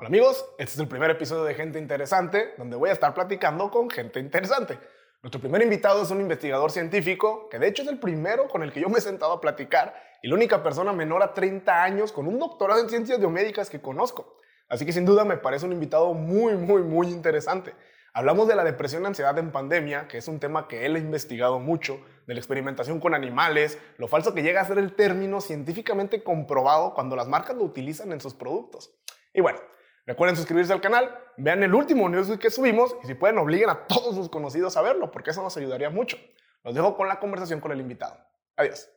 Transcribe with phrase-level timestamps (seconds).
[0.00, 3.70] Hola amigos, este es el primer episodio de Gente Interesante, donde voy a estar platicando
[3.70, 4.78] con gente interesante.
[5.22, 8.72] Nuestro primer invitado es un investigador científico, que de hecho es el primero con el
[8.72, 12.12] que yo me he sentado a platicar y la única persona menor a 30 años
[12.12, 14.38] con un doctorado en ciencias biomédicas que conozco.
[14.70, 17.74] Así que sin duda me parece un invitado muy, muy, muy interesante.
[18.14, 20.98] Hablamos de la depresión y ansiedad en pandemia, que es un tema que él ha
[20.98, 25.42] investigado mucho, de la experimentación con animales, lo falso que llega a ser el término
[25.42, 28.94] científicamente comprobado cuando las marcas lo utilizan en sus productos.
[29.34, 29.60] Y bueno,
[30.06, 33.86] Recuerden suscribirse al canal, vean el último news que subimos y si pueden obliguen a
[33.86, 36.16] todos sus conocidos a verlo porque eso nos ayudaría mucho.
[36.64, 38.16] Los dejo con la conversación con el invitado.
[38.56, 38.88] Adiós.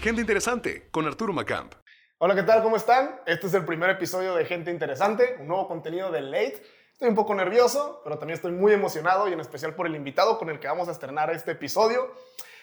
[0.00, 1.74] Gente interesante con Arturo Macamp.
[2.18, 2.62] Hola, ¿qué tal?
[2.62, 3.18] ¿Cómo están?
[3.26, 6.62] Este es el primer episodio de Gente Interesante, un nuevo contenido de Late.
[6.92, 10.38] Estoy un poco nervioso, pero también estoy muy emocionado y en especial por el invitado
[10.38, 12.14] con el que vamos a estrenar este episodio.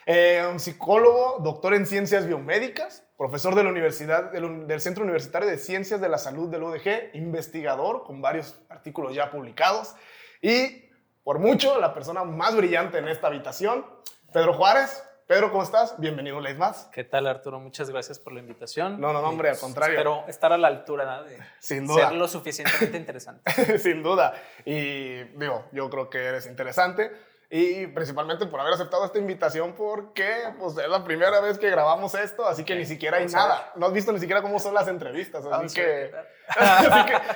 [0.05, 5.57] Eh, un psicólogo, doctor en ciencias biomédicas, profesor de la Universidad, del, Centro Universitario de
[5.57, 9.95] Ciencias de la Salud del UDG, investigador con varios artículos ya publicados
[10.41, 10.85] y,
[11.23, 13.85] por mucho, la persona más brillante en esta habitación,
[14.31, 15.03] Pedro Juárez.
[15.25, 15.99] Pedro, ¿cómo estás?
[15.99, 16.89] Bienvenido una vez más.
[16.93, 17.59] ¿Qué tal, Arturo?
[17.59, 19.01] Muchas gracias por la invitación.
[19.01, 19.97] No, no, no, hombre, al contrario.
[19.97, 22.07] Espero estar a la altura de Sin duda.
[22.07, 23.77] ser lo suficientemente interesante.
[23.79, 24.35] Sin duda.
[24.63, 27.11] Y digo, yo creo que eres interesante
[27.49, 32.13] y principalmente por haber aceptado esta invitación porque pues, es la primera vez que grabamos
[32.13, 33.71] esto, así que ni siquiera hay nada.
[33.75, 36.11] No has visto ni siquiera cómo son las entrevistas, así que,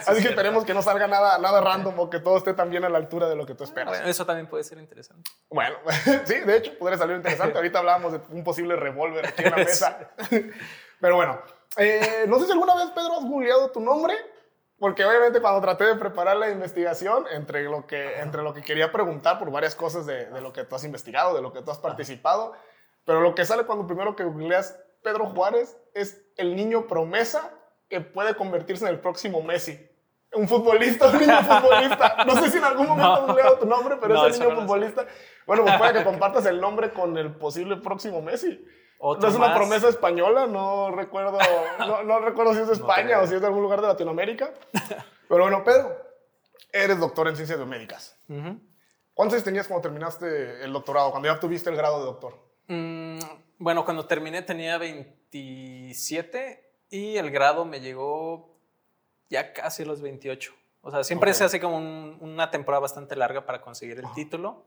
[0.06, 2.90] así que, esperemos que no salga nada, nada random o que todo esté también a
[2.90, 3.90] la altura de lo que tú esperas.
[3.90, 5.32] Bueno, eso también puede ser interesante.
[5.50, 5.78] Bueno,
[6.26, 7.58] sí, de hecho, podría salir interesante.
[7.58, 10.12] Ahorita hablábamos de un posible revólver aquí en la mesa.
[11.00, 11.42] Pero bueno,
[11.78, 14.14] eh, no sé si alguna vez, Pedro, has googleado tu nombre
[14.82, 18.92] porque obviamente cuando traté de preparar la investigación, entre lo que, entre lo que quería
[18.92, 21.70] preguntar por varias cosas de, de, lo que tú has investigado, de lo que tú
[21.70, 22.54] has participado,
[23.06, 27.54] pero lo que sale cuando primero que googleas Pedro Juárez es el niño promesa
[27.90, 29.88] que puede convertirse en el próximo Messi.
[30.34, 32.26] Un futbolista, un niño futbolista.
[32.26, 35.06] No sé si en algún momento has googleado tu nombre, pero es el niño futbolista.
[35.46, 38.66] Bueno, pues puede que compartas el nombre con el posible próximo Messi
[39.02, 41.40] no es una promesa española, no recuerdo,
[42.06, 44.54] no, recuerdo si es de España o si es de algún lugar de Latinoamérica.
[45.28, 45.98] Pero bueno, Pedro,
[46.72, 48.18] eres doctor en ciencias biomédicas.
[49.14, 52.38] ¿Cuántos años tenías cuando terminaste el doctorado, cuando ya tuviste el grado de doctor?
[52.68, 53.20] Mm,
[53.58, 58.58] bueno, cuando terminé tenía 27 y el grado me llegó
[59.30, 60.54] ya casi a los 28.
[60.84, 64.66] O sea, siempre se hace como una temporada bastante larga para conseguir el título.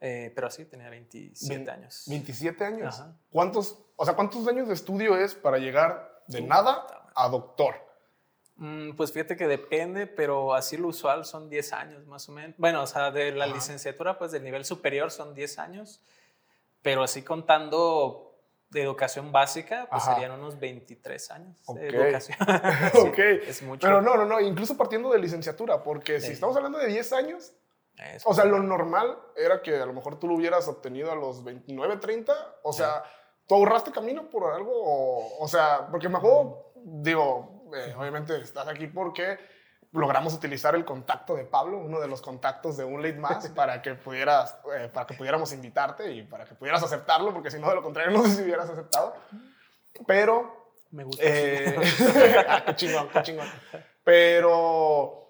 [0.00, 2.04] Eh, pero sí, tenía 27 años.
[2.06, 3.02] 27 años.
[3.30, 7.74] ¿Cuántos, o sea, ¿cuántos años de estudio es para llegar de nada a doctor?
[8.58, 12.56] Mm, pues fíjate que depende, pero así lo usual son 10 años más o menos.
[12.58, 16.00] Bueno, o sea, de la licenciatura, pues del nivel superior son 10 años,
[16.82, 18.27] pero así contando
[18.70, 22.38] de educación básica, pues serían unos 23 años de educación.
[22.94, 23.18] ok.
[23.46, 23.86] Es mucho.
[23.86, 27.52] Pero no, no, no, incluso partiendo de licenciatura, porque si estamos hablando de 10 años,
[28.24, 31.42] o sea, lo normal era que a lo mejor tú lo hubieras obtenido a los
[31.42, 33.02] 29, 30, o sea,
[33.46, 38.86] tú ahorraste camino por algo, o, sea, porque me acuerdo, digo, eh, obviamente estás aquí
[38.86, 39.38] porque
[39.92, 43.82] logramos utilizar el contacto de Pablo, uno de los contactos de un lead más, para
[43.82, 47.68] que, pudieras, eh, para que pudiéramos invitarte y para que pudieras aceptarlo, porque si no,
[47.68, 49.14] de lo contrario, no sé si hubieras aceptado.
[50.06, 50.56] Pero...
[50.90, 51.22] Me gusta.
[51.22, 51.76] Eh,
[52.66, 53.46] qué chingón, qué chingón.
[54.02, 55.27] Pero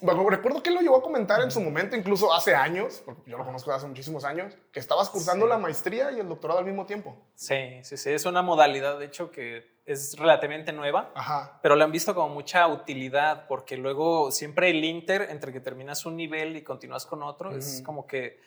[0.00, 3.30] bueno, recuerdo que él lo llegó a comentar en su momento, incluso hace años, porque
[3.30, 6.66] yo lo conozco hace muchísimos años, que estabas cursando la maestría y el doctorado al
[6.66, 7.16] mismo tiempo.
[7.34, 11.58] Sí, sí, sí, es una modalidad, de hecho, que es relativamente nueva, Ajá.
[11.62, 16.04] pero le han visto como mucha utilidad, porque luego siempre el inter, entre que terminas
[16.06, 18.40] un nivel y continúas con otro, es como que,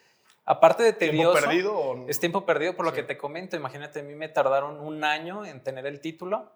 [0.43, 1.31] aparte de tedioso...
[1.31, 2.05] ¿Tiempo perdido?
[2.09, 5.45] Es tiempo perdido, por lo que te comento, imagínate, a mí me tardaron un año
[5.45, 6.51] en tener el título,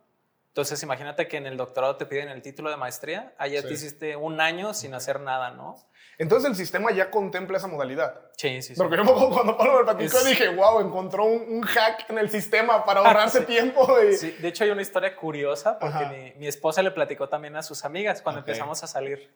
[0.52, 4.18] entonces, imagínate que en el doctorado te piden el título de maestría, allá te hiciste
[4.18, 5.78] un año sin hacer nada, ¿no?
[6.18, 8.20] Entonces, el sistema ya contempla esa modalidad.
[8.36, 8.78] Sí, sí, sí.
[8.78, 13.00] Porque yo cuando Pablo me platicó dije, wow, encontró un, hack en el sistema para
[13.00, 13.88] ahorrarse tiempo.
[14.12, 17.86] Sí, de hecho, hay una historia curiosa porque mi, esposa le platicó también a sus
[17.86, 19.34] amigas cuando empezamos a salir.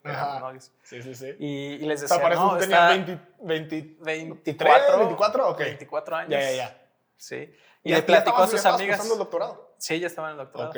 [0.84, 1.34] Sí, sí, sí.
[1.40, 5.66] Y, les decía, o no, tenía 20, 20, 24, 24, okay.
[5.68, 6.32] 24 años.
[6.32, 6.82] Ya, ya, ya.
[7.16, 7.56] Sí.
[7.86, 9.10] Y, le platicó a sus amigas.
[9.10, 9.75] el doctorado?
[9.78, 10.74] Sí, ya estaba en el doctorado.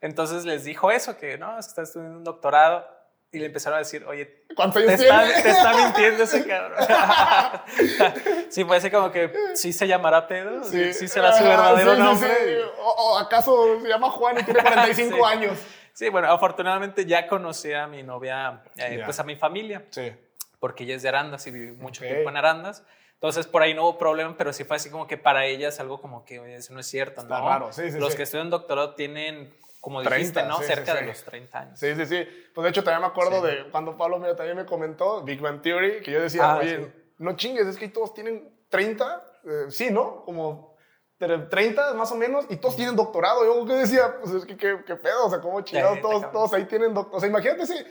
[0.00, 2.86] Entonces les dijo eso, que no, es que estás estudiando un doctorado.
[3.34, 6.78] Y le empezaron a decir, oye, ¿cuánto te, está, te está mintiendo ese cabrón.
[8.50, 12.62] sí, puede ser como que sí se llamará Pedro, sí, sí será su verdadero nombre.
[12.78, 15.58] O, acaso se llama Juan y tiene 45 años.
[15.94, 19.86] Sí, bueno, afortunadamente ya conocí a mi novia, eh, pues a mi familia.
[19.88, 20.12] Sí.
[20.60, 22.84] Porque ella es de Arandas y viví mucho tiempo en Arandas.
[23.22, 25.78] Entonces, por ahí no hubo problema, pero sí fue así como que para ella es
[25.78, 27.36] algo como que, eso no es cierto, ¿no?
[27.36, 28.00] Está raro, sí, sí.
[28.00, 30.58] Los que estudian doctorado tienen como dijiste, ¿no?
[30.58, 31.78] Cerca de los 30 años.
[31.78, 32.26] Sí, sí, sí.
[32.52, 35.62] Pues de hecho también me acuerdo de cuando Pablo mira, también me comentó Big Bang
[35.62, 39.90] Theory, que yo decía, ah, oye, no chingues, es que todos tienen 30, eh, sí,
[39.92, 40.24] ¿no?
[40.24, 40.76] Como
[41.16, 43.44] 30 más o menos, y todos tienen doctorado.
[43.44, 46.64] Yo que decía, pues es que qué, pedo, o sea, cómo chingados todos, todos ahí
[46.64, 47.18] tienen doctorado.
[47.18, 47.86] O sea, imagínate ese,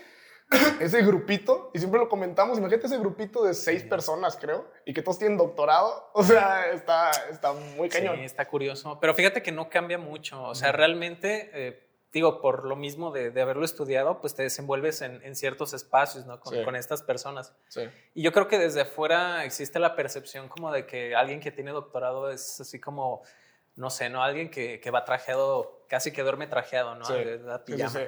[0.81, 5.01] ese grupito, y siempre lo comentamos, imagínate ese grupito de seis personas, creo, y que
[5.01, 6.09] todos tienen doctorado.
[6.21, 8.17] O sea, está, está muy cañón.
[8.17, 8.99] Sí, está curioso.
[8.99, 10.43] Pero fíjate que no cambia mucho.
[10.43, 15.01] O sea, realmente, eh, digo, por lo mismo de, de, haberlo estudiado, pues te desenvuelves
[15.01, 16.39] en, en ciertos espacios, ¿no?
[16.39, 17.55] Con, con, estas personas.
[17.69, 17.81] Sí.
[18.13, 21.71] Y yo creo que desde afuera existe la percepción como de que alguien que tiene
[21.71, 23.23] doctorado es así como,
[23.75, 24.21] no sé, ¿no?
[24.21, 27.05] Alguien que, que va trajeado, casi que duerme trajeado, ¿no?
[27.65, 27.99] Pijama.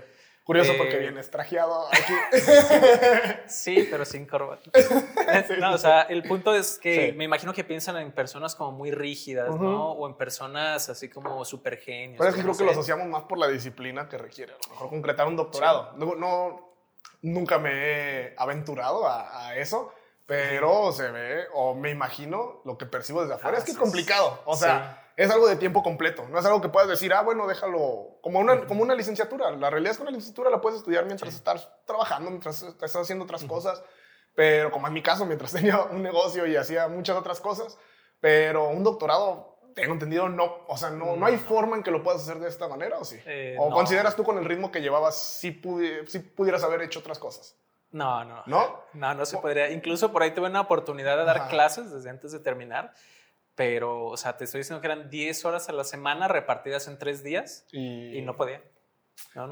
[0.43, 2.13] Curioso porque eh, vienes trajeado aquí.
[3.47, 4.69] sí, pero sin corbata.
[5.59, 8.91] no, o sea, el punto es que me imagino que piensan en personas como muy
[8.91, 9.91] rígidas, ¿no?
[9.91, 12.17] O en personas así como súper genios.
[12.17, 14.53] Pero es que creo que lo asociamos más por la disciplina que requiere.
[14.53, 15.93] A lo mejor concretar un doctorado.
[15.95, 16.73] No, no,
[17.21, 19.93] nunca me he aventurado a, a eso,
[20.25, 24.41] pero se ve, o me imagino, lo que percibo desde afuera es que es complicado.
[24.43, 26.27] O sea es algo de tiempo completo.
[26.29, 28.19] No es algo que puedas decir, ah, bueno, déjalo.
[28.21, 29.51] Como una, como una licenciatura.
[29.51, 33.25] La realidad es que una licenciatura la puedes estudiar mientras estás trabajando, mientras estás haciendo
[33.25, 33.83] otras cosas.
[34.35, 37.77] Pero como en mi caso, mientras tenía un negocio y hacía muchas otras cosas.
[38.19, 40.65] Pero un doctorado, tengo entendido, no.
[40.67, 43.05] O sea, no, no hay forma en que lo puedas hacer de esta manera, ¿o
[43.05, 43.19] sí?
[43.25, 47.55] Eh, ¿O consideras tú con el ritmo que llevabas, si, pudieras haber hecho otras cosas?
[47.91, 48.41] No, no.
[48.47, 48.83] ¿No?
[48.93, 49.69] No, no se podría.
[49.69, 52.93] Incluso por ahí tuve una oportunidad de dar clases desde antes de terminar
[53.55, 56.97] pero, o sea, te estoy diciendo que eran 10 horas a la semana repartidas en
[56.97, 58.63] tres días y, no podía.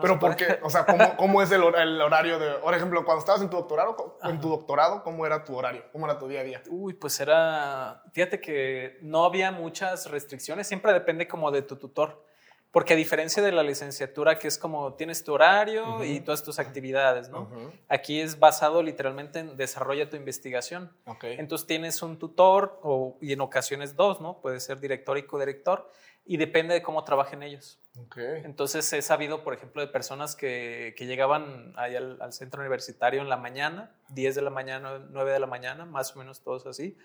[0.02, 0.60] pero ¿por qué?
[0.64, 3.58] O sea, ¿cómo, cómo es el, el, horario de, por ejemplo, cuando estabas en tu
[3.58, 5.84] doctorado, en tu doctorado, ¿cómo era tu horario?
[5.92, 6.64] ¿Cómo era tu día a día?
[6.70, 12.26] Uy, pues era, fíjate que no había muchas restricciones, siempre depende como de tu tutor.
[12.72, 16.58] Porque a diferencia de la licenciatura, que es como tienes tu horario y todas tus
[16.58, 17.50] actividades, ¿no?
[17.90, 20.92] Aquí es basado literalmente en desarrolla tu investigación.
[21.22, 24.40] Entonces tienes un tutor o, y en ocasiones dos, ¿no?
[24.40, 25.90] Puede ser director y codirector
[26.26, 27.78] y depende de cómo trabajen ellos.
[28.16, 33.28] Entonces he sabido, por ejemplo, de personas que, que llegaban ahí al, centro universitario en
[33.28, 36.98] la mañana, 10 de la mañana, 9 de la mañana, más o menos todos así,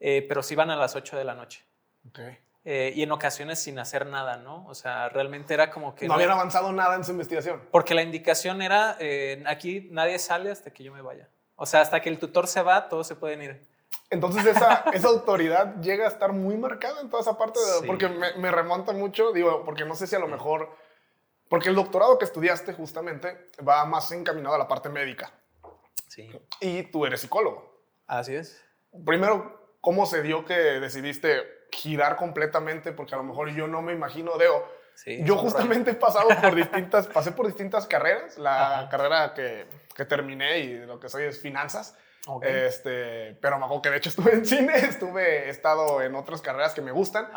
[0.00, 1.64] eh, pero sí van a las 8 de la noche.
[2.10, 2.36] Okay.
[2.66, 4.66] Eh, y en ocasiones sin hacer nada, ¿no?
[4.66, 6.08] O sea, realmente era como que...
[6.08, 7.60] No, habían avanzado nada en su investigación.
[7.70, 11.28] Porque la indicación era, eh, aquí nadie sale hasta que yo me vaya.
[11.56, 13.68] O sea, hasta que el tutor se va, todos se pueden ir.
[14.08, 18.32] Entonces esa, esa autoridad llega a estar muy marcada en toda esa parte, porque me,
[18.34, 20.74] me, remonta mucho, digo, porque no sé si a lo mejor,
[21.50, 25.32] porque el doctorado que estudiaste justamente va más encaminado a la parte médica.
[26.08, 26.30] Sí.
[26.60, 27.82] Y tú eres psicólogo.
[28.06, 28.64] Así es.
[29.04, 31.42] Primero, ¿cómo se dio que decidiste
[31.74, 34.66] girar completamente, porque a lo mejor yo no me imagino, Deo.
[35.24, 38.38] yo justamente he pasado por distintas, pasé por distintas carreras.
[38.38, 41.96] La carrera que, que, terminé y lo que soy es finanzas.
[42.42, 46.40] Este, pero me acuerdo que de hecho estuve en cine, estuve, he estado en otras
[46.40, 47.28] carreras que me gustan.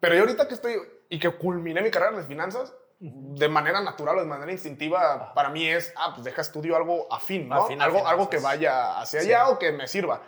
[0.00, 0.76] Pero yo ahorita que estoy
[1.08, 5.48] y que culminé mi carrera de finanzas, de manera natural o de manera instintiva, para
[5.48, 7.66] mí es, ah, pues deja estudio algo afín, ¿no?
[7.80, 10.22] algo, algo que vaya hacia allá o que me sirva.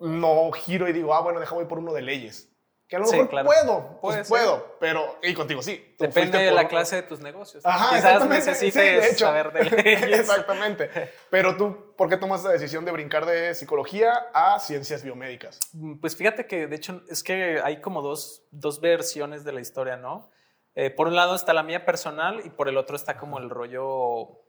[0.00, 2.55] No giro y digo, ah, bueno, deja voy por uno de leyes.
[2.88, 5.96] Que a lo mejor puedo, pues puedo, pero, y contigo sí.
[5.98, 7.66] Depende de la clase de tus negocios.
[7.66, 10.20] Ajá, Quizás necesites saber de leyes.
[10.20, 10.88] exactamente.
[11.28, 15.58] Pero tú, ¿por qué tomas la decisión de brincar de psicología a ciencias biomédicas?
[15.72, 19.60] Mm, pues fíjate que, de hecho, es que hay como dos, dos versiones de la
[19.60, 20.30] historia, ¿no?
[20.76, 23.50] Eh, por un lado está la mía personal y por el otro está como el
[23.50, 24.42] rollo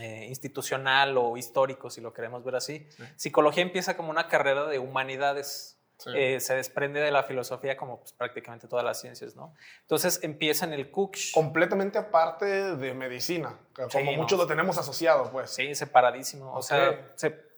[0.00, 2.86] eh, institucional o histórico, si lo queremos ver así.
[3.16, 5.73] Psicología empieza como una carrera de humanidades
[6.14, 9.54] eh, se desprende de la filosofía como pues, prácticamente todas las ciencias, ¿no?
[9.82, 11.32] Entonces empieza en el Cooksh.
[11.32, 13.58] Completamente aparte de medicina,
[13.92, 15.50] como muchos lo tenemos asociado, pues.
[15.50, 16.52] Sí, separadísimo.
[16.52, 17.53] O sea, se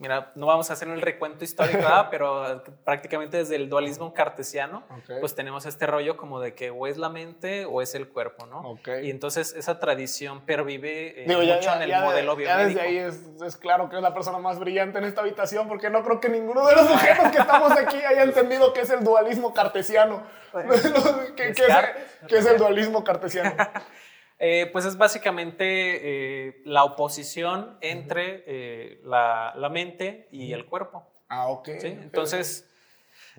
[0.00, 4.82] mira, no vamos a hacer el recuento histórico, pero prácticamente desde el dualismo cartesiano,
[5.20, 8.46] pues tenemos este rollo como de que o es la mente o es el cuerpo,
[8.46, 8.78] ¿no?
[9.02, 12.80] Y entonces esa tradición pervive eh, mucho en el modelo biomédico.
[12.80, 12.96] Ya desde ahí
[13.46, 16.30] es, claro que es la persona más brillante en esta habitación, porque no creo que
[16.30, 20.22] ninguno de los sujetos que estamos aquí haya entendido qué es el dualismo cartesiano.
[21.36, 21.52] ¿Qué,
[22.38, 23.54] es, el dualismo cartesiano?
[24.42, 31.06] Eh, pues es básicamente eh, la oposición entre eh, la, la, mente y el cuerpo.
[31.28, 31.68] Ah, ok.
[31.82, 32.66] Entonces,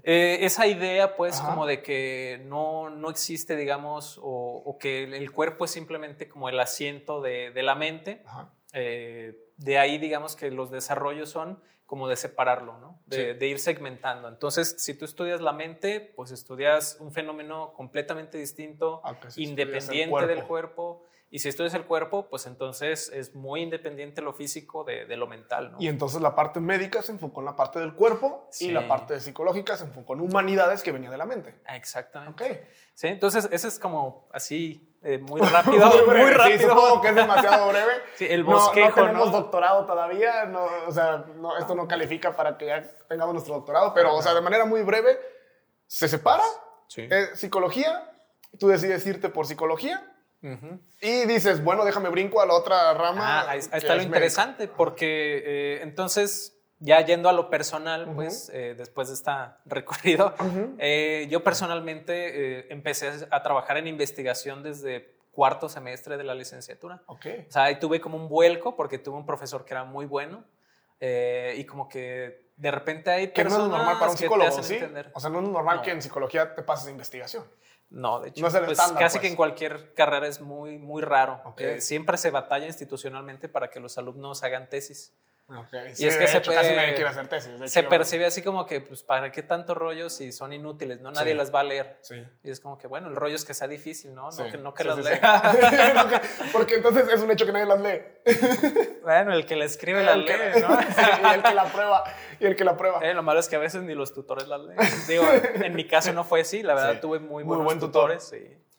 [0.04, 5.66] esa idea, pues, como de que no, no existe, digamos, o, o, que el cuerpo
[5.66, 8.24] es simplemente como el asiento de, de la mente,
[8.72, 11.60] de ahí, digamos, que los desarrollos son
[11.92, 13.02] como de separarlo, ¿no?
[13.06, 14.30] De, ir segmentando.
[14.30, 19.02] Entonces, si tú estudias la mente, pues estudias un fenómeno completamente distinto,
[19.36, 24.86] independiente del cuerpo, Y si estudias el cuerpo, pues entonces es muy independiente lo físico
[24.86, 25.74] de, lo mental.
[25.74, 25.78] ¿no?
[25.82, 29.20] Y entonces la parte médica se enfocó en la parte del cuerpo y la parte
[29.20, 31.56] psicológica se enfocó en humanidades que venía de la mente.
[31.68, 32.42] Exactamente.
[32.42, 32.58] Ok.
[32.94, 35.88] Sí, entonces ese es como así eh, muy rápido.
[36.08, 36.58] muy, rápido.
[36.58, 37.94] Sí, supongo que es demasiado breve.
[38.16, 42.36] sí, el bosquejo, no, no tenemos doctorado todavía, no, o sea, no, esto no califica
[42.36, 45.20] para que ya tengamos nuestro doctorado, pero, o sea, de manera muy breve,
[45.88, 46.44] se separa
[46.88, 47.08] sí.
[47.10, 48.12] Eh, psicología,
[48.60, 50.08] tú decides irte por psicología
[51.02, 53.42] y dices, bueno, déjame brinco a la otra rama.
[53.42, 58.76] Ah, ahí, está lo interesante, porque eh, entonces, ya yendo a lo personal, pues eh,
[58.78, 59.32] después de este
[59.66, 60.34] recorrido,
[60.78, 67.02] eh, yo personalmente empecé a trabajar en investigación desde cuarto semestre de la licenciatura.
[67.06, 67.46] Okay.
[67.48, 70.44] O sea, ahí tuve como un vuelco porque tuve un profesor que era muy bueno
[71.00, 74.78] y como que de repente hay que no es normal para un psicólogo, ¿sí?
[75.14, 77.44] O sea, no es normal que en psicología te pases investigación.
[77.92, 79.38] No, de hecho, pues, casi que en pues.
[79.38, 81.42] cualquier carrera es muy, muy raro.
[81.58, 85.14] Eh, siempre se batalla institucionalmente para que los alumnos hagan tesis.
[85.98, 90.32] Y es que se, se percibe así como que, pues, ¿para qué tanto rollo si
[90.32, 91.02] son inútiles?
[91.02, 91.12] ¿no?
[91.12, 92.00] Nadie las va a leer.
[92.44, 94.30] Y es como que, bueno, el rollo es que sea difícil, ¿no?
[94.32, 96.22] No que, no que las lea.
[96.54, 98.02] porque entonces es un hecho que nadie las lee.
[99.04, 100.32] bueno, el que la escribe la lee,
[100.62, 100.80] ¿no?
[101.32, 102.04] y el que la prueba.
[102.40, 103.00] Y el que la prueba.
[103.02, 104.78] Eh, lo malo es que a veces ni los tutores las leen.
[105.08, 106.64] Digo, en mi caso no fue así.
[106.64, 108.32] La verdad, tuve muy, muy buenos tutores.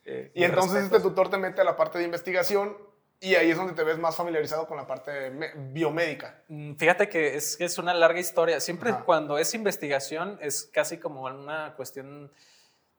[0.04, 2.76] Eh, y entonces este tutor te mete a la parte de investigación
[3.22, 5.30] y ahí es donde te ves más familiarizado con la parte
[5.70, 6.42] biomédica.
[6.48, 8.58] Mm, fíjate que es, es una larga historia.
[8.58, 12.32] Siempre cuando es investigación es casi como una cuestión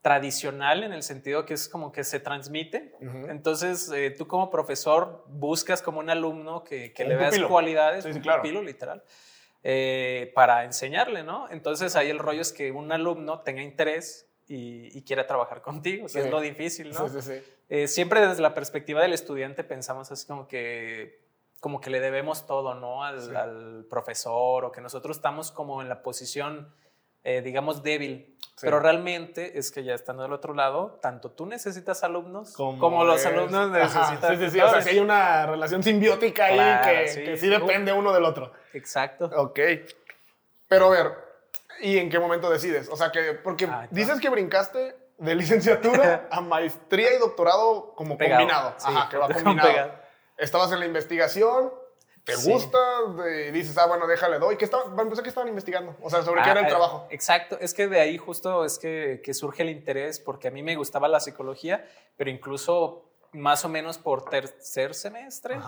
[0.01, 2.93] tradicional en el sentido que es como que se transmite.
[3.29, 8.19] Entonces, eh, tú como profesor buscas como un alumno que, que le veas cualidades, un
[8.19, 8.41] claro.
[8.41, 9.03] pupilo literal,
[9.63, 11.49] eh, para enseñarle, ¿no?
[11.49, 16.29] Entonces, ahí el rollo es que un alumno tenga interés y, quiera trabajar contigo, es
[16.29, 17.07] lo difícil, ¿no?
[17.07, 17.43] Sí, sí, sí.
[17.73, 21.25] Eh, siempre desde la perspectiva del estudiante pensamos así como que,
[21.59, 23.03] como que le debemos todo, ¿no?
[23.03, 26.71] Al, profesor o que nosotros estamos como en la posición,
[27.23, 28.37] eh, digamos, débil.
[28.61, 33.25] Pero realmente es que ya estando del otro lado, tanto tú necesitas alumnos como, los
[33.25, 34.37] alumnos necesitan.
[34.37, 34.59] Sí, sí, sí.
[34.59, 37.47] O sea, que hay una relación simbiótica ahí que, sí.
[37.47, 38.53] depende uno del otro.
[38.73, 39.31] Exacto.
[39.35, 39.59] Ok.
[40.67, 41.11] Pero a ver,
[41.81, 42.87] ¿y en qué momento decides?
[42.89, 48.75] O sea, que, porque dices que brincaste de licenciatura a maestría y doctorado como combinado.
[48.83, 49.91] Ajá, que va combinado.
[50.37, 51.71] Estabas en la investigación,
[52.23, 52.79] te gusta,
[53.51, 54.55] dices, ah, bueno, déjale, doy.
[54.55, 55.95] ¿Qué estaba, bueno, ¿qué estaban investigando?
[56.01, 57.07] O sea, ¿sobre qué era el ah, trabajo?
[57.11, 60.63] Exacto, es que de ahí justo es que, que, surge el interés, porque a mí
[60.63, 65.59] me gustaba la psicología, pero incluso más o menos por tercer semestre.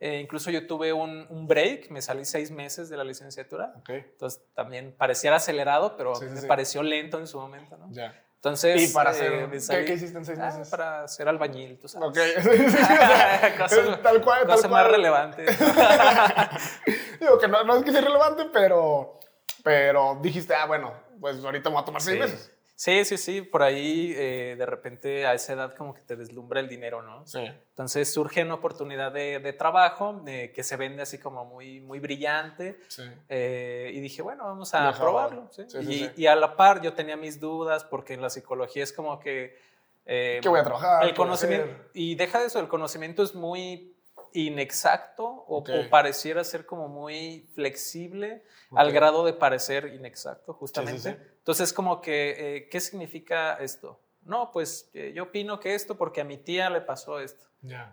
[0.00, 3.72] Eh, incluso yo tuve un, un, break, me salí seis meses de la licenciatura.
[3.86, 7.86] Entonces también pareciera acelerado, pero me pareció lento en su momento, ¿no?
[7.92, 8.20] Ya.
[8.42, 10.68] Entonces, ¿Y para hacer, eh, ¿qué, hiciste en seis ah, meses?
[10.68, 12.08] para ser albañil, tú sabes.
[12.08, 12.16] Ok.
[14.02, 15.44] tal cual, tal más relevante.
[17.20, 19.20] Digo que no, no, es que sea relevante, pero,
[19.62, 22.51] pero dijiste, ah, bueno, pues ahorita me voy a tomar seis meses.
[22.82, 26.58] Sí, sí, sí, por ahí eh, de repente a esa edad como que te deslumbra
[26.58, 27.24] el dinero, ¿no?
[27.28, 27.38] Sí.
[27.38, 32.80] Entonces surge una oportunidad de, de trabajo que se vende así como muy, muy brillante
[32.88, 33.04] sí.
[33.28, 35.48] Eh, y dije, bueno, vamos a probarlo.
[35.52, 35.62] ¿sí?
[35.80, 39.20] y, y, a la par yo tenía mis dudas porque en la psicología es como
[39.20, 39.56] que...
[40.04, 41.04] Eh, ¿Qué voy a trabajar?
[41.04, 43.94] El conocimiento, y deja de eso, el conocimiento es muy
[44.32, 51.31] inexacto o, pareciera ser como muy flexible al grado de parecer inexacto, justamente.
[51.42, 54.00] Entonces, como que, eh, ¿qué significa esto?
[54.22, 57.46] No, pues eh, yo opino que esto porque a mi tía le pasó esto.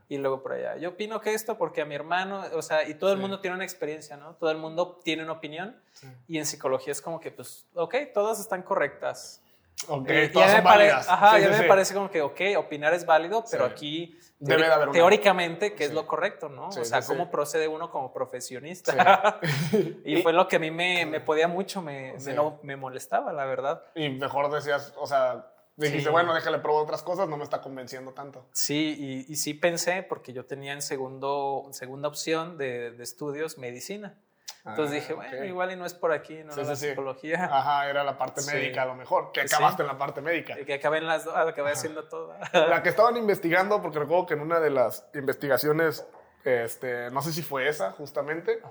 [0.07, 2.95] Y luego por allá, yo opino que esto porque a mi hermano, o sea, y
[2.95, 4.35] todo el mundo tiene una experiencia, ¿no?
[4.35, 5.79] Todo el mundo tiene una opinión.
[6.27, 9.43] Y en psicología es como que, pues, ok, todas están correctas.
[9.87, 11.07] Ok, eh, todas son válidas.
[11.07, 14.91] Ajá, ya me parece como que, ok, opinar es válido, pero aquí Debe de haber
[14.91, 16.69] teóricamente, ¿qué es lo correcto, no?
[16.69, 19.39] o sea, cómo procede uno como profesionista.
[20.05, 23.33] y, fue lo que a mí me, me podía mucho, me, me, no, me molestaba,
[23.33, 23.83] la verdad.
[23.95, 28.13] Y mejor decías, o sea, dijiste, bueno, déjale probar otras cosas, no me está convenciendo
[28.13, 28.45] tanto.
[28.53, 33.57] Sí, y, y sí pensé, porque yo tenía en segundo, segunda opción de, de estudios
[33.57, 34.17] medicina.
[34.65, 37.45] Entonces dije, ah, bueno, igual y no es por aquí, no es la psicología.
[37.45, 40.55] Ajá, era la parte médica a lo mejor, que acabaste en la parte médica.
[40.65, 42.35] que acabé en las dos, acabé haciendo todo.
[42.53, 46.05] La que estaban investigando, porque recuerdo que en una de las investigaciones,
[46.43, 48.61] este, no sé si fue esa justamente,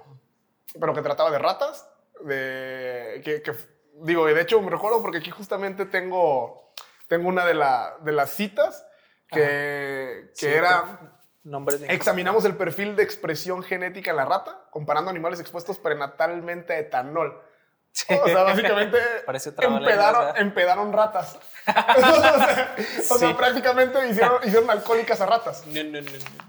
[0.79, 1.89] pero que trataba de ratas,
[2.25, 3.55] de, que, que
[4.03, 6.73] digo, y de hecho me recuerdo porque aquí justamente tengo,
[7.07, 8.87] tengo una de, la, de las citas
[9.29, 11.18] que, que era
[11.89, 17.43] Examinamos el perfil de expresión genética en la rata, comparando animales expuestos prenatalmente a etanol.
[18.21, 18.99] O sea, básicamente
[19.63, 21.39] empedaron, empedaron ratas.
[23.11, 25.65] o sea, prácticamente hicieron, hicieron, alcohólicas a ratas.
[25.67, 25.83] No,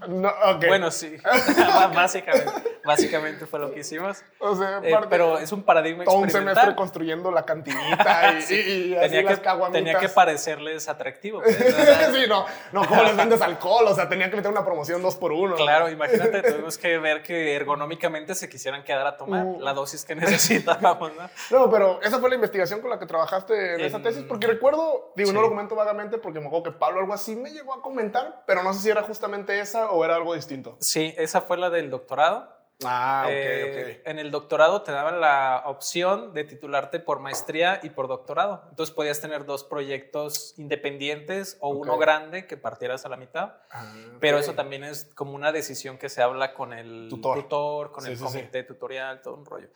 [0.06, 0.58] no, no.
[0.66, 1.16] Bueno, sí.
[1.94, 2.52] básicamente,
[2.84, 4.22] básicamente fue lo que hicimos.
[4.38, 8.96] O sea, eh, pero es un paradigma Todo un semestre construyendo la cantinita y, y,
[8.96, 11.40] así tenía, las que, tenía que parecerles atractivo.
[11.42, 13.86] Pues, sí, no, no, ¿cómo les vendes alcohol?
[13.88, 15.56] O sea, tenía que meter una promoción dos por uno.
[15.56, 19.60] Claro, imagínate, tuvimos que ver que ergonómicamente se quisieran quedar a tomar uh.
[19.60, 21.30] la dosis que necesitábamos, ¿no?
[21.50, 25.09] No, pero esa fue la investigación con la que trabajaste en, esa tesis, porque recuerdo
[25.16, 27.82] Digo, no lo comento vagamente porque me acuerdo que Pablo algo así me llegó a
[27.82, 30.76] comentar, pero no sé si era justamente esa o era algo distinto.
[30.80, 32.60] Sí, esa fue la del doctorado.
[32.84, 37.90] Ah, ok, eh, En el doctorado te daban la opción de titularte por maestría y
[37.90, 38.64] por doctorado.
[38.70, 43.56] Entonces podías tener dos proyectos independientes o uno grande que partieras a la mitad.
[43.70, 48.06] Ah, pero eso también es como una decisión que se habla con el tutor, con
[48.06, 49.68] el comité tutorial, todo un rollo.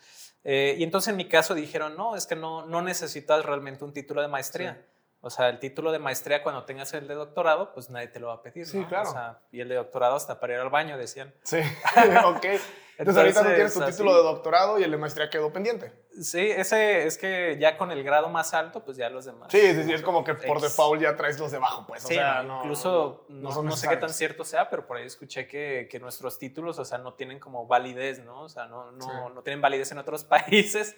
[0.43, 3.93] Eh, y entonces en mi caso dijeron, no, es que no, no necesitas realmente un
[3.93, 4.83] título de maestría.
[5.25, 8.27] O sea, el título de maestría cuando tengas el de doctorado, pues nadie te lo
[8.27, 8.67] va a pedir.
[8.67, 9.09] Sí, claro.
[9.09, 11.33] O sea, y el de doctorado hasta para ir al baño, decían.
[11.45, 11.61] Sí,
[12.27, 12.47] ok.
[12.97, 15.93] Entonces, ahorita no tienes tu título de doctorado y el de maestría quedó pendiente.
[16.21, 19.49] Sí, ese es que ya con el grado más alto, pues ya los demás.
[19.51, 22.05] Sí, sí, sí es como que por default ya traes los de bajo, pues.
[22.05, 25.49] O sea, no, incluso no, no, sé qué tan cierto sea, pero por ahí escuché
[25.49, 28.43] que, que, nuestros títulos, o sea, no tienen como validez, ¿no?
[28.43, 30.97] O sea, no, no, no tienen validez en otros países.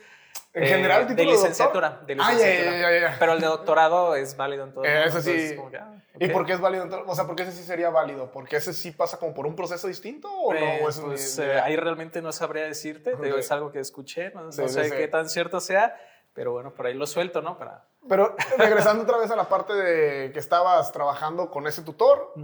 [0.53, 2.01] En general, el título de licenciatura.
[2.07, 3.17] De, licenciatura.
[3.19, 4.85] Pero el de doctorado es válido en todo.
[4.85, 5.57] Eh, ese sí.
[5.79, 7.05] Ah, ¿Y por qué es válido en todo?
[7.07, 8.31] O sea, ¿por qué ese sí sería válido?
[8.33, 10.59] ¿Porque ese sí pasa como por un proceso distinto o no?
[10.59, 13.15] Eh, pues eh, ahí realmente no sabría decirte.
[13.39, 15.97] es algo que escuché, no, sé qué tan cierto sea.
[16.35, 17.57] Pero bueno, por ahí lo suelto, ¿no?
[17.57, 17.87] Para...
[18.07, 22.35] Pero regresando otra vez a la parte de que estabas trabajando con ese tutor,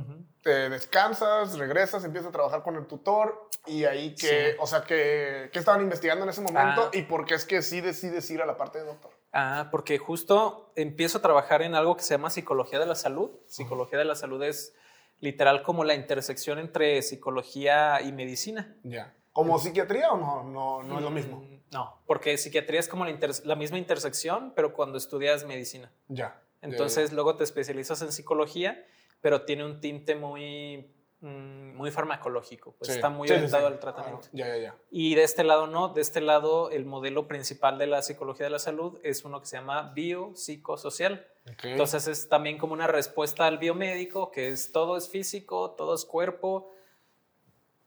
[0.42, 5.50] te descansas, regresas, empiezas a trabajar con el tutor y ahí que, o sea, que,
[5.52, 6.90] ¿qué estaban investigando en ese momento ah.
[6.96, 9.12] y por qué es que sí decides ir a la parte de doctor?
[9.32, 13.30] Ah, porque justo empiezo a trabajar en algo que se llama psicología de la salud.
[13.46, 14.74] Psicología de la salud es
[15.20, 18.74] literal como la intersección entre psicología y medicina.
[18.82, 19.14] Ya.
[19.32, 20.44] ¿Como psiquiatría o no?
[20.44, 21.38] No, no es lo mismo.
[21.38, 25.90] Mm, no, porque psiquiatría es como la, misma intersección, pero cuando estudias medicina.
[26.08, 26.40] Ya.
[26.60, 28.84] Entonces luego te especializas en psicología,
[29.20, 34.28] pero tiene un tinte muy, mm, muy farmacológico, pues está muy orientado al tratamiento.
[34.32, 34.76] ya, ya, ya.
[34.90, 38.50] Y de este lado no, de este lado el modelo principal de la psicología de
[38.50, 41.26] la salud es uno que se llama biopsicosocial.
[41.64, 46.04] Entonces es también como una respuesta al biomédico, que es todo es físico, todo es
[46.04, 46.70] cuerpo,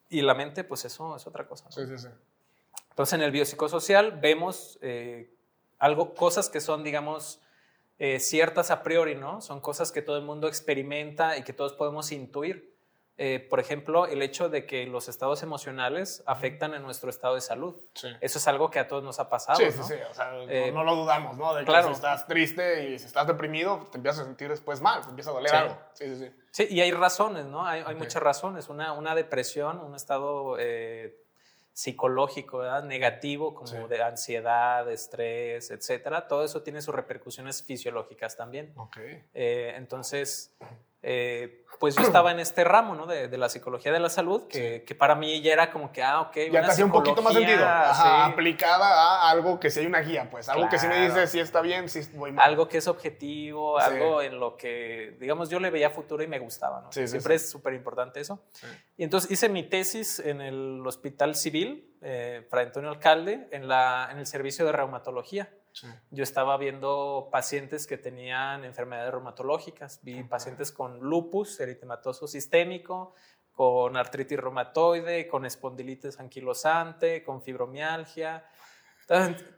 [0.10, 1.72] y la mente, pues eso es otra cosa.
[1.72, 2.08] Sí, sí, sí.
[2.90, 5.34] Entonces, en el biopsicosocial vemos eh,
[5.80, 7.42] algo, cosas que son, digamos,
[7.98, 9.42] eh, ciertas a priori, ¿no?
[9.42, 12.75] Son cosas que todo el mundo experimenta y que todos podemos intuir.
[13.18, 17.42] Eh, por ejemplo, el hecho de que los estados emocionales afectan en nuestro estado de
[17.42, 17.76] salud.
[18.20, 19.58] Eso es algo que a todos nos ha pasado.
[19.58, 19.94] Sí, sí, sí.
[20.10, 20.32] O sea,
[20.72, 21.54] no, lo dudamos, ¿no?
[21.54, 21.88] De que claro.
[21.88, 25.30] si estás triste y si estás deprimido, te empiezas a sentir después mal, te empieza
[25.30, 25.78] a doler algo.
[25.94, 26.32] Sí, sí, sí.
[26.52, 27.66] Sí, y hay razones, ¿no?
[27.66, 28.70] Hay, hay muchas razones.
[28.70, 30.58] Una, una, depresión, un estado
[31.76, 32.84] psicológico, ¿verdad?
[32.86, 38.74] negativo, como de ansiedad, estrés, etcétera, todo eso tiene sus repercusiones fisiológicas también.
[39.34, 40.56] Eh, entonces,
[41.08, 43.06] eh, pues yo estaba en este ramo, ¿no?
[43.06, 46.22] De, la psicología de la salud, que, que, para mí ya era como que, ah,
[46.22, 46.36] ok.
[46.52, 47.64] Ya te hacía un poquito más sentido.
[47.64, 50.50] Aplicada a algo que sí hay una guía, pues.
[50.50, 52.50] Algo que sí me dice si está bien, si voy mal.
[52.50, 56.40] Algo que es objetivo, algo en lo que, digamos, yo le veía futuro y me
[56.40, 56.92] gustaba, ¿no?
[56.92, 58.44] Siempre es súper importante eso.
[58.98, 64.10] Y entonces hice mi tesis en el Hospital Civil, eh, Fray Antonio Alcalde, en, la,
[64.12, 65.52] en el servicio de reumatología.
[66.10, 73.14] Yo estaba viendo pacientes que tenían enfermedades reumatológicas, vi pacientes con lupus eritematoso sistémico,
[73.52, 78.46] con artritis reumatoide, con espondilitis anquilosante, con fibromialgia.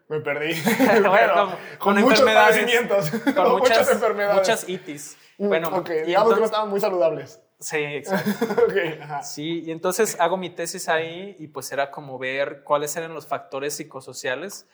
[0.10, 0.54] Me perdí.
[1.80, 4.38] con, muchos padecimientos, con, muchas, enfermedades.
[4.38, 5.18] Muchas itis.
[5.38, 7.42] Mm, bueno, digamos que no estaban muy saludables.
[7.60, 8.32] Sí, exacto.
[9.24, 13.26] Sí, y entonces hago mi tesis ahí y pues era como ver cuáles eran los
[13.26, 14.68] factores psicosociales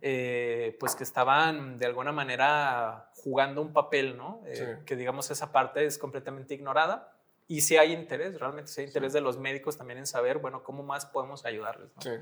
[0.00, 4.42] eh, pues que estaban de alguna manera jugando un papel, ¿no?
[4.46, 7.14] Eh, que digamos esa parte es completamente ignorada.
[7.48, 10.62] Y si hay interés, realmente si hay interés de los médicos también en saber, bueno,
[10.62, 11.90] cómo más podemos ayudarles.
[11.96, 12.12] ¿no?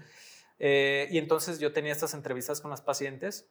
[0.59, 3.47] Eh, y entonces yo tenía estas entrevistas con las pacientes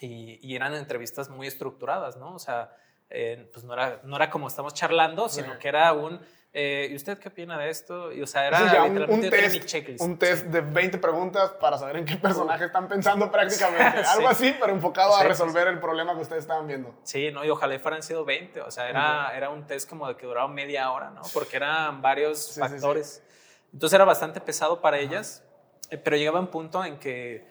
[0.00, 2.34] y, y eran entrevistas muy estructuradas, ¿no?
[2.34, 2.74] O sea,
[3.14, 6.18] eh, pues no era, no era como estamos charlando, sino que era un,
[6.54, 8.10] eh, ¿y usted qué opina de esto?
[8.10, 12.16] Y, o sea, era un, test, un test de 20 preguntas para saber en qué
[12.16, 14.02] personaje están pensando prácticamente.
[14.08, 16.94] Algo así, pero enfocado a resolver el problema que ustedes estaban viendo.
[17.02, 18.62] Sí, no, y ojalá fueran sido 20.
[18.62, 21.20] O sea, era, era un test como de que duraba media hora, ¿no?
[21.34, 23.22] Porque eran varios factores.
[23.74, 25.42] Entonces era bastante pesado para ellas,
[25.90, 27.46] eh, pero llegaba un punto en que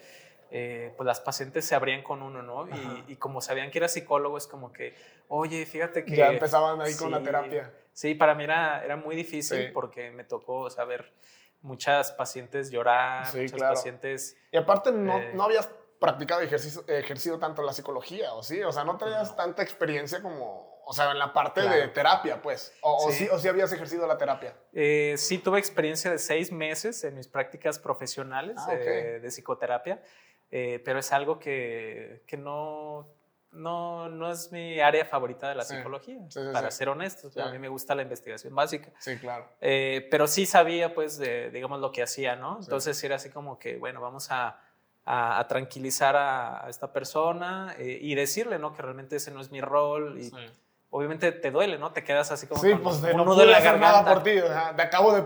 [0.54, 2.68] eh, pues las pacientes se abrían con uno, ¿no?
[3.08, 4.94] Y, como sabían que era psicólogo, es como que,
[5.30, 6.18] oye, fíjate que...
[6.18, 7.74] Ya empezaban ahí con la terapia.
[7.94, 11.14] Sí, para mí era, era muy difícil porque me tocó saber
[11.62, 14.38] muchas pacientes llorar, muchas pacientes...
[14.52, 15.70] Y aparte no, eh, no habías
[16.02, 18.62] practicado, ejercicio, ejercido tanto la psicología, ¿o sí?
[18.62, 22.74] O sea, no tenías tanta experiencia como, o sea, en la parte de terapia, pues.
[22.82, 23.30] O sí.
[23.32, 24.54] o sí, habías ejercido la terapia.
[24.74, 30.02] Eh, sí, tuve experiencia de seis meses en mis prácticas profesionales ah, de psicoterapia.
[30.52, 33.08] Eh, pero es algo que, que no,
[33.52, 36.20] no, no, es mi área favorita de la psicología,
[36.52, 37.38] para ser honestos.
[37.38, 38.92] A mí me gusta la investigación básica.
[39.00, 39.48] Sí, claro.
[39.62, 42.60] Eh, pero sí sabía, pues, de, digamos, lo que hacía, ¿no?
[42.62, 44.60] Entonces era así como que, bueno, vamos a,
[45.06, 48.74] a, tranquilizar a, esta persona eh, y decirle, ¿no?
[48.74, 50.32] Que realmente ese no es mi rol y
[50.90, 51.92] obviamente te duele, ¿no?
[51.94, 54.02] Te quedas así como sí, pues, de, no nudo la garganta.
[54.02, 54.32] Nada por ti,
[54.76, 55.26] te acabo de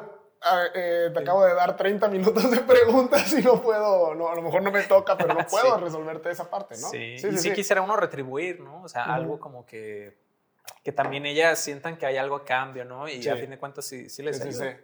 [0.73, 4.41] eh, te acabo de dar 30 minutos de preguntas y no puedo, no, a lo
[4.41, 6.89] mejor no me toca, pero no puedo resolverte esa parte, ¿no?
[6.89, 8.84] Sí, sí, y sí, quisiera uno retribuir, ¿no?
[8.84, 10.17] O sea, algo como que,
[10.84, 13.08] que también ellas sientan que hay algo a cambio, ¿no?
[13.08, 14.77] Y a fin de cuentas sí, sí les ayuda.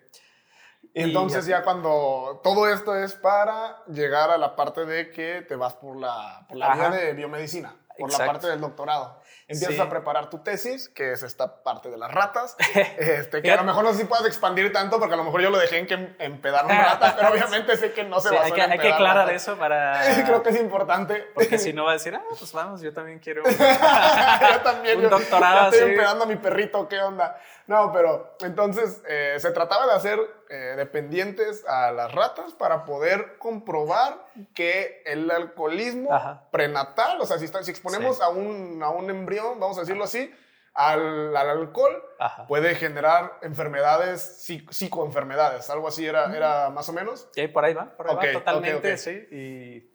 [0.94, 5.56] Y entonces ya, cuando todo esto es para llegar a la parte de que te
[5.56, 9.21] vas por la, por la vía de biomedicina, por la parte del doctorado.
[9.52, 12.56] Empiezas a preparar tu tesis, que es esta parte de las ratas,
[12.98, 15.42] este, que a lo mejor no sé si puedas expandir tanto, porque a lo mejor
[15.42, 18.46] yo lo dejé en que empedaron ratas, pero obviamente sé que no se va a
[18.46, 20.02] hay que, hay que aclarar eso para...
[20.26, 21.28] Creo que es importante.
[21.34, 25.10] Porque si no va a decir, ah, pues vamos, yo también quiero yo también, un
[25.10, 25.72] doctorado.
[25.72, 27.40] estoy empedando a mi perrito, ¿qué onda?
[27.68, 30.20] No, pero entonces eh, se trataba de hacer
[30.50, 36.10] eh, dependientes a las ratas para poder comprobar que el alcoholismo
[36.52, 40.34] prenatal, o sea, si, si exponemos a, un, a un embrión, vamos a decirlo así,
[40.74, 42.04] al, al alcohol,
[42.48, 47.28] puede generar enfermedades, psicoenfermedades, algo así era, era más o menos.
[47.34, 49.28] Sí, por ahí va, por ahí va totalmente, sí.
[49.32, 49.91] Y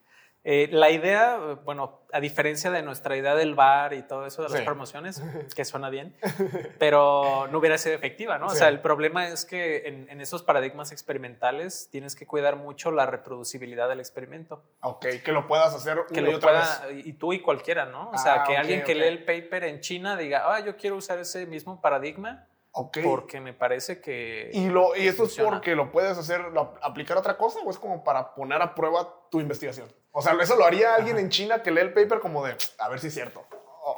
[0.49, 4.49] eh, la idea, bueno, a diferencia de nuestra idea del bar y todo eso de
[4.49, 5.21] las promociones,
[5.57, 6.15] que suena bien,
[6.79, 8.47] pero no hubiera sido efectiva, ¿no?
[8.47, 13.07] O sea, el problema es que en, esos paradigmas experimentales tienes que cuidar mucho la
[13.07, 14.63] reproducibilidad del experimento.
[14.83, 18.11] Ok, que lo puedas hacer que lo pueda, Y tú y cualquiera, ¿no?
[18.11, 20.95] O sea, ah, que alguien que lee el paper en China diga, ah, yo quiero
[20.95, 22.47] usar ese mismo paradigma
[23.03, 24.51] porque me parece que.
[24.53, 26.43] ¿Y, lo, y eso es porque lo puedes hacer,
[26.83, 29.89] aplicar a otra cosa o es como para poner a prueba tu investigación?
[30.13, 32.89] O sea, eso lo haría alguien en China que lee el paper como de, a
[32.89, 33.45] ver si es cierto.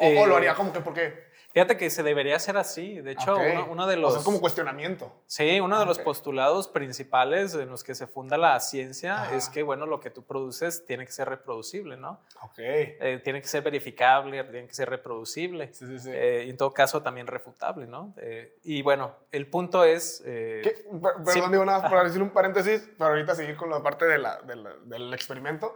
[0.00, 1.27] O, o lo haría como que porque
[1.58, 3.00] Fíjate que se debería hacer así.
[3.00, 3.36] De hecho,
[3.68, 4.12] uno, de los.
[4.12, 5.12] O sea, como cuestionamiento.
[5.26, 9.64] Sí, uno de los postulados principales en los que se funda la ciencia es que,
[9.64, 12.20] bueno, lo que tú produces tiene que ser reproducible, ¿no?
[12.42, 12.58] Ok.
[12.58, 15.74] Eh, tiene que ser verificable, tiene que ser reproducible.
[15.74, 16.10] Sí, sí, sí.
[16.12, 18.14] Eh, y en todo caso, también refutable, ¿no?
[18.18, 20.22] Eh, y bueno, el punto es.
[20.24, 24.40] Perdón, digo nada, para decir un paréntesis, para ahorita seguir con la parte de la,
[24.42, 25.74] del experimento.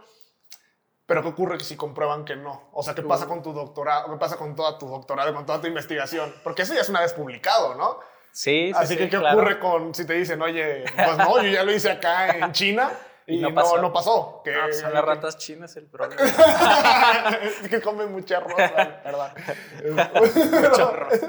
[1.07, 2.69] Pero ¿qué ocurre si comprueban que no?
[2.73, 4.11] O sea, ¿qué pasa con tu doctorado?
[4.11, 6.33] ¿Qué pasa con toda tu doctorado, con toda tu investigación?
[6.45, 7.99] Porque eso ya es una vez publicado, ¿no?
[8.31, 11.65] Sí, sí Así que, ¿qué ocurre con si te dicen, oye, pues no, yo ya
[11.65, 12.91] lo hice acá en China
[13.27, 13.79] y no pasó?
[13.79, 16.23] No, pasó que, no, pues son las ratas chinas el problema.
[17.43, 19.35] es que comen mucha arroz, ¿verdad?
[20.71, 21.21] Mucho arroz.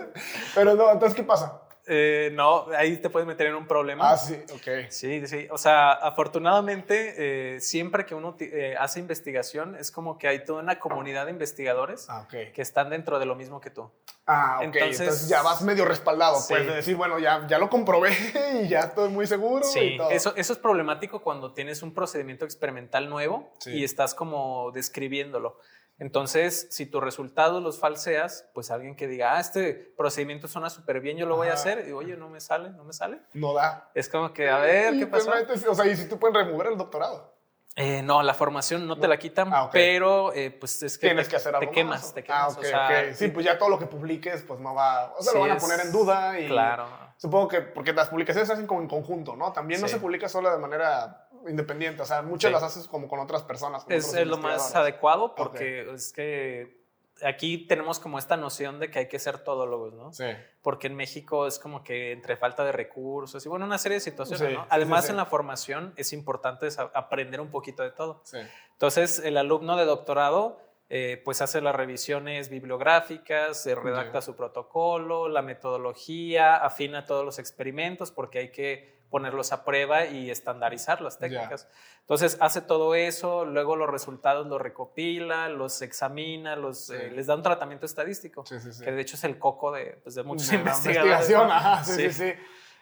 [0.55, 1.61] Pero no, entonces, ¿qué pasa?
[1.85, 4.11] Eh, no, ahí te puedes meter en un problema.
[4.11, 4.89] Ah, sí, ok.
[4.89, 5.47] Sí, sí.
[5.51, 10.61] O sea, afortunadamente, eh, siempre que uno eh, hace investigación, es como que hay toda
[10.61, 13.91] una comunidad de investigadores ah, que están dentro de lo mismo que tú.
[14.25, 14.75] Ah, ok.
[14.75, 18.11] Entonces, ya vas medio respaldado, pues, de decir, bueno, ya, ya lo comprobé
[18.63, 19.65] y ya estoy muy seguro.
[19.65, 25.59] Sí, Eso, eso es problemático cuando tienes un procedimiento experimental nuevo y estás como describiéndolo.
[26.03, 30.99] Entonces, si tus resultados los falseas, pues alguien que diga, ah, este procedimiento suena súper
[30.99, 33.19] bien, yo lo voy a hacer, y oye, no me sale, no me sale.
[33.31, 33.89] No da.
[33.95, 35.31] Es como que, a ver, ¿qué pasó?
[35.69, 37.33] o sea, y si tú puedes remover el doctorado.
[37.77, 41.27] Eh, no, la formación no te la quitan, ah, pero eh, pues es que Tienes
[41.27, 42.41] te, que hacer te quemas, te quemas.
[42.41, 45.23] Ah, okay, o sea, Sí, pues ya todo lo que publiques, pues no va, o
[45.23, 46.85] sea, lo van a poner en duda y claro.
[47.15, 49.53] supongo que porque las publicaciones se hacen como en conjunto, ¿no?
[49.53, 53.19] También no se publica solo de manera independiente, o sea, muchas las haces como con
[53.19, 53.85] otras personas.
[53.89, 56.83] es, lo más adecuado porque es que
[57.23, 60.11] aquí tenemos como esta noción de que hay que ser todólogos, ¿no?
[60.13, 60.25] Sí.
[60.61, 64.01] Porque en México es como que entre falta de recursos y bueno, una serie de
[64.01, 64.65] situaciones, ¿no?
[64.69, 68.21] Además, en la formación es importante aprender un poquito de todo.
[68.23, 68.37] Sí.
[68.71, 70.59] Entonces, el alumno de doctorado
[70.95, 77.39] eh, pues hace las revisiones bibliográficas, se redacta su protocolo, la metodología, afina todos los
[77.39, 81.67] experimentos porque hay que ponerlos a prueba y estandarizar las técnicas.
[81.99, 87.35] Entonces hace todo eso, luego los resultados los recopila, los examina, los, eh, les da
[87.35, 91.29] un tratamiento estadístico, que de hecho es el coco de, pues, de muchos investigadores.
[91.29, 92.33] Investigación, ajá, sí, sí, sí.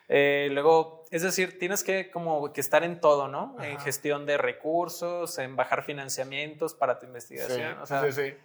[0.07, 3.57] Eh, luego, es decir, tienes que como que estar en todo, ¿no?
[3.61, 7.75] En gestión de recursos, en bajar financiamientos para tu investigación.
[7.75, 8.37] Sí, o sea, sí, sí.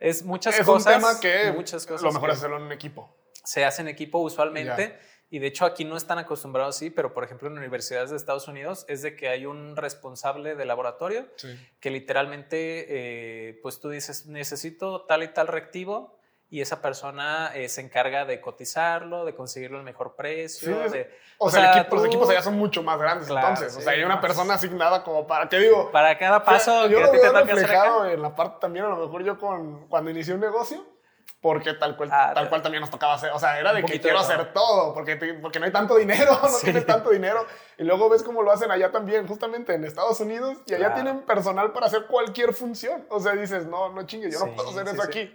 [0.00, 0.86] Es muchas cosas.
[0.86, 3.14] Es un tema que muchas cosas lo mejor es hacerlo en un equipo.
[3.44, 4.98] Se hace en equipo usualmente.
[5.30, 8.46] Y de hecho aquí no están acostumbrados así, pero por ejemplo en universidades de Estados
[8.46, 11.26] Unidos es de que hay un responsable de laboratorio
[11.80, 16.18] que literalmente, eh, pues tú dices, necesito tal y tal reactivo
[16.54, 20.76] y esa persona eh, se encarga de cotizarlo, de conseguirlo al mejor precio.
[21.38, 23.76] o, sea, los equipos allá son mucho más grandes entonces.
[23.76, 25.90] o sea, hay una persona asignada como para, ¿qué digo?
[25.90, 29.36] Para cada paso yo lo veo reflejado en la parte también, a lo mejor yo
[29.36, 30.84] con, cuando inicié un negocio,
[31.44, 33.30] porque tal cual, ah, tal cual también nos tocaba hacer.
[33.32, 36.58] O sea, era de que quiero hacer todo, porque, porque no hay tanto dinero, no
[36.58, 37.44] tienes tanto dinero.
[37.76, 41.20] Y luego ves cómo lo hacen allá también, justamente en Estados Unidos, y allá tienen
[41.26, 43.06] personal para hacer cualquier función.
[43.10, 45.30] O sea, dices, no, no chingue, yo no puedo hacer eso aquí.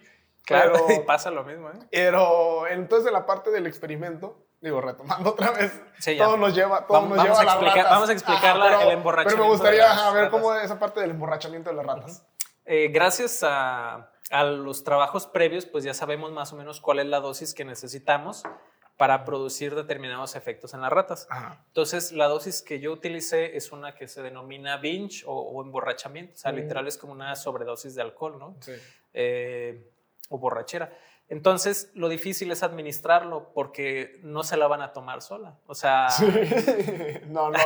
[0.45, 1.69] Claro, y pasa lo mismo.
[1.69, 1.73] ¿eh?
[1.91, 5.79] Pero entonces en la parte del experimento, digo, retomando otra vez,
[6.17, 7.89] todo nos lleva, todo nos lleva a, las ratas.
[7.91, 9.43] Vamos a explicar el emborrachamiento.
[9.43, 12.25] Pero me gustaría ver cómo es esa parte del emborrachamiento de las ratas.
[12.65, 17.07] Eh, gracias a a los trabajos previos, pues ya sabemos más o menos cuál es
[17.07, 18.43] la dosis que necesitamos
[18.97, 21.27] para producir determinados efectos en las ratas.
[21.67, 26.37] Entonces, la dosis que yo utilicé es una que se denomina binge o, emborrachamiento, o
[26.37, 28.57] sea, literal es como una sobredosis de alcohol, ¿no?
[28.59, 28.73] Sí.
[29.13, 29.89] Eh,
[30.29, 30.95] o borrachera.
[31.29, 35.53] Entonces, lo difícil es administrarlo porque no se la van a tomar sola.
[35.67, 36.07] O sea.
[37.27, 37.59] no, no.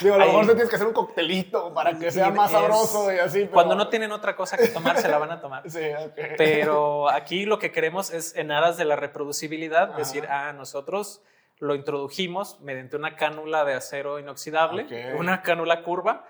[0.00, 3.12] Digo, a lo mejor te tienes que hacer un coctelito para que sea más sabroso
[3.12, 3.46] y así.
[3.46, 5.62] Cuando no tienen otra cosa que tomar, se la van a tomar.
[5.76, 6.36] Sí, ok.
[6.38, 11.22] Pero aquí lo que queremos es, en aras de la reproducibilidad, decir, ah, nosotros
[11.58, 16.24] lo introdujimos mediante una cánula de acero inoxidable, una cánula curva,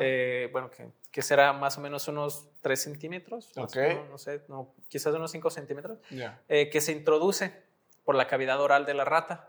[0.00, 5.14] eh, bueno, que, que, será más o menos unos 3 centímetros, no, sé, no, quizás
[5.14, 5.98] unos 5 centímetros,
[6.48, 7.52] eh, que se introduce
[8.04, 9.48] por la cavidad oral de la rata.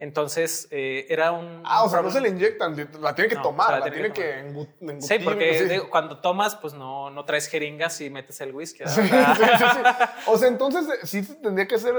[0.00, 1.62] Entonces, eh, era un...
[1.64, 5.00] Ah, o sea, no se le inyectan, la tiene que tomar, la, tiene que, engutir.
[5.00, 8.82] Sí, porque cuando tomas, pues no, no traes jeringas y metes el whisky.
[8.88, 9.02] Sí,
[10.26, 11.94] o sea, entonces sí tendría que ser...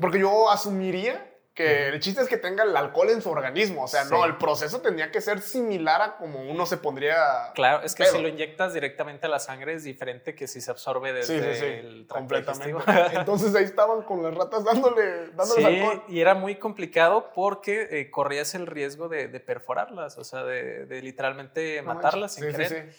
[0.00, 3.84] Porque yo asumiría que el chiste es que tenga el alcohol en su organismo.
[3.84, 7.16] O sea, no, el proceso tendría que ser similar a como uno se pondría.
[7.54, 10.70] Claro, es que si lo inyectas directamente a la sangre es diferente que si se
[10.70, 12.74] absorbe desde sí, el completamente.
[13.14, 16.02] Entonces ahí estaban con las ratas dándole, dándole alcohol.
[16.08, 21.80] Y era muy complicado porque eh, corrías el riesgo de, perforarlas, o sea, de, literalmente
[21.80, 22.92] matarlas sin querer.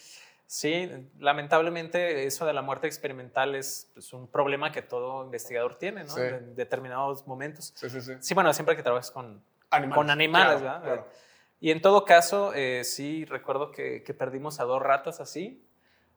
[0.48, 6.04] Sí, lamentablemente eso de la muerte experimental es pues, un problema que todo investigador tiene,
[6.04, 6.16] ¿no?
[6.16, 7.74] En determinados momentos.
[7.76, 8.14] Sí, sí, sí.
[8.18, 11.04] Sí, bueno, siempre que trabajas con animales, con animales ¿verdad?
[11.60, 15.62] Y en todo caso, eh, sí recuerdo que, perdimos a dos ratas así.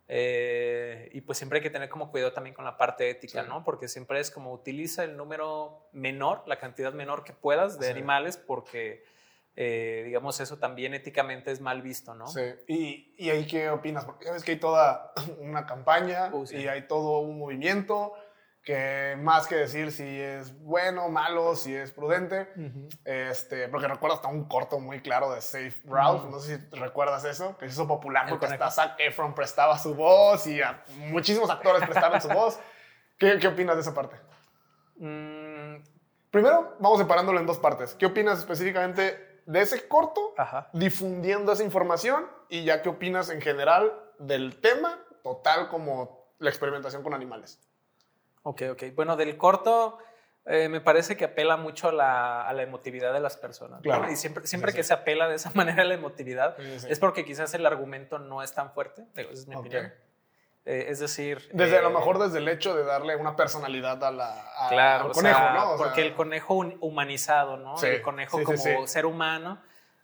[0.07, 3.65] Eh, y pues siempre hay que tener como cuidado también con la parte ética, ¿no?
[3.65, 8.37] Porque siempre es como utiliza el número menor, la cantidad menor que puedas de animales,
[8.37, 9.03] porque
[9.55, 12.27] eh, digamos, eso también éticamente es mal visto, ¿no?
[12.27, 12.41] Sí.
[12.67, 14.05] ¿Y, y ahí qué opinas?
[14.05, 18.13] Porque ya ves que hay toda una campaña uh, y hay todo un movimiento
[18.63, 22.47] que más que decir si es bueno, malo, si es prudente,
[23.05, 27.25] este, porque recuerdo hasta un corto muy claro de Safe Route, no sé si recuerdas
[27.25, 30.61] eso, que se hizo popular porque hasta Zac Efron prestaba su voz y
[31.09, 32.59] muchísimos actores prestaron su voz.
[33.17, 34.17] ¿Qué, ¿Qué, opinas de esa parte?
[34.97, 35.81] Mm.
[36.29, 37.95] Primero, vamos separándolo en dos partes.
[37.95, 40.33] ¿Qué opinas específicamente de ese corto,
[40.73, 47.03] difundiendo esa información y ya qué opinas en general del tema total como la experimentación
[47.03, 47.59] con animales.
[48.43, 48.83] Ok, ok.
[48.95, 49.99] Bueno, del corto
[50.45, 53.81] eh, me parece que apela mucho a la, a la emotividad de las personas.
[53.81, 54.11] Claro.
[54.11, 57.53] Y siempre, siempre que se apela de esa manera a la emotividad es porque quizás
[57.53, 59.05] el argumento no es tan fuerte.
[59.15, 59.93] Es mi opinión.
[60.65, 61.49] Eh, es decir.
[61.53, 65.11] Desde a lo eh, mejor desde el hecho de darle una personalidad a la, al
[65.11, 65.75] conejo, ¿no?
[65.77, 67.81] porque el conejo humanizado, ¿no?
[67.81, 69.59] el conejo como ser humano.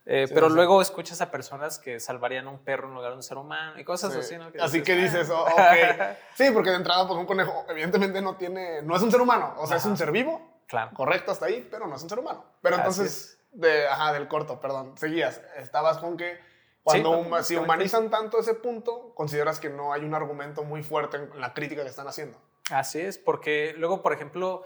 [0.10, 3.24] Eh, pero luego escuchas a personas que salvarían a un perro en lugar de un
[3.24, 4.50] ser humano y cosas así, ¿no?
[4.62, 5.58] así que dices, oh, ok.
[6.34, 9.56] sí, porque de entrada, pues un conejo evidentemente no tiene, no es un ser humano,
[9.58, 10.62] o sea, es un ser vivo.
[10.68, 10.92] Claro.
[10.94, 12.46] Correcto hasta ahí, pero no es un ser humano.
[12.62, 15.42] Pero entonces, de, ajá, del corto, perdón, seguías.
[15.58, 16.40] Estabas con que
[16.88, 21.42] cuando si humanizan tanto ese punto, consideras que no hay un argumento muy fuerte en
[21.42, 22.38] la crítica que están haciendo.
[22.72, 24.64] Así es, porque luego, por ejemplo,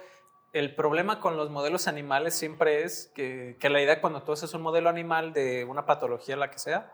[0.54, 4.54] el problema con los modelos animales siempre es que, que la idea cuando tú haces
[4.54, 6.94] un modelo animal de una patología, la que sea,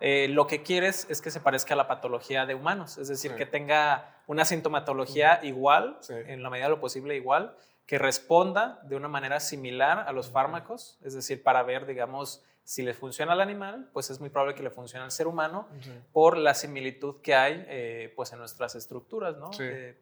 [0.00, 3.36] eh, lo que quieres es que se parezca a la patología de humanos, es decir,
[3.36, 7.56] que tenga una sintomatología igual, en la medida de lo posible igual,
[7.86, 12.82] que responda de una manera similar a los fármacos, es decir, para ver, digamos, si
[12.82, 15.68] le funciona al animal, pues es muy probable que le funcione al ser humano
[16.12, 19.50] por la similitud que hay eh, pues en nuestras estructuras, ¿no?
[19.60, 20.00] Eh,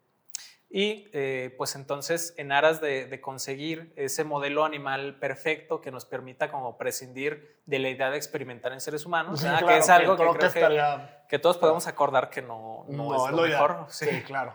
[0.70, 6.50] Y eh, pues entonces, en aras de, conseguir ese modelo animal perfecto que nos permita
[6.50, 11.08] como prescindir de la idea de experimentar en seres humanos, que es algo que, creo
[11.28, 13.86] que, todos podemos acordar que no, no, es lo, mejor.
[13.90, 14.06] Sí.
[14.22, 14.54] claro.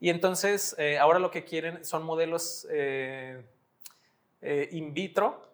[0.00, 2.68] Y entonces, ahora lo que quieren son modelos
[4.40, 5.47] in vitro.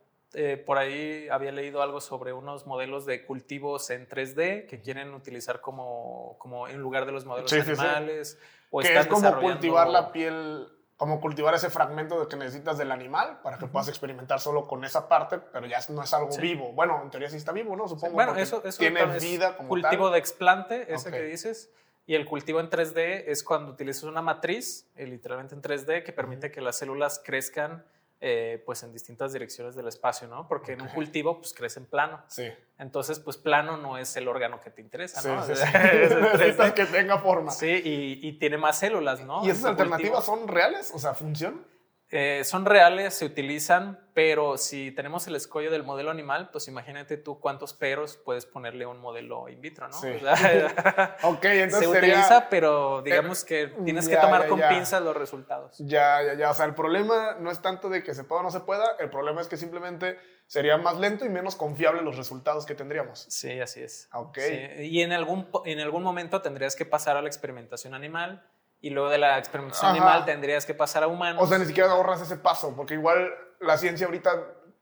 [0.66, 5.60] Por ahí había leído algo sobre unos modelos de cultivos en 3D que quieren utilizar
[5.60, 8.38] como, como en lugar de los modelos animales
[8.82, 13.40] que es como cultivar la piel, como cultivar ese fragmento de que necesitas del animal
[13.42, 16.72] para que puedas experimentar solo con esa parte, pero ya no es algo vivo.
[16.72, 17.88] Bueno, en teoría sí está vivo, ¿no?
[17.88, 18.14] Supongo.
[18.14, 21.70] Bueno, eso, eso tiene vida como cultivo de explante, ese que dices.
[22.06, 26.12] Y el cultivo en 3D es cuando utilizas una matriz, eh, literalmente en 3D, que
[26.12, 27.82] permite que las células crezcan
[28.26, 30.48] eh, pues en distintas direcciones del espacio, ¿no?
[30.48, 32.24] Porque en un cultivo pues crece en plano.
[32.28, 32.50] Sí.
[32.78, 35.44] Entonces pues plano no es el órgano que te interesa, ¿no?
[35.44, 35.62] Sí, sí,
[36.32, 37.50] Necesitas que tenga forma.
[37.50, 39.44] Sí, y, tiene más células, ¿no?
[39.44, 40.90] ¿Y esas alternativas son reales?
[40.94, 41.66] O sea, ¿funcionan?
[42.16, 47.16] Eh, son reales, se utilizan, pero si tenemos el escollo del modelo animal, pues imagínate
[47.16, 50.00] tú cuántos peros puedes ponerle a un modelo in vitro, ¿no?
[50.00, 50.10] Sí.
[51.24, 55.76] ok, entonces Se utiliza, pero digamos que tienes que tomar con pinzas los resultados.
[55.80, 56.52] Ya, ya, ya.
[56.52, 58.84] O sea, el problema no es tanto de que se pueda o no se pueda,
[59.00, 63.26] el problema es que simplemente sería más lento y menos confiable los resultados que tendríamos.
[63.28, 64.08] Sí, así es.
[64.12, 64.38] Ok.
[64.78, 68.46] Y en algún, en algún momento tendrías que pasar a la experimentación animal
[68.84, 71.42] y luego de la experimentación animal tendrías que pasar a humanos.
[71.42, 74.30] O sea, ni siquiera ahorras ese paso, porque igual la ciencia ahorita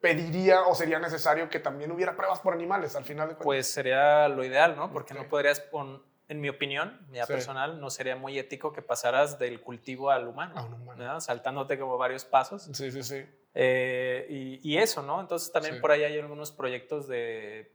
[0.00, 3.44] pediría o sería necesario que también hubiera pruebas por animales al final de cuentas.
[3.44, 4.92] Pues sería lo ideal, ¿no?
[4.92, 5.62] Porque no podrías,
[6.26, 10.66] en mi opinión, mi personal, no sería muy ético que pasaras del cultivo al humano,
[10.82, 11.20] humano.
[11.20, 12.70] saltándote como varios pasos.
[12.72, 13.24] Sí, sí, sí.
[13.54, 15.20] Eh, y, y, eso, ¿no?
[15.20, 17.70] Entonces también por ahí hay algunos proyectos de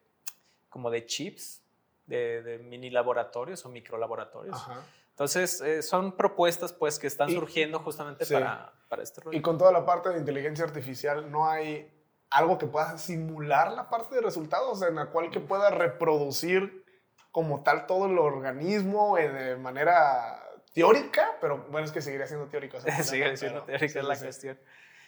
[0.67, 1.63] como de chips,
[2.05, 4.57] de, de mini laboratorios o micro laboratorios.
[4.57, 4.83] Ajá
[5.17, 9.35] entonces, eh, son propuestas pues que están surgiendo justamente para, para este rollo.
[9.35, 11.91] Y con toda la parte de inteligencia artificial, ¿no hay
[12.29, 16.85] algo que pueda simular la parte de resultados en la cual que pueda reproducir
[17.31, 20.39] como tal todo el organismo eh, de manera
[20.71, 21.35] teórica?
[21.41, 22.77] Pero bueno, es que seguiría siendo teórico.
[23.01, 24.59] Sigue siendo teórica es la cuestión.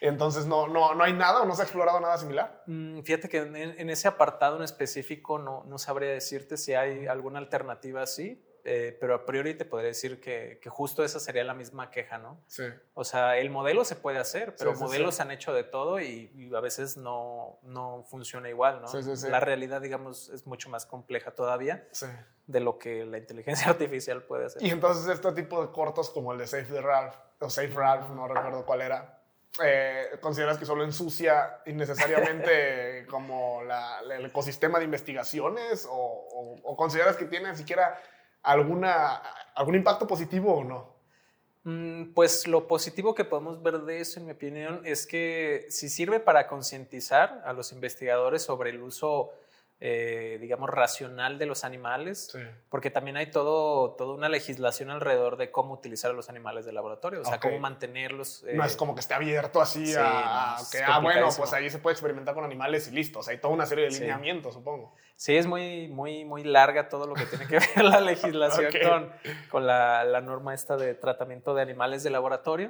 [0.02, 2.63] Entonces, no, no, no hay nada o no se ha explorado nada similar.
[2.65, 7.06] Mm, fíjate que en, en, ese apartado en específico no, no sabría decirte si hay
[7.06, 11.43] alguna alternativa así, eh, pero a priori te podría decir que, que, justo esa sería
[11.43, 12.41] la misma queja, ¿no?
[12.48, 12.63] Sí.
[12.93, 16.52] O sea, el modelo se puede hacer, pero modelos se han hecho de todo y,
[16.56, 19.30] a veces no, no, funciona igual, ¿no?
[19.30, 21.88] La realidad, digamos, es mucho más compleja todavía
[22.48, 24.63] de lo que la inteligencia artificial puede hacer.
[24.63, 28.10] Y entonces este tipo de cortos como el de Safe de Ralph, o Safe Ralph,
[28.10, 29.22] no recuerdo cuál era,
[29.63, 36.76] eh, ¿consideras que solo ensucia innecesariamente como la, el ecosistema de investigaciones o, o, o
[36.76, 38.00] consideras que tiene siquiera
[38.43, 39.21] alguna,
[39.56, 40.99] algún impacto positivo o no?
[41.63, 45.89] Mm, pues lo positivo que podemos ver de eso, en mi opinión, es que si
[45.89, 49.32] sirve para concientizar a los investigadores sobre el uso
[49.81, 52.37] eh, digamos, racional de los animales,
[52.67, 56.73] porque también hay todo, toda una legislación alrededor de cómo utilizar a los animales de
[56.73, 58.43] laboratorio, o sea, cómo mantenerlos.
[58.53, 61.79] no es eh, como que esté abierto así a, que, ah, bueno, pues ahí se
[61.79, 64.93] puede experimentar con animales y listo, o sea, hay toda una serie de lineamientos, supongo.
[65.15, 69.13] Sí, es muy, muy, muy larga todo lo que tiene que ver la legislación con,
[69.49, 72.69] con la, la, norma esta de tratamiento de animales de laboratorio.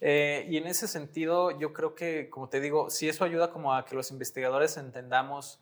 [0.00, 3.74] Eh, y en ese sentido, yo creo que, como te digo, sí eso ayuda como
[3.74, 5.58] a que los investigadores entendamos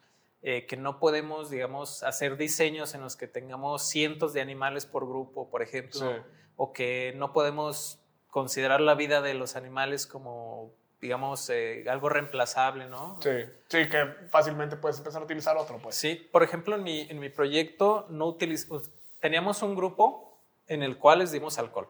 [0.46, 5.08] eh, que no podemos, digamos, hacer diseños en los que tengamos cientos de animales por
[5.08, 6.22] grupo, por ejemplo,
[6.56, 12.88] o que no podemos considerar la vida de los animales como, digamos, eh, algo reemplazable,
[12.88, 13.18] ¿no?
[13.22, 13.30] Sí,
[13.68, 15.94] sí, que fácilmente puedes empezar a utilizar otro, pues.
[15.94, 20.98] Sí, por ejemplo, en mi, en mi proyecto no utilizamos, teníamos un grupo en el
[20.98, 21.88] cual les dimos alcohol.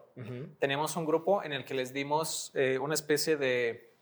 [0.60, 3.93] Teníamos un grupo en el que les dimos eh, una especie de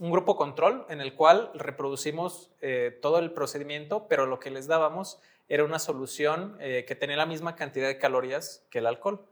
[0.00, 4.66] un grupo control en el cual reproducimos eh, todo el procedimiento, pero lo que les
[4.66, 9.26] dábamos era una solución eh, que tenía la misma cantidad de calorías que el alcohol.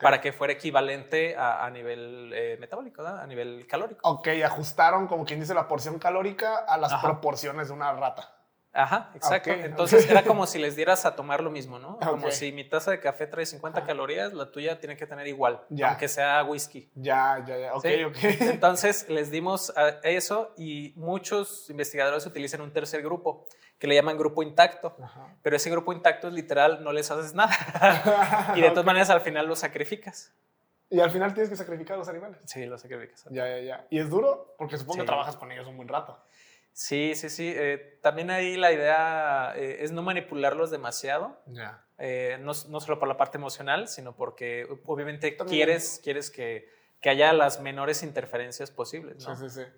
[0.00, 4.00] Para que fuera equivalente a, nivel eh, metabólico, a nivel calórico.
[4.08, 8.37] Ok, ajustaron, como quien dice, la porción calórica a las proporciones de una rata.
[8.78, 9.50] Ajá, exacto.
[9.50, 11.98] Entonces era como si les dieras a tomar lo mismo, ¿no?
[11.98, 15.60] Como si mi taza de café trae 50 calorías, la tuya tiene que tener igual,
[15.84, 16.88] aunque sea whisky.
[16.94, 17.74] Ya, ya, ya.
[17.74, 18.16] Ok, ok.
[18.40, 19.72] Entonces les dimos
[20.04, 23.46] eso y muchos investigadores utilizan un tercer grupo
[23.78, 24.96] que le llaman grupo intacto.
[25.42, 28.52] Pero ese grupo intacto es literal, no les haces nada.
[28.54, 30.32] y de todas maneras al final los sacrificas.
[30.90, 32.38] Y al final tienes que sacrificar a los animales.
[32.46, 33.24] Sí, los sacrificas.
[33.30, 33.86] Ya, ya, ya.
[33.90, 34.54] ¿Y es duro?
[34.56, 36.18] Porque supongo que trabajas con ellos un buen rato.
[36.78, 37.52] Sí, sí, sí.
[37.56, 41.42] Eh, también ahí la idea eh, es no manipularlos demasiado.
[41.98, 46.70] Eh, no, no, solo por la parte emocional, sino porque obviamente quieres, quieres que,
[47.00, 49.26] que haya las menores interferencias posibles.
[49.26, 49.34] ¿no?
[49.34, 49.68] Sí, sí, sí.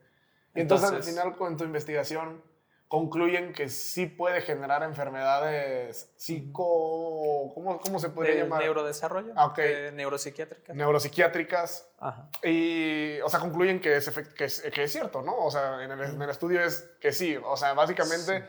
[0.55, 2.44] Y entonces, al final, con tu investigación,
[2.91, 7.53] concluyen que sí puede generar enfermedades psico...
[7.55, 8.62] ¿Cómo, cómo se podría llamar?
[8.62, 9.32] Neurodesarrollo.
[9.36, 10.74] Ah, eh, neuropsiquiátricas.
[10.74, 11.88] Neuropsiquiátricas.
[12.01, 12.28] Ajá.
[12.43, 15.38] Y, o sea, concluyen que es, que es, que es cierto, ¿no?
[15.38, 17.38] O sea, en el, en el, estudio es que sí.
[17.45, 18.45] O sea, básicamente...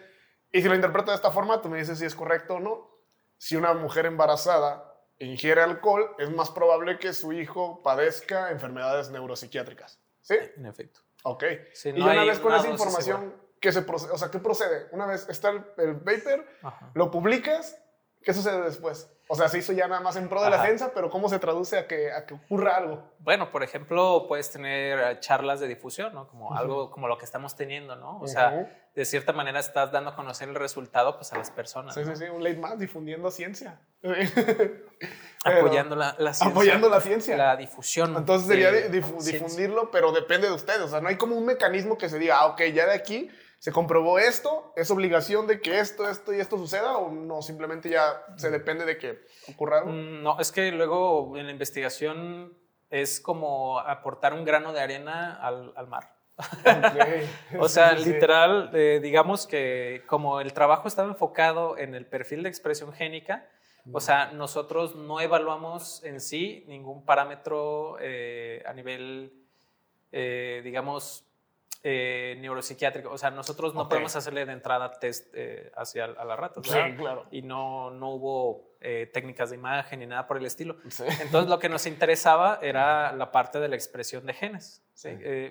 [0.51, 2.89] Y si lo interpreto de esta forma, tú me dices si es correcto o no.
[3.37, 10.01] Si una mujer embarazada ingiere alcohol, es más probable que su hijo padezca enfermedades neuropsiquiátricas.
[10.19, 10.37] ¿Sí?
[10.57, 11.01] En efecto.
[11.21, 11.43] Ok.
[11.85, 14.11] y una vez con esa información, ¿qué, se procede?
[14.11, 14.87] O sea, ¿qué procede?
[14.91, 16.45] Una vez está el, el paper,
[16.93, 17.77] lo publicas,
[18.21, 19.09] ¿qué sucede después?
[19.33, 21.39] O sea, se hizo ya nada más en pro de la ciencia, pero ¿cómo se
[21.39, 23.01] traduce a que, a que ocurra algo?
[23.19, 26.27] Bueno, por ejemplo, puedes tener eh, charlas de difusión, ¿no?
[26.27, 28.19] Como algo como lo que estamos teniendo, ¿no?
[28.19, 31.95] O sea, de cierta manera estás dando a conocer el resultado pues, a las personas.
[31.95, 33.79] Sí, sí, sí, un late más difundiendo ciencia.
[35.45, 36.47] apoyando la, ciencia.
[36.47, 37.37] Apoyando la ciencia.
[37.37, 38.13] La difusión.
[38.17, 40.81] Entonces sería difundirlo, pero depende de ustedes.
[40.81, 43.31] O sea, no hay como un mecanismo que se diga, ah, ok, ya de aquí
[43.61, 47.91] se comprobó esto, es obligación de que esto, esto y esto suceda o no, simplemente
[47.91, 49.19] ya se depende de que
[49.53, 49.91] ocurra algo.
[49.91, 52.57] Mm, no, es que luego en la investigación
[52.89, 56.15] es como aportar un grano de arena al, al mar.
[57.59, 62.49] o sea, literal, eh, digamos que como el trabajo estaba enfocado en el perfil de
[62.49, 63.47] expresión génica,
[63.91, 69.33] o sea, nosotros no evaluamos en sí ningún parámetro eh, a nivel,
[70.11, 71.30] eh, digamos,
[71.83, 73.09] eh, neuropsiquiátrico.
[73.09, 76.61] O sea, nosotros no podemos hacerle de entrada test eh, hacia a la rata.
[76.63, 77.25] Sí, claro.
[77.31, 80.77] Y no, no hubo eh, técnicas de imagen ni nada por el estilo.
[80.83, 84.83] Entonces, lo que nos interesaba era la parte de la expresión de genes.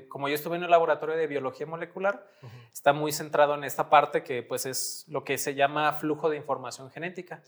[0.08, 2.24] como yo estuve en el laboratorio de biología molecular,
[2.72, 6.36] está muy centrado en esta parte que pues es lo que se llama flujo de
[6.36, 7.42] información genética.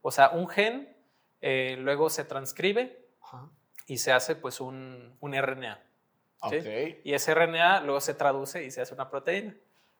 [0.00, 0.96] O sea, un gen
[1.40, 3.04] luego se transcribe
[3.88, 5.87] y se hace pues un, un RNA.
[7.04, 9.54] Y ese RNA luego se traduce y se hace una proteína.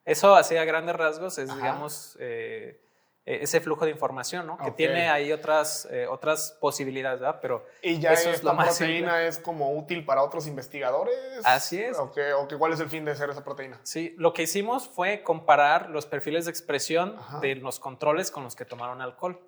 [0.05, 2.81] Eso, así a grandes rasgos, es, digamos, eh,
[3.27, 4.57] e-, ese flujo de información, ¿no?
[4.57, 7.41] Que tiene ahí otras, eh, otras posibilidades, ¿verdad?
[7.43, 11.15] Pero ¿Y ya eso esta proteína es como útil para otros investigadores?
[11.45, 11.99] Así es.
[11.99, 13.79] ¿O, qué, ¿O cuál es el fin de hacer esa proteína?
[13.83, 18.57] Sí, lo que hicimos fue comparar los perfiles de expresión de los controles con los
[18.57, 19.39] que tomaron alcohol.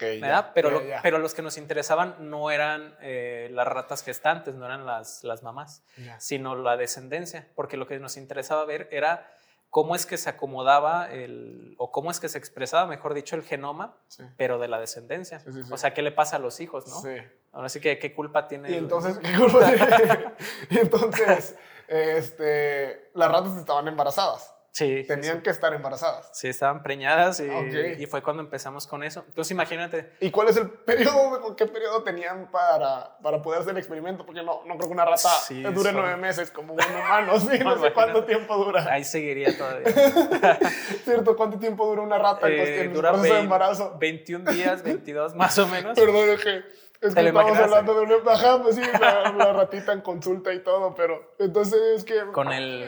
[0.00, 0.52] ¿Verdad?
[0.54, 5.24] pero, pero los que nos interesaban no eran eh, las ratas gestantes, no eran las,
[5.24, 5.82] las mamás,
[6.18, 9.30] sino la descendencia, porque lo que nos interesaba ver era
[9.74, 13.42] cómo es que se acomodaba el, o cómo es que se expresaba, mejor dicho, el
[13.42, 13.96] genoma,
[14.36, 15.42] pero de la descendencia.
[15.68, 17.00] o sea, ¿qué le pasa a los hijos, no?
[17.00, 17.16] Sí.
[17.50, 18.70] Ahora sí que, ¿qué culpa tiene?
[18.70, 20.34] Y entonces, ¿qué culpa tiene?
[20.70, 21.56] y entonces,
[21.88, 24.53] este, las ratas estaban embarazadas.
[24.74, 25.04] Sí.
[25.06, 26.30] Tenían que estar embarazadas.
[26.32, 29.24] Sí, estaban preñadas y, y, fue cuando empezamos con eso.
[29.28, 30.10] Entonces imagínate.
[30.18, 34.26] ¿Y cuál es el periodo, qué periodo tenían para, para poder hacer el experimento?
[34.26, 35.28] Porque no, no creo que una rata
[35.72, 37.56] dure nueve meses como un humano, ¿sí?
[37.60, 38.84] No, sé cuánto tiempo dura.
[38.90, 39.92] Ahí seguiría todavía.
[41.04, 41.36] ¿Cierto?
[41.36, 43.96] ¿Cuánto tiempo dura una rata eh, en, el proceso de embarazo?
[44.00, 45.96] 21 días, 22 más o menos.
[45.96, 46.64] Perdón, que
[47.00, 48.32] es que estamos hablando de una.
[48.32, 52.20] Ajá, pues sí, la, ratita en consulta y todo, pero entonces es que.
[52.32, 52.84] Con el.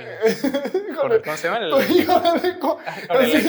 [1.00, 1.58] con el ¿Cómo se llama?
[1.58, 2.12] El, hijo,
[3.08, 3.48] así,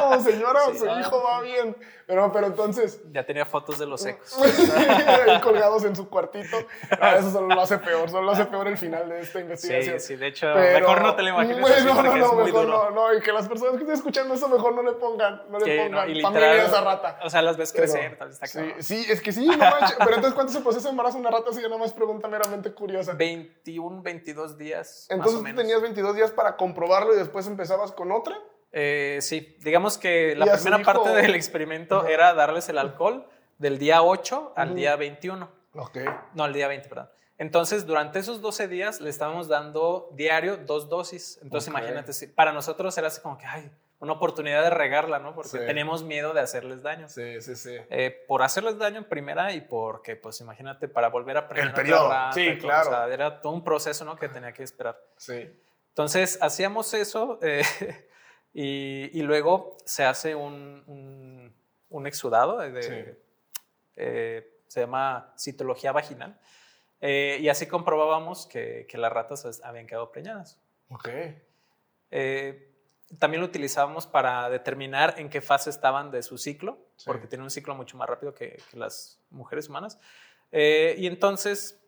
[0.00, 1.76] como señora, su hijo va bien.
[2.08, 3.02] Pero, pero entonces.
[3.12, 4.34] Ya tenía fotos de los ecos.
[5.42, 6.56] colgados en su cuartito.
[7.02, 10.00] Ah, eso solo lo hace peor, solo lo hace peor el final de esta investigación.
[10.00, 11.60] Sí, sí, de hecho, mejor no te lo imagines.
[11.60, 13.14] Bueno, no, no, mejor no, no.
[13.14, 15.90] Y que las personas que estén escuchando eso, mejor no le pongan, no le pongan
[15.92, 17.20] no, familia a esa rata.
[17.22, 19.97] O sea, las ves crecer, tal está sí, sí, es que sí, no manches.
[19.98, 21.52] Pero entonces, ¿cuánto se procesa embarazo una rata?
[21.52, 23.12] Si yo nada más pregunta meramente curiosa.
[23.14, 25.06] 21, 22 días.
[25.10, 28.36] Entonces, tú tenías 22 días para comprobarlo y después empezabas con otra.
[28.72, 33.26] Eh, sí, digamos que la primera parte del experimento era darles el alcohol
[33.58, 35.48] del día 8 al día 21.
[35.74, 35.98] Ok.
[36.34, 37.08] No, al día 20, perdón.
[37.38, 41.38] Entonces, durante esos 12 días le estábamos dando diario dos dosis.
[41.42, 43.70] Entonces, imagínate, para nosotros era así como que, ay,
[44.00, 45.34] una oportunidad de regarla, ¿no?
[45.34, 47.08] Porque teníamos miedo de hacerles daño.
[47.08, 47.76] Sí, sí, sí.
[47.90, 51.68] Eh, por hacerles daño en primera y porque, pues imagínate, para volver a aprender.
[51.68, 52.88] El periodo, sí, claro.
[52.88, 54.16] O sea, era todo un proceso, ¿no?
[54.16, 55.00] Que tenía que esperar.
[55.16, 55.50] Sí.
[55.88, 57.40] Entonces, hacíamos eso.
[57.42, 57.62] Eh,
[58.52, 61.52] y, luego se hace un,
[61.88, 63.18] un, exudado, de,
[63.96, 66.38] eh, se llama citología vaginal,
[67.00, 70.60] eh, y así comprobábamos que, que, las ratas habían quedado preñadas.
[70.90, 71.08] Ok.
[72.10, 72.67] Eh,
[73.18, 77.50] también lo utilizábamos para determinar en qué fase estaban de su ciclo, porque tienen un
[77.50, 79.98] ciclo mucho más rápido que, que las mujeres humanas.
[80.52, 81.80] y entonces,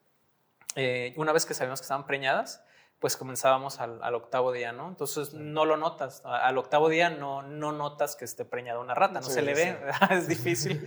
[1.16, 2.62] una vez que sabíamos que estaban preñadas,
[3.00, 4.88] pues comenzábamos al, octavo día, ¿no?
[4.88, 6.20] Entonces no lo notas.
[6.24, 9.78] Al octavo día no, no notas que esté preñada una rata, no se le ve,
[10.10, 10.86] es difícil.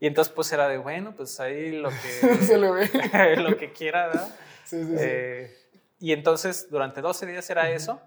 [0.00, 1.90] Y entonces pues era de, bueno, pues ahí lo
[2.50, 4.28] que, lo que quiera, ¿verdad?
[4.64, 4.96] Sí, sí, sí.
[4.98, 5.56] Eh,
[6.00, 8.00] y entonces durante 12 días era eso.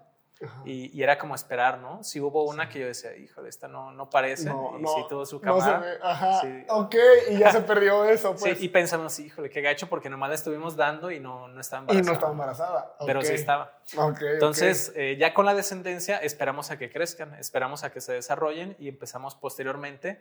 [0.64, 2.02] Y, era como esperar, ¿no?
[2.02, 5.24] Si hubo una que yo decía, híjole, esta no, no parece, no, y sí tuvo
[5.24, 5.98] su cámara.
[6.00, 6.94] No Ajá, ok,
[7.30, 8.58] y ya se perdió eso, pues.
[8.58, 11.80] Sí, y pensamos, híjole, qué gacho, porque nomás la estuvimos dando y no, no estaba
[11.80, 12.02] embarazada.
[12.02, 12.96] Y no estaba embarazada.
[13.06, 13.78] Pero sí estaba.
[13.96, 18.12] Okay, Entonces, eh, ya con la descendencia, esperamos a que crezcan, esperamos a que se
[18.12, 20.20] desarrollen y empezamos posteriormente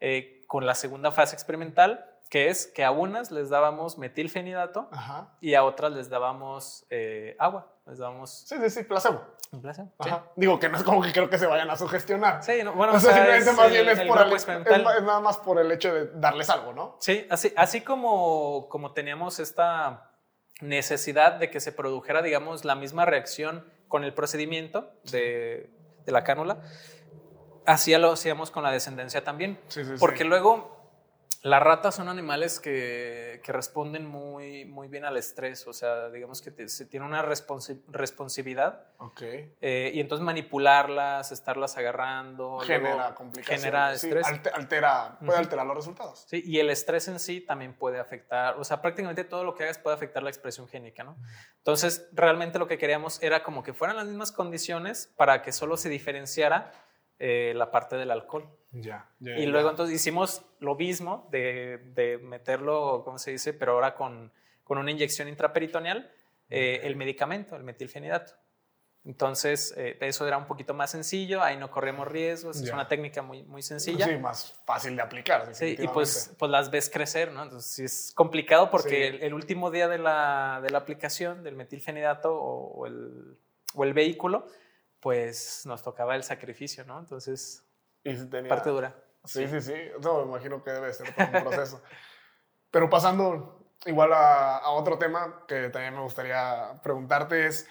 [0.00, 4.88] eh, con la segunda fase experimental, que es que a unas les dábamos metilfenidato
[5.42, 7.70] y a otras les dábamos eh, agua.
[7.84, 8.30] Les dábamos...
[8.46, 9.22] Sí, sí, sí, placebo.
[9.50, 9.92] Un placebo.
[10.34, 12.42] Digo que no es como que creo que se vayan a sugestionar.
[12.42, 14.46] Sí, bueno, o sea, simplemente más bien es, por el, es,
[15.02, 16.96] nada más por el hecho de darles algo, ¿no?
[17.00, 20.10] Sí, así, así como, como teníamos esta
[20.62, 25.70] necesidad de que se produjera, digamos, la misma reacción con el procedimiento de,
[26.06, 26.62] de la cánula,
[27.66, 29.60] así lo hacíamos con la descendencia también.
[29.68, 30.81] Sí, sí, porque luego
[31.44, 36.40] las ratas son animales que, que, responden muy, muy bien al estrés, o sea, digamos
[36.40, 38.86] que se tiene una responsividad.
[38.98, 39.22] Ok.
[39.60, 42.60] Eh, y entonces manipularlas, estarlas agarrando.
[42.60, 43.60] Genera complicaciones.
[43.60, 44.26] Genera estrés.
[44.54, 46.24] altera, puede alterar los resultados.
[46.28, 49.64] Sí, y el estrés en sí también puede afectar, o sea, prácticamente todo lo que
[49.64, 51.16] hagas puede afectar la expresión génica, ¿no?
[51.58, 55.76] Entonces, realmente lo que queríamos era como que fueran las mismas condiciones para que solo
[55.76, 56.70] se diferenciara
[57.18, 58.48] eh, la parte del alcohol.
[58.72, 59.06] Ya.
[59.20, 63.52] y luego entonces hicimos lo mismo de, de, meterlo, ¿cómo se dice?
[63.52, 64.32] Pero ahora con,
[64.64, 66.10] con una inyección intraperitoneal,
[66.48, 68.32] eh, el medicamento, el metilfenidato.
[69.04, 73.20] Entonces, eh, eso era un poquito más sencillo, ahí no corremos riesgos, es una técnica
[73.20, 74.06] muy, muy sencilla.
[74.06, 75.52] Sí, más fácil de aplicar.
[75.54, 77.42] Sí, y pues, pues las ves crecer, ¿no?
[77.42, 82.32] Entonces, sí es complicado porque el, último día de la, de la aplicación del metilfenidato
[82.32, 83.36] o, el,
[83.74, 84.46] o el vehículo,
[85.00, 87.00] pues nos tocaba el sacrificio, ¿no?
[87.00, 87.64] Entonces,
[88.48, 88.94] parte dura.
[89.24, 89.74] Sí, sí, sí.
[90.02, 91.82] No, me imagino que debe ser todo un proceso.
[92.70, 97.68] Pero pasando igual a, otro tema que también me gustaría preguntarte es,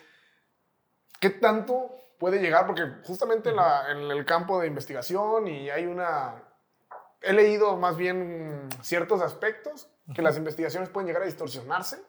[1.19, 2.65] ¿qué tanto puede llegar?
[2.67, 6.43] Porque justamente en, en el campo de investigación y hay una...
[7.23, 12.01] He leído más bien ciertos aspectos que las investigaciones pueden llegar a distorsionarse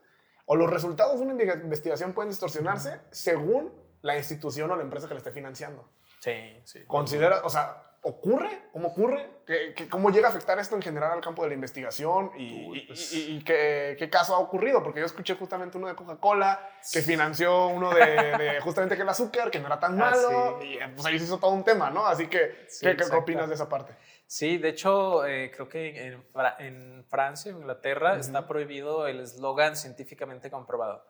[0.47, 5.15] o los resultados de una investigación pueden distorsionarse según la institución o la empresa que
[5.15, 5.89] le esté financiando.
[6.19, 6.85] Sí, sí.
[6.87, 8.69] Considera, o sea, ¿ocurre?
[8.73, 9.31] ¿Cómo ocurre?
[9.47, 12.31] ¿Qué, cómo llega a afectar esto en general al campo de la investigación?
[12.37, 13.13] ¿Y, pues.
[13.13, 14.83] y, qué, qué, caso ha ocurrido?
[14.83, 16.61] Porque yo escuché justamente uno de Coca-Cola
[16.93, 20.63] que financió uno de, justamente que el azúcar, que no era tan ah, malo.
[20.63, 22.07] Y pues ahí se hizo todo un tema, ¿no?
[22.07, 23.95] Así que, ¿qué, ¿qué, opinas de esa parte?
[24.27, 26.25] Sí, de hecho, eh, creo que en,
[26.59, 31.05] en, Francia, en Inglaterra, está prohibido el eslogan científicamente comprobado.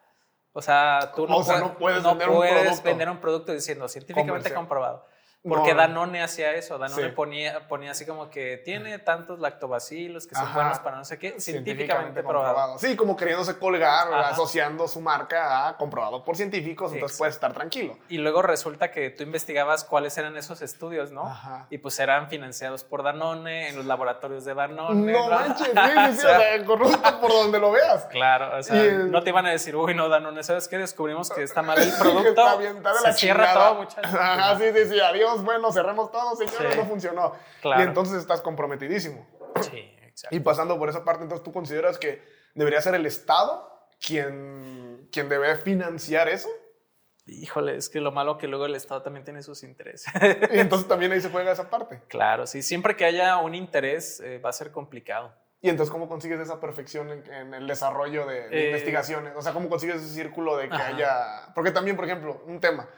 [0.53, 1.43] O sea, tú no,
[1.79, 2.03] puedes,
[2.83, 5.07] vender, un producto diciendo científicamente comprobado.
[5.49, 10.55] Porque Danone hacía eso, Danone ponía, ponía así como que tiene tantos lactobacilos que son
[10.55, 12.79] buenos para no sé qué, científicamente, probado.
[12.79, 17.99] Sí, como queriéndose colgar, asociando su marca a comprobado por científicos, entonces puedes estar tranquilo.
[18.09, 21.37] Y luego resulta que tú investigabas cuáles eran esos estudios, ¿no?
[21.71, 25.13] Y pues eran financiados por Danone, en los laboratorios de Danone.
[25.13, 28.05] No manches, sí, sí, sí, o sea, corrupto por donde lo veas.
[28.05, 30.79] Claro, o sea, no te iban a decir, uy, no, Danone, ¿sabes qué?
[30.79, 32.29] Descubrimos que está mal el producto.
[32.29, 34.15] está bien, está de Se cierra todo, muchachos.
[34.15, 37.33] Ajá, sí, sí, sí, adiós bueno, cerremos todo, señores, no funcionó.
[37.65, 39.27] Y entonces estás comprometidísimo.
[39.63, 40.37] Sí, exacto.
[40.37, 42.23] Y pasando por esa parte, entonces tú consideras que
[42.55, 43.73] debería ser el Estado
[44.05, 46.49] quien, quien debe financiar eso.
[47.27, 50.13] Híjole, es que lo malo que luego el Estado también tiene sus intereses.
[50.53, 52.03] y entonces también ahí se juega esa parte.
[52.09, 55.33] Claro, sí, siempre que haya un interés eh, va a ser complicado.
[55.61, 59.33] Y entonces, ¿cómo consigues esa perfección en, el desarrollo de, eh, investigaciones?
[59.37, 61.53] O sea, ¿cómo consigues ese círculo de que haya...
[61.55, 62.89] Porque también, por ejemplo, un tema,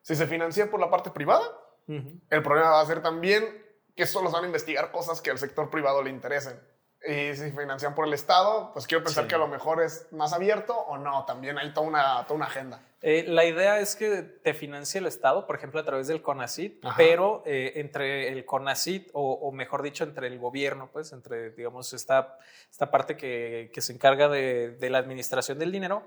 [0.00, 1.44] si se financia por la parte privada,
[1.86, 3.62] el problema va a ser también
[3.94, 6.58] que solo van a investigar cosas que al sector privado le interesen.
[7.06, 10.32] Y si financian por el Estado, pues quiero pensar que a lo mejor es más
[10.32, 12.80] abierto o no, también hay toda una, toda una agenda.
[13.02, 16.82] Eh, la idea es que te financie el Estado, por ejemplo, a través del CONACIT,
[16.96, 22.38] pero eh, entre el CONACIT, o, mejor dicho, entre el gobierno, pues, entre, digamos, esta,
[22.70, 26.04] esta parte que, que se encarga de, de, la administración del dinero,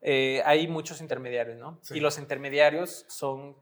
[0.00, 1.78] eh, hay muchos intermediarios, ¿no?
[1.90, 3.54] Y los intermediarios son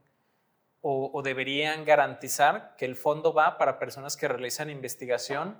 [0.81, 5.59] o, deberían garantizar que el fondo va para personas que realizan investigación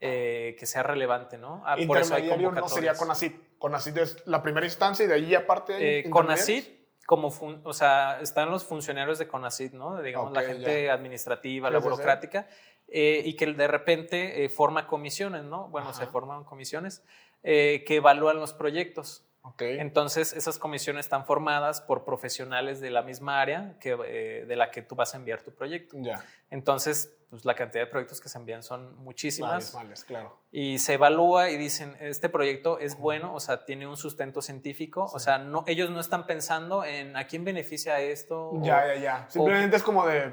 [0.00, 1.62] eh, que sea relevante, ¿no?
[1.64, 3.58] Ah, por eso hay no sería CONACIT.
[3.58, 6.00] CONACIT es la primera instancia y de ahí aparte.
[6.00, 6.66] Eh, CONACIT,
[7.06, 10.02] como, o sea, están los funcionarios de CONACIT, ¿no?
[10.02, 12.48] Digamos, la gente administrativa, la burocrática,
[12.88, 15.68] eh, y que de repente forma comisiones, ¿no?
[15.68, 17.02] Bueno, se forman comisiones
[17.42, 19.25] que evalúan los proyectos.
[19.58, 24.70] Entonces, esas comisiones están formadas por profesionales de la misma área que, eh, de la
[24.70, 25.96] que tú vas a enviar tu proyecto.
[26.50, 29.72] Entonces, pues la cantidad de proyectos que se envían son muchísimas.
[29.72, 30.38] Vales, claro.
[30.52, 35.10] Y se evalúa y dicen, este proyecto es bueno, o sea, tiene un sustento científico,
[35.12, 38.52] o sea, no, ellos no están pensando en a quién beneficia esto.
[38.62, 39.26] Ya, ya, ya.
[39.28, 40.32] Simplemente es como de,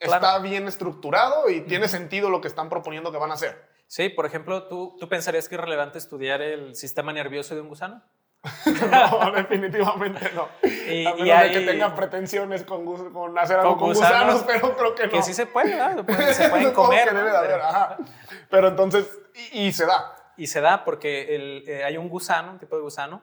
[0.00, 3.70] está bien estructurado y tiene sentido lo que están proponiendo que van a hacer.
[3.86, 7.68] Sí, por ejemplo, ¿tú, ¿tú pensarías que es relevante estudiar el sistema nervioso de un
[7.68, 8.02] gusano?
[8.90, 10.48] no, definitivamente no.
[10.62, 14.94] Y, a menos de que tengan pretensiones con, con hacer algo con, gusanos, pero creo
[14.94, 15.12] que no.
[15.12, 16.04] Que sí se puede, ¿verdad?
[16.32, 17.08] Se pueden comer.
[17.08, 17.96] Que debe de haber, ajá.
[18.50, 19.06] Pero entonces,
[19.52, 22.82] y se da y se da porque el, eh, hay un gusano, un tipo de
[22.82, 23.22] gusano,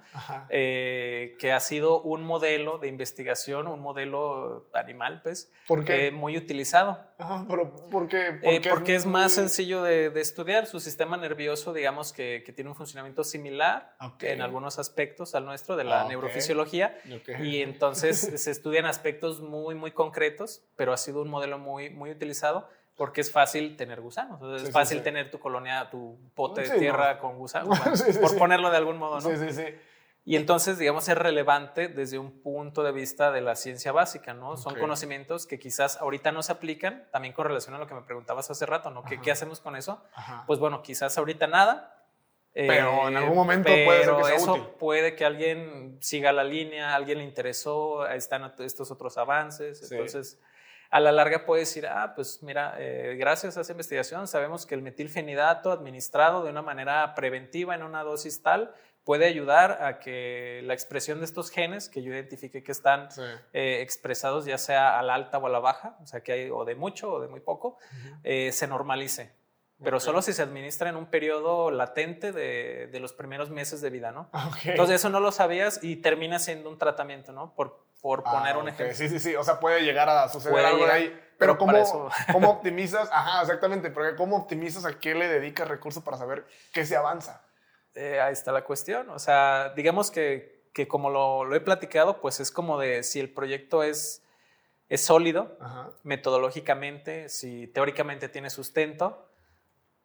[0.49, 6.07] eh, que ha sido un modelo de investigación, un modelo animal, pues, ¿Por qué?
[6.07, 6.99] Eh, muy utilizado.
[7.17, 8.39] Ajá, pero ¿por qué?
[8.69, 10.65] porque es, más sencillo de, estudiar.
[10.65, 15.75] Su sistema nervioso, digamos que, que tiene un funcionamiento similar en algunos aspectos al nuestro
[15.75, 16.97] de la ah, neurofisiología.
[17.41, 22.11] Y entonces se estudian aspectos muy, muy concretos, pero ha sido un modelo muy, muy
[22.11, 22.67] utilizado
[22.99, 24.61] porque es fácil tener gusanos.
[24.61, 27.79] es fácil tener tu colonia, tu pote de tierra con gusanos,
[28.21, 29.29] por ponerlo de algún modo, ¿no?
[29.29, 29.63] Sí, sí, sí.
[30.25, 34.57] Y entonces, digamos, es relevante desde un punto de vista de la ciencia básica, ¿no?
[34.57, 38.01] Son conocimientos que quizás ahorita no se aplican, también con relación a lo que me
[38.01, 39.05] preguntabas hace rato, ¿no?
[39.05, 40.03] ¿Qué, ¿Qué, hacemos con eso?
[40.45, 42.05] Pues bueno, quizás ahorita nada.
[42.53, 46.95] Pero en algún momento puede ser que sea eso puede que alguien siga la línea,
[46.95, 50.37] alguien le interesó, están estos otros avances, entonces
[50.89, 54.75] a la larga puede decir, ah, pues mira, eh, gracias a esa investigación sabemos que
[54.75, 58.73] el metilfenidato administrado de una manera preventiva en una dosis tal
[59.03, 63.09] puede ayudar a que la expresión de estos genes que yo identifique que están
[63.53, 66.49] eh, expresados ya sea a la alta o a la baja, o sea que hay
[66.49, 67.77] o de mucho o de muy poco,
[68.23, 69.37] eh, se normalice.
[69.81, 73.89] Pero solo si se administra en un periodo latente de, de los primeros meses de
[73.89, 74.29] vida, ¿no?
[74.65, 77.55] Entonces eso no lo sabías y termina siendo un tratamiento, ¿no?
[77.55, 78.95] Por, por ah, poner un ejemplo.
[78.95, 79.35] Sí, sí, sí.
[79.35, 81.17] O sea, puede llegar a suceder algo ahí.
[81.37, 81.73] Pero, ¿cómo,
[82.31, 83.09] ¿cómo optimizas?
[83.11, 83.91] Ajá, exactamente.
[83.91, 87.43] Porque ¿cómo optimizas a qué le dedicas recursos para saber qué se avanza?
[87.95, 89.09] Eh, ahí está la cuestión.
[89.09, 93.19] O sea, digamos que, que como lo, lo, he platicado, pues es como de si
[93.19, 94.23] el proyecto es,
[94.89, 95.57] es sólido,
[96.03, 99.28] metodológicamente, si teóricamente tiene sustento,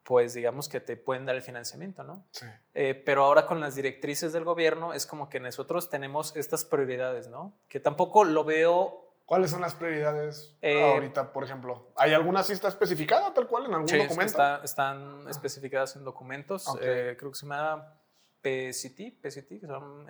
[0.04, 2.26] pues digamos que te pueden dar el financiamiento, ¿no?
[2.30, 2.46] Sí.
[2.74, 7.28] Eh, pero ahora con las directrices del gobierno es como que nosotros tenemos estas prioridades,
[7.28, 7.58] ¿no?
[7.68, 9.00] Que tampoco lo veo...
[9.24, 11.90] ¿Cuáles son las prioridades eh, ahorita, por ejemplo?
[11.96, 14.62] ¿Hay alguna cita especificada tal cual en algún sí, documento?
[14.62, 16.66] están especificadas en documentos.
[16.82, 17.98] Eh, creo que se llama
[18.42, 20.06] PCT, PCT que son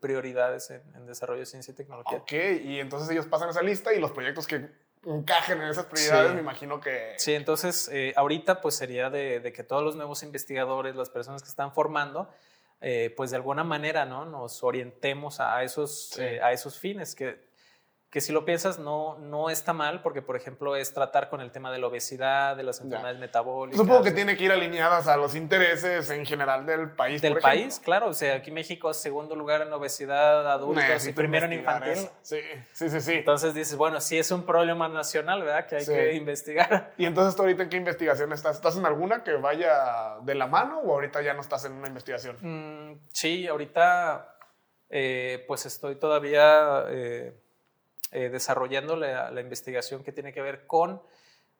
[0.00, 2.16] prioridades en, en, desarrollo de ciencia y tecnología.
[2.16, 6.34] Ok, y entonces ellos pasan esa lista y los proyectos que encajen en esas prioridades,
[6.34, 7.14] me imagino que...
[7.16, 11.48] Sí, entonces eh, ahorita pues sería de, que todos los nuevos investigadores, las personas que
[11.48, 12.28] están formando,
[12.80, 14.24] eh, pues de alguna manera ¿no?
[14.24, 17.46] nos orientemos a esos, eh, a esos fines, que
[18.16, 21.52] que si lo piensas no, no está mal, porque por ejemplo es tratar con el
[21.52, 23.78] tema de la obesidad, de las enfermedades metabólicas.
[23.78, 27.20] Supongo que tiene que ir alineadas a los intereses en general del país.
[27.20, 28.08] Del país, claro.
[28.08, 32.08] O sea, aquí México es segundo lugar en obesidad adulta y primero en infantil.
[32.22, 32.38] Sí,
[32.72, 33.12] sí, sí, sí.
[33.16, 35.66] Entonces dices, bueno, sí es un problema nacional, ¿verdad?
[35.66, 36.94] Que hay que investigar.
[36.96, 38.56] Y entonces, ¿tú ahorita en qué investigación estás?
[38.56, 41.88] ¿Estás en alguna que vaya de la mano o ahorita ya no estás en una
[41.88, 42.38] investigación?
[42.40, 44.38] Mm, sí, ahorita
[44.88, 46.86] eh, pues estoy todavía...
[46.88, 47.42] Eh,
[48.16, 51.02] eh, desarrollando la, investigación que tiene que ver con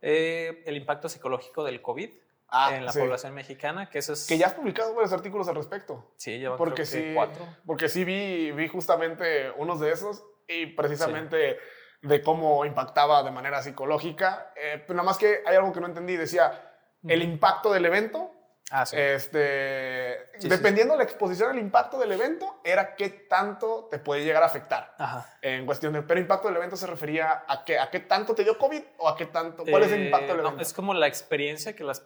[0.01, 2.09] eh, el impacto psicológico del COVID
[2.49, 4.27] ah, en la población mexicana, que eso es...
[4.27, 6.15] Que ya has publicado varios artículos al respecto.
[6.17, 7.47] Sí, llevan porque creo sí, cuatro.
[7.67, 11.59] Porque sí vi, vi justamente unos de esos y precisamente
[12.01, 14.55] de cómo impactaba de manera psicológica.
[14.57, 16.17] Eh, pero nada más que hay algo que no entendí.
[16.17, 16.73] Decía,
[17.07, 18.33] el impacto del evento
[18.71, 18.97] Ah, sí.
[18.99, 24.43] Este, dependiendo de la exposición al impacto del evento, era qué tanto te puede llegar
[24.43, 24.95] a afectar.
[24.99, 25.39] Ajá.
[25.41, 28.43] En cuestión de, pero impacto del evento se refería a qué, a qué tanto te
[28.43, 30.63] dio COVID o a qué tanto, ¿cuál es el impacto del eh, evento?
[30.63, 32.05] es como la experiencia que las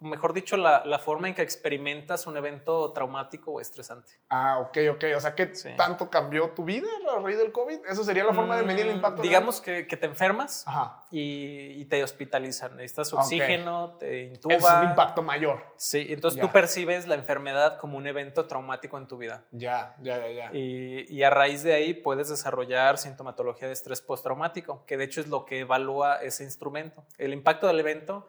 [0.00, 4.12] mejor dicho, la, la, forma en que experimentas un evento traumático o estresante.
[4.28, 5.04] Ah, ok, ok.
[5.16, 5.46] O sea, ¿qué
[5.76, 7.86] tanto cambió tu vida a raíz del COVID?
[7.86, 9.22] ¿Eso sería la forma de medir el mm, impacto?
[9.22, 10.64] Digamos que, que, te enfermas
[11.10, 12.76] y, y, te hospitalizan.
[12.76, 14.56] Necesitas oxígeno, te intuban.
[14.56, 15.64] Es un impacto mayor.
[15.76, 19.44] Sí, entonces tú percibes la enfermedad como un evento traumático en tu vida.
[19.50, 20.50] Ya, ya, ya, ya.
[20.52, 25.20] Y, y a raíz de ahí puedes desarrollar sintomatología de estrés postraumático, que de hecho
[25.20, 27.04] es lo que evalúa ese instrumento.
[27.18, 28.26] El impacto del evento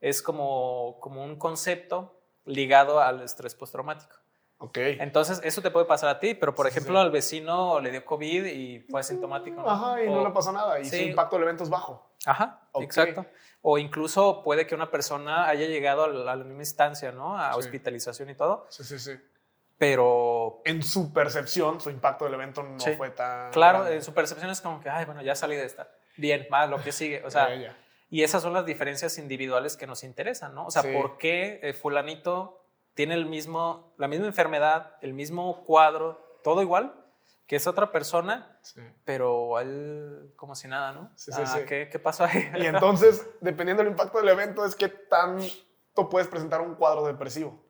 [0.00, 4.16] es como, como un concepto ligado al estrés postraumático.
[4.58, 4.78] Ok.
[4.78, 8.46] Entonces, eso te puede pasar a ti, pero por ejemplo, al vecino le dio COVID
[8.46, 9.68] y fue asintomático.
[9.68, 12.10] Ajá, y no le pasó nada, y su impacto del evento es bajo.
[12.24, 13.26] Ajá, exacto.
[13.60, 17.38] O incluso puede que una persona haya llegado a la, misma instancia, ¿no?
[17.38, 18.66] A hospitalización y todo.
[18.70, 19.12] Sí, sí, sí.
[19.76, 20.62] pero...
[20.64, 23.50] En su percepción, su impacto del evento no fue tan...
[23.50, 25.90] Claro, en su percepción es como que, ay, bueno, ya salí de esta.
[26.16, 27.22] Bien, más lo que sigue.
[27.24, 27.48] O sea,
[28.08, 30.66] y esas son las diferencias individuales que nos interesan, ¿no?
[30.66, 36.40] O sea, ¿por qué eh, fulanito tiene el mismo, la misma enfermedad, el mismo cuadro,
[36.42, 37.02] todo igual?
[37.46, 38.58] que es otra persona,
[39.04, 41.12] pero él como si nada, ¿no?
[41.14, 42.50] Sí, sí, ah, ¿qué, ¿qué, pasó ahí?
[42.58, 47.64] Y entonces, dependiendo del impacto del evento, es que tanto puedes presentar un cuadro depresivo.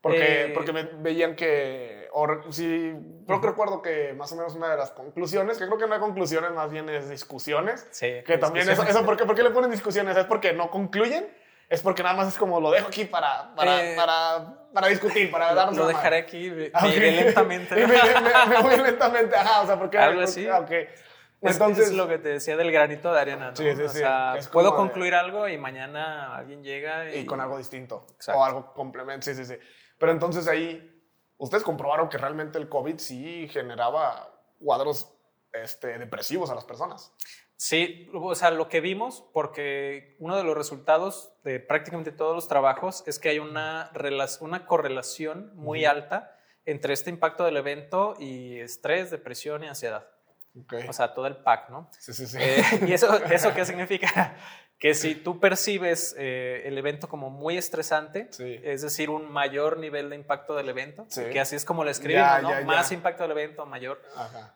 [0.00, 2.94] Porque, eh, porque me veían que, o sí,
[3.26, 5.94] creo que recuerdo que más o menos una de las conclusiones, que creo que no
[5.94, 7.86] hay conclusiones, más bien es discusiones.
[7.90, 8.22] Sí.
[8.26, 10.16] Que también eso, eso ¿por, qué, ¿por qué le ponen discusiones?
[10.16, 11.26] ¿Es porque no concluyen?
[11.72, 15.30] es porque nada más es como lo dejo aquí para, para, eh, para, para discutir,
[15.30, 17.74] para darnos Lo dejaré aquí, me, lentamente.
[17.86, 19.96] me, me, voy lentamente, ajá, o sea, porque...
[19.96, 20.46] Algo así.
[20.46, 20.88] Okay.
[21.40, 23.56] Entonces, es, lo que te decía del granito de arena, ¿no?
[23.56, 23.84] Sí, sí, sí.
[23.84, 27.20] O sea, puedo concluir algo y mañana alguien llega y...
[27.20, 28.06] y con algo distinto.
[28.16, 28.38] Exacto.
[28.38, 29.54] O algo complemento, sí, sí, sí.
[29.96, 30.91] Pero entonces ahí,
[31.42, 35.12] ustedes comprobaron que realmente el COVID sí generaba cuadros
[35.52, 37.12] este, depresivos a las personas.
[37.56, 42.48] Sí, o sea, lo que vimos, porque uno de los resultados de prácticamente todos los
[42.48, 43.90] trabajos es que hay una,
[44.40, 50.08] una correlación muy alta entre este impacto del evento y estrés, depresión y ansiedad.
[50.88, 51.90] O sea, todo el pack, ¿no?
[51.98, 52.36] Sí, sí, sí.
[52.40, 54.36] Eh, ¿Y eso, eso qué significa?
[54.82, 58.28] que si tú percibes eh, el evento como muy estresante,
[58.64, 62.42] es decir, un mayor nivel de impacto del evento, que así es como lo escribimos,
[62.42, 62.64] ¿no?
[62.64, 64.02] Más impacto del evento, mayor,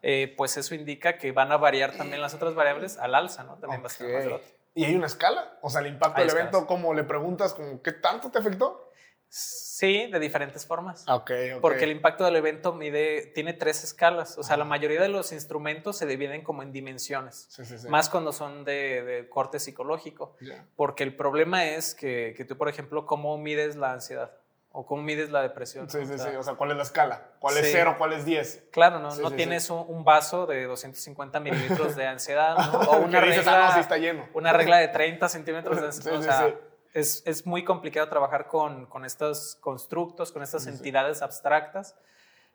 [0.02, 3.54] eh, pues eso indica que van a variar también las otras variables al alza, ¿no?
[3.58, 4.46] También va a ser más del otro.
[4.74, 5.58] ¿Y hay una escala?
[5.62, 8.85] O sea, el impacto del evento, como le preguntas, como, ¿qué tanto te afectó?
[9.28, 11.04] Sí, de diferentes formas.
[11.06, 14.38] Okay, Porque el impacto del evento mide, tiene tres escalas.
[14.38, 17.48] O sea, la mayoría de los instrumentos se dividen como en dimensiones.
[17.90, 20.36] Más cuando son de, corte psicológico.
[20.76, 24.32] Porque el problema es que, que, tú, por ejemplo, ¿cómo mides la ansiedad?
[24.78, 25.88] ¿O cómo mides la depresión?
[25.88, 26.28] Sí, sí, sí.
[26.36, 27.30] O sea, ¿cuál es la escala?
[27.38, 27.94] ¿Cuál es cero?
[27.96, 28.68] ¿Cuál es 10?
[28.70, 33.80] Claro, no, no tienes un, vaso de 250 mililitros de ansiedad, O una regla, ah,
[33.80, 34.28] está lleno.
[34.34, 36.18] una regla de 30 centímetros de ansiedad.
[36.18, 36.54] o sea,
[36.96, 41.94] es, es muy complicado trabajar con, con, estos constructos, con estas entidades abstractas,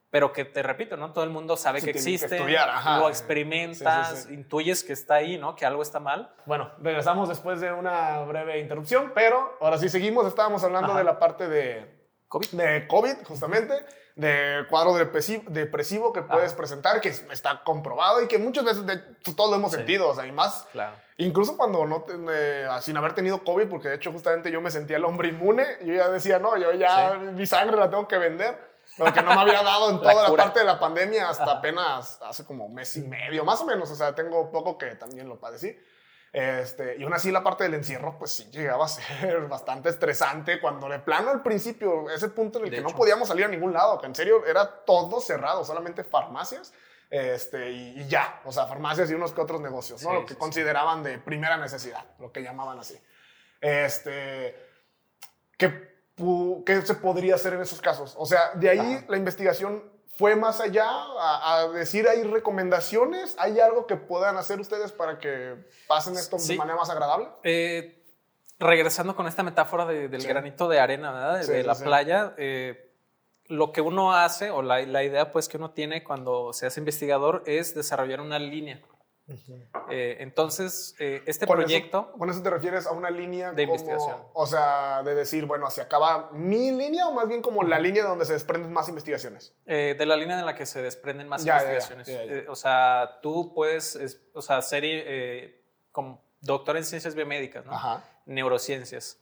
[0.10, 1.14] pero que te repito, ¿no?
[1.14, 5.56] Todo el mundo sabe que existe, lo experimentas, intuyes que está ahí, ¿no?
[5.56, 6.34] Que algo está mal.
[6.48, 10.26] Bueno, regresamos después de una breve interrupción, pero ahora sí seguimos.
[10.26, 13.76] Estábamos hablando de la parte de COVID, de COVID justamente
[14.16, 18.98] de cuadro depresivo, que puedes presentar, que está comprobado y que muchas veces de,
[19.36, 20.96] todos lo hemos sentido, o sea, y más, claro.
[21.18, 22.06] incluso cuando no,
[22.82, 25.94] sin haber tenido COVID, porque de hecho justamente yo me sentía el hombre inmune, yo
[25.94, 29.42] ya decía, no, yo ya mi sangre la tengo que vender, lo que no me
[29.42, 32.96] había dado en toda la, parte de la pandemia hasta apenas hace como un mes
[32.98, 35.78] y medio, más o menos, o sea, tengo poco que también lo padecí.
[36.34, 40.62] Este, y aún así la parte del encierro, pues sí llegaba a ser bastante estresante
[40.62, 43.74] cuando de plano al principio, ese punto en el que no podíamos salir a ningún
[43.74, 46.74] lado, que en serio era todo cerrado, solamente farmacias.
[47.10, 50.14] Este, y, ya, o sea, farmacias y unos que otros negocios, ¿no?
[50.14, 52.98] lo que consideraban de primera necesidad, lo que llamaban así.
[53.60, 54.56] Este,
[55.58, 55.92] ¿qué,
[56.66, 58.16] ¿Qué se podría hacer en esos casos?
[58.18, 59.84] O sea, de ahí la investigación
[60.18, 65.56] fue más allá a, decir, hay recomendaciones, hay algo que puedan hacer ustedes para que
[65.88, 67.30] pasen esto de manera más agradable.
[67.44, 68.04] Eh,
[68.60, 71.46] regresando con esta metáfora del granito de arena, ¿verdad?
[71.46, 72.92] De, la playa, eh,
[73.48, 76.80] lo que uno hace o la, la, idea pues que uno tiene cuando se hace
[76.80, 78.82] investigador es desarrollar una línea.
[79.90, 82.12] Eh, entonces, eh, este proyecto...
[82.14, 84.18] ¿Con eso te refieres a una línea de investigación?
[84.34, 88.04] O sea, de decir, bueno, ¿se acaba mi línea o más bien como la línea
[88.04, 89.54] donde se desprenden más investigaciones?
[89.66, 92.10] Eh, de la línea en la que se desprenden más investigaciones.
[92.48, 94.84] o sea, tú puedes o sea, ser
[95.92, 98.02] como doctor en ciencias biomédicas, ¿no?
[98.26, 99.21] neurociencias.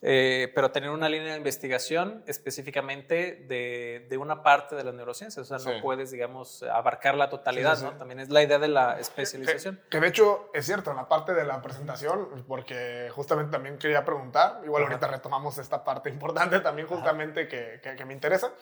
[0.00, 5.50] Eh, pero tener una línea de investigación específicamente de, de, una parte de las neurociencias.
[5.50, 7.92] O sea, no puedes, digamos, abarcar la totalidad, ¿no?
[7.94, 9.80] También es la idea de la especialización.
[9.90, 14.04] Que, de hecho es cierto, en la parte de la presentación, porque justamente también quería
[14.04, 18.52] preguntar, igual ahorita retomamos esta parte importante también justamente que, que, me interesa,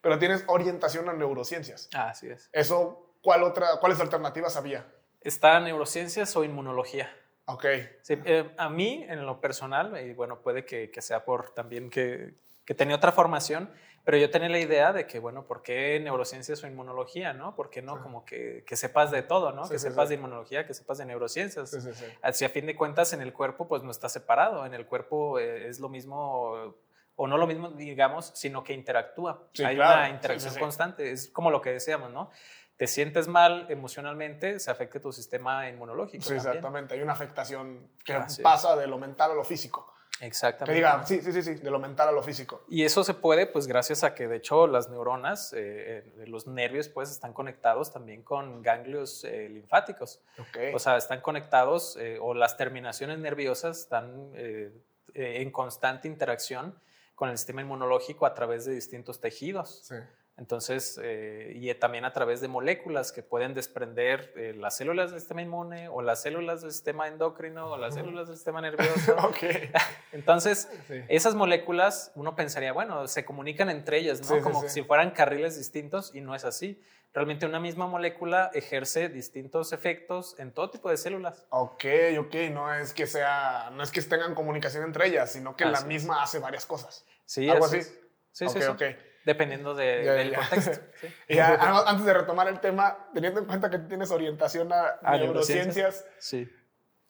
[0.00, 1.88] pero tienes orientación a neurociencias.
[1.94, 2.48] Ah, así es.
[2.52, 4.86] Eso, ¿cuál otra, ¿cuáles alternativas había?
[5.20, 7.10] Está neurociencias o inmunología.
[7.46, 7.64] Ok.
[8.02, 11.90] Sí, eh, a mí, en lo personal, y bueno, puede que, que sea por también
[11.90, 12.34] que,
[12.64, 13.70] que, tenía otra formación,
[14.04, 17.54] pero yo tenía la idea de que, bueno, ¿por qué neurociencias o inmunología, no?
[17.54, 19.68] ¿Por qué no como que, que sepas de todo, no?
[19.68, 21.72] que sepas de inmunología, que sepas de neurociencias.
[22.20, 24.66] Así, a fin de cuentas, en el cuerpo, pues no está separado.
[24.66, 26.74] En el cuerpo eh, es lo mismo
[27.16, 29.48] o no lo mismo, digamos, sino que interactúa.
[29.64, 32.30] Hay una interacción constante, es como lo que decíamos, ¿no?
[32.76, 36.24] Te sientes mal emocionalmente, se afecta tu sistema inmunológico.
[36.24, 36.94] Sí, exactamente.
[36.94, 39.94] Hay una afectación que pasa de lo mental a lo físico.
[40.20, 40.72] Exactamente.
[40.72, 42.64] Que diga, sí, sí, sí, sí, de lo mental a lo físico.
[42.68, 46.46] Y eso se puede, pues, gracias a que, de hecho, las neuronas, eh, eh, los
[46.46, 50.22] nervios, pues, están conectados también con ganglios eh, linfáticos.
[50.38, 50.74] Okay.
[50.74, 54.32] O sea, están conectados, o las terminaciones nerviosas están
[55.14, 56.78] en constante interacción
[57.14, 59.82] con el sistema inmunológico a través de distintos tejidos.
[59.84, 59.96] Sí.
[60.38, 65.20] Entonces, eh, y también a través de moléculas que pueden desprender eh, las células del
[65.20, 69.16] sistema inmune o las células del sistema endocrino o las células del sistema nervioso.
[70.12, 70.68] Entonces,
[71.08, 74.42] esas moléculas, uno pensaría, bueno, se comunican entre ellas, ¿no?
[74.42, 76.82] Como si fueran carriles distintos y no es así.
[77.14, 81.46] Realmente una misma molécula ejerce distintos efectos en todo tipo de células.
[81.48, 81.84] Ok,
[82.18, 85.80] ok, no es que sea, no es que tengan comunicación entre ellas, sino que la
[85.80, 87.06] misma hace varias cosas.
[87.24, 87.80] Sí, algo así.
[88.32, 88.96] Sí, sí, sí.
[89.26, 90.78] Dependiendo de, del contexto.
[91.28, 96.48] y antes de retomar el tema, teniendo en cuenta que tienes orientación a, neurociencias, sí.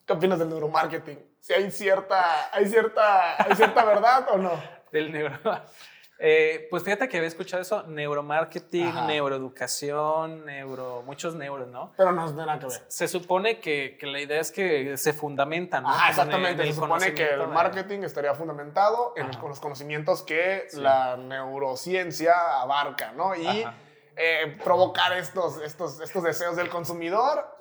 [0.06, 1.18] ¿qué opinas del neuromarketing?
[1.38, 4.62] ¿Si hay cierta, hay cierta, hay cierta verdad o no?
[4.92, 5.38] Del neuro.
[6.18, 11.92] Eh, pues fíjate que había escuchado eso, neuromarketing, neuroeducación, neuro, muchos neuros, ¿no?
[11.96, 12.82] Pero no tiene nada que ver.
[12.88, 15.90] Se supone que, que, la idea es que se fundamentan, ¿no?
[15.92, 16.64] Ah, exactamente.
[16.64, 23.36] se supone que el marketing estaría fundamentado en los conocimientos que la neurociencia abarca, ¿no?
[23.36, 23.66] Y
[24.16, 27.55] eh, provocar estos, estos, estos deseos del consumidor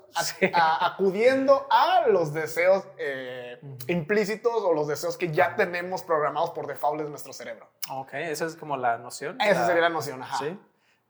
[0.53, 7.01] acudiendo a los deseos eh, implícitos o los deseos que ya tenemos programados por default
[7.01, 7.69] en nuestro cerebro.
[7.91, 9.39] Ok, esa es como la noción.
[9.41, 10.37] Esa sería la noción, ajá.
[10.37, 10.59] Sí.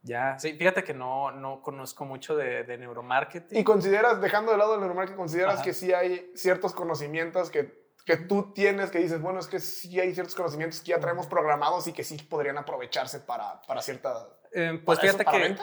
[0.02, 3.58] Ya, sí, fíjate que no, no conozco mucho de, neuromarketing.
[3.58, 8.16] Y consideras, dejando de lado el neuromarketing, consideras que sí hay ciertos conocimientos que, que
[8.16, 11.88] tú tienes que dices, bueno, es que sí hay ciertos conocimientos que ya traemos programados
[11.88, 14.28] y que sí podrían aprovecharse para, para cierta...
[14.52, 15.56] Eh, pues fíjate que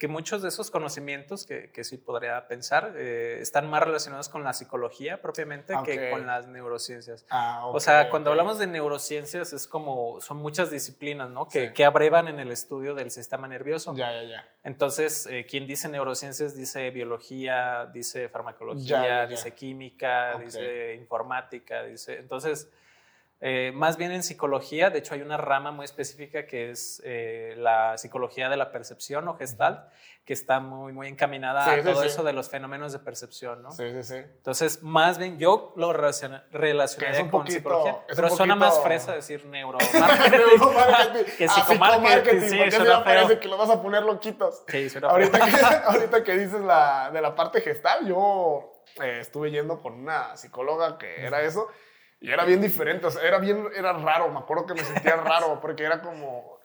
[0.00, 4.42] que muchos de esos conocimientos que, que sí podría pensar eh, están más relacionados con
[4.42, 7.26] la psicología propiamente que con las neurociencias.
[7.28, 11.48] Ah, o sea, cuando hablamos de neurociencias es como, son muchas disciplinas, ¿no?
[11.48, 13.94] Que, que abrevan en el estudio del sistema nervioso.
[13.94, 14.48] Ya, ya, ya.
[14.64, 22.16] Entonces, eh, quien dice neurociencias dice biología, dice farmacología, dice química, dice informática, dice...
[22.16, 22.70] Entonces...
[23.42, 27.54] Eh, más bien en psicología, de hecho hay una rama muy específica que es eh,
[27.56, 29.80] la psicología de la percepción o gestalt,
[30.26, 33.72] que está muy, muy encaminada a todo eso de los fenómenos de percepción, ¿no?
[33.72, 34.14] Sí, sí, sí.
[34.16, 41.48] Entonces, más bien yo lo relacionaría con psicología, pero suena más fresa decir neuromarketing, que
[41.48, 44.64] psicomarketing, sí, porque suena parece que lo vas a poner loquitos.
[44.68, 48.70] Sí, suena ahorita, que, ahorita que dices la, de la parte gestal, yo
[49.02, 51.68] eh, estuve yendo con una psicóloga que era eso,
[52.20, 55.16] y era bien diferente, o sea, era bien, era raro, me acuerdo que me sentía
[55.24, 56.58] raro, porque era como,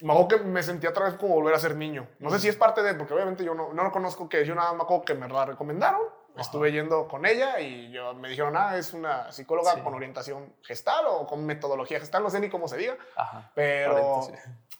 [0.00, 2.08] me acuerdo que me sentía otra vez como volver a ser niño.
[2.18, 4.54] No sé si es parte de, porque obviamente yo no, no lo conozco, que yo
[4.54, 6.00] nada más me acuerdo que me la recomendaron,
[6.36, 11.04] estuve yendo con ella y yo, me dijeron, ah, es una psicóloga con orientación gestal
[11.06, 13.52] o con metodología gestal, no sé ni cómo se diga, ajá.
[13.54, 14.20] pero...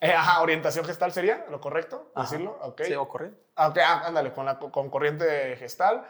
[0.01, 2.83] Eh, ajá, orientación gestal sería lo correcto, decirlo, ok.
[2.83, 3.41] Sí, o corriente.
[3.55, 6.05] Ah, ok, ah, ándale, con, la, con corriente gestal.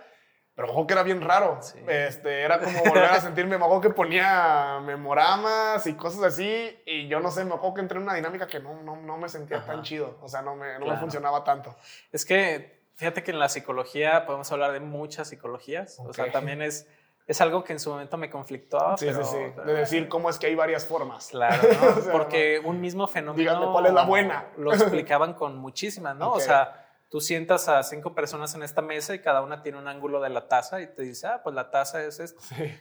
[0.55, 1.59] Pero ojo que era bien raro.
[1.87, 3.57] Este, era como volver a sentirme.
[3.57, 6.79] Me acuerdo que ponía memoramas y cosas así.
[6.85, 9.17] Y yo no sé, me acuerdo que entré en una dinámica que no, no, no
[9.17, 10.19] me sentía tan chido.
[10.21, 11.75] O sea, no me, no me funcionaba tanto.
[12.13, 15.99] Es que fíjate que en la psicología podemos hablar de muchas psicologías.
[16.01, 16.87] O sea, también es,
[17.27, 18.99] es algo que en su momento me conflictó.
[18.99, 19.39] Sí, sí, sí.
[19.65, 21.29] De decir cómo es que hay varias formas.
[21.29, 21.63] Claro,
[21.97, 22.13] ¿no?
[22.13, 23.39] Porque un mismo fenómeno.
[23.39, 24.49] Díganme cuál es la buena.
[24.59, 26.33] Lo explicaban con muchísimas, ¿no?
[26.33, 26.82] O sea
[27.13, 30.31] tú sientas a cinco personas en esta mesa y cada una tiene un ángulo de
[30.31, 32.41] la taza y te dice, ah, pues la taza es esto,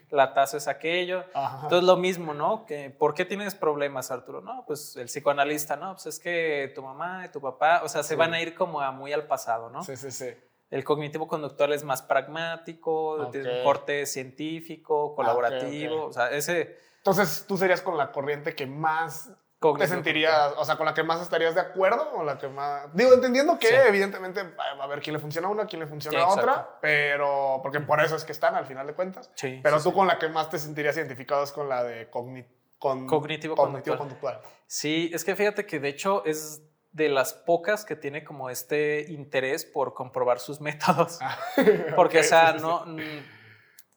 [0.10, 1.26] la taza es aquello.
[1.64, 2.66] Entonces lo mismo, ¿no?
[2.66, 4.40] Que, ¿Por qué tienes problemas, Arturo?
[4.40, 8.04] No, pues el psicoanalista, no, pues es que tu mamá y tu papá, o sea,
[8.04, 9.84] se van a ir como a muy al pasado, ¿no?
[9.84, 10.30] Sí, sí, sí.
[10.70, 16.78] El cognitivo conductual es más pragmático, tiene un corte científico, colaborativo, o sea, ese...
[17.00, 19.30] Entonces tú serías con la corriente que más
[19.78, 22.92] ¿Te sentirías, o sea, con la que más estarías de acuerdo o la que más...
[22.96, 26.24] Digo, entendiendo que evidentemente va a haber quién le funciona a una, quién le funciona
[26.24, 29.30] a otra, pero porque por eso es que están al final de cuentas.
[29.36, 32.44] Sí, pero tú con la que más te sentirías identificado es con la de con,
[33.06, 34.42] cognitivo, conductual.
[34.66, 39.06] Sí, es que fíjate que de hecho es de las pocas que tiene como este
[39.10, 41.20] interés por comprobar sus métodos.
[41.22, 41.38] Ah,
[41.96, 42.86] porque, o sea, no...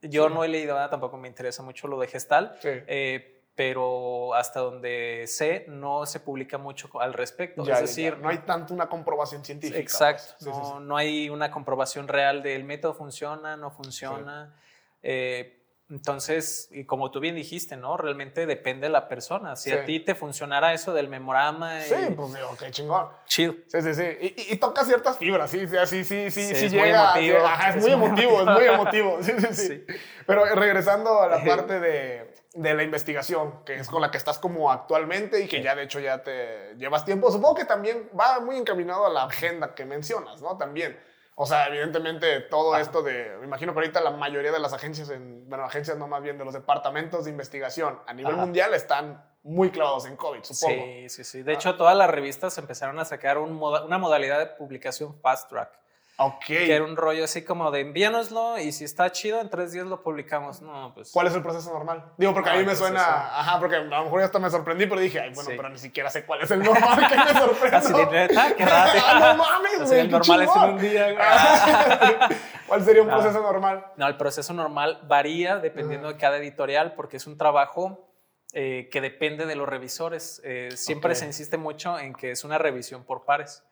[0.06, 2.58] Yo no he leído nada, tampoco me interesa mucho lo de gestal.
[2.62, 7.62] Eh, pero hasta donde sé no se publica mucho al respecto.
[7.62, 9.80] es decir, no hay tanto una comprobación científica.
[9.80, 9.92] Pues.
[9.92, 14.54] Exacto, no, hay una comprobación real del método funciona, no funciona.
[15.02, 15.63] Eh,
[15.94, 17.96] Entonces, y como tú bien dijiste, ¿no?
[17.96, 19.54] Realmente depende de la persona.
[19.54, 21.80] Si a ti te funcionara eso del memorama.
[21.82, 23.06] Sí, pues digo, qué chingón.
[23.26, 23.64] Chill.
[23.68, 24.34] Sí, sí, sí.
[24.50, 27.14] Y, toca ciertas fibras, sí, sí, sí, sí, sí, llega.
[27.14, 27.46] Muy emotivo.
[27.68, 29.18] es, muy emotivo, es muy emotivo.
[29.22, 29.86] Sí, sí, sí.
[30.26, 34.40] Pero regresando a la parte de, de, la investigación, que es con la que estás
[34.40, 38.40] como actualmente y que ya de hecho ya te llevas tiempo, supongo que también va
[38.40, 40.56] muy encaminado a la agenda que mencionas, ¿no?
[40.56, 40.98] También.
[41.36, 45.10] O sea, evidentemente todo esto de, me imagino que ahorita la mayoría de las agencias,
[45.10, 49.24] en, bueno, agencias no más bien de los departamentos de investigación a nivel mundial están
[49.42, 50.82] muy clavados en COVID, supongo.
[50.82, 51.42] Sí, sí, sí.
[51.42, 55.83] De hecho, todas las revistas empezaron a sacar una modalidad de publicación fast track.
[56.16, 56.44] Ok.
[56.46, 59.86] Que era un rollo así como de envíanoslo y si está chido, en tres días
[59.86, 60.62] lo publicamos.
[60.62, 61.10] No, pues.
[61.12, 62.12] ¿Cuál es el proceso normal?
[62.16, 63.02] Digo, porque a mí me suena.
[63.40, 65.78] Ajá, porque a lo mejor ya hasta me sorprendí, pero dije, ay, bueno, pero ni
[65.78, 67.76] siquiera sé cuál es el normal que me sorprende.
[67.76, 69.00] Así de neta, qué raro.
[69.04, 71.16] ah, no mames, El normal es en un día.
[72.68, 73.84] ¿Cuál sería un proceso normal?
[73.96, 78.10] No, el proceso normal varía dependiendo de cada editorial, porque es un trabajo.
[78.56, 80.40] Eh, que depende de los revisores.
[80.44, 83.64] Eh, siempre se insiste mucho en que es una revisión por pares.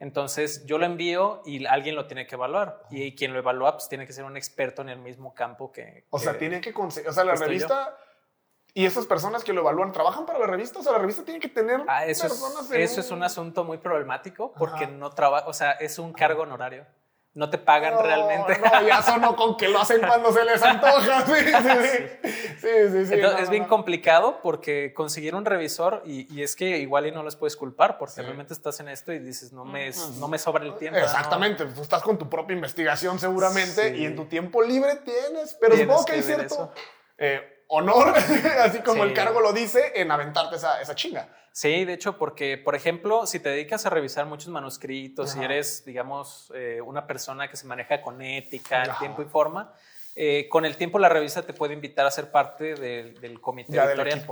[0.00, 2.82] Entonces yo lo envío y alguien lo tiene que evaluar.
[2.90, 6.06] Y quien lo evalúa, pues tiene que ser un experto en el mismo campo que.
[6.10, 7.10] O sea, tiene que conseguir.
[7.10, 7.96] O sea, la revista.
[8.72, 10.78] ¿Y esas personas que lo evalúan trabajan para la revista?
[10.78, 12.70] O sea, la revista tiene que tener ah, eso personas.
[12.70, 15.46] Es, eso es un asunto muy problemático porque no trabaja.
[15.48, 16.86] O sea, es un cargo honorario
[17.34, 18.58] no te pagan realmente.
[18.58, 21.24] No, ya sonó con que lo hacen cuando se les antoja.
[22.60, 23.06] Sí, sí, sí.
[23.06, 27.36] sí, es bien complicado porque conseguir un revisor y, es que igual y no les
[27.36, 30.76] puedes culpar porque realmente estás en esto y dices, no me, no me sobra el
[30.76, 30.98] tiempo.
[30.98, 35.76] Exactamente, tú estás con tu propia investigación seguramente y en tu tiempo libre tienes, pero
[35.76, 36.72] supongo que hay cierto
[37.16, 38.14] eh, honor,
[38.60, 41.28] así como el cargo lo dice, en aventarte esa, esa chinga.
[41.52, 45.84] Sí, de hecho, porque, por ejemplo, si te dedicas a revisar muchos manuscritos, si eres,
[45.84, 49.72] digamos, eh, una persona que se maneja con ética, tiempo y forma,
[50.16, 54.24] eh, con el tiempo la revista te puede invitar a ser parte del comité editorial.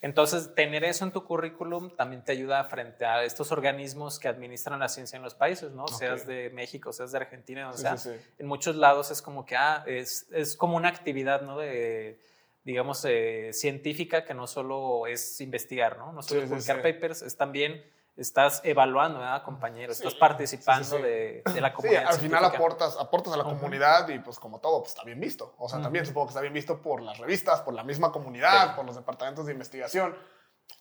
[0.00, 4.80] Entonces, tener eso en tu currículum también te ayuda frente a estos organismos que administran
[4.80, 5.86] la ciencia en los países, ¿no?
[5.88, 7.96] Seas de México, seas de Argentina, o sea,
[8.38, 11.58] en muchos lados es como que, ah, es, es como una actividad, ¿no?
[11.58, 12.18] De,
[12.64, 16.12] digamos, eh, científica que no solo es investigar, ¿no?
[16.12, 17.82] No solo publicar papers, es también
[18.18, 19.92] estás evaluando, ¿verdad, compañero?
[19.92, 22.02] estás participando de, la comunidad.
[22.02, 25.20] Sí, al final aportas, aportas a la comunidad y pues como todo, pues está bien
[25.20, 25.54] visto.
[25.58, 28.74] O sea, también supongo que está bien visto por las revistas, por la misma comunidad,
[28.74, 30.16] por los departamentos de investigación.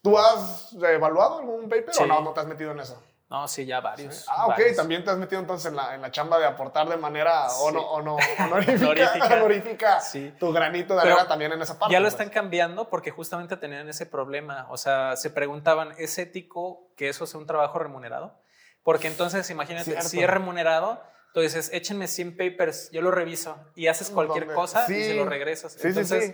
[0.02, 3.02] ¿Tú has evaluado algún paper o no, no te has metido en eso?
[3.30, 4.26] No, sí, ya varios.
[4.30, 6.96] Ah, ok, también te has metido entonces en la, en la chamba de aportar de
[6.96, 10.02] manera o no, o no, honorífica, honorífica,
[10.40, 11.92] tu granito de arena también en esa parte.
[11.92, 12.14] Ya lo pues.
[12.14, 14.68] están cambiando porque justamente tenían ese problema.
[14.70, 18.40] O sea, se preguntaban, ¿es ético que eso sea un trabajo remunerado?
[18.82, 21.04] Porque entonces, imagínate, si es remunerado,
[21.34, 25.26] tú dices, échenme 100 papers, yo lo reviso y haces cualquier cosa y se lo
[25.26, 25.74] regresas.
[25.74, 26.34] Sí, entonces,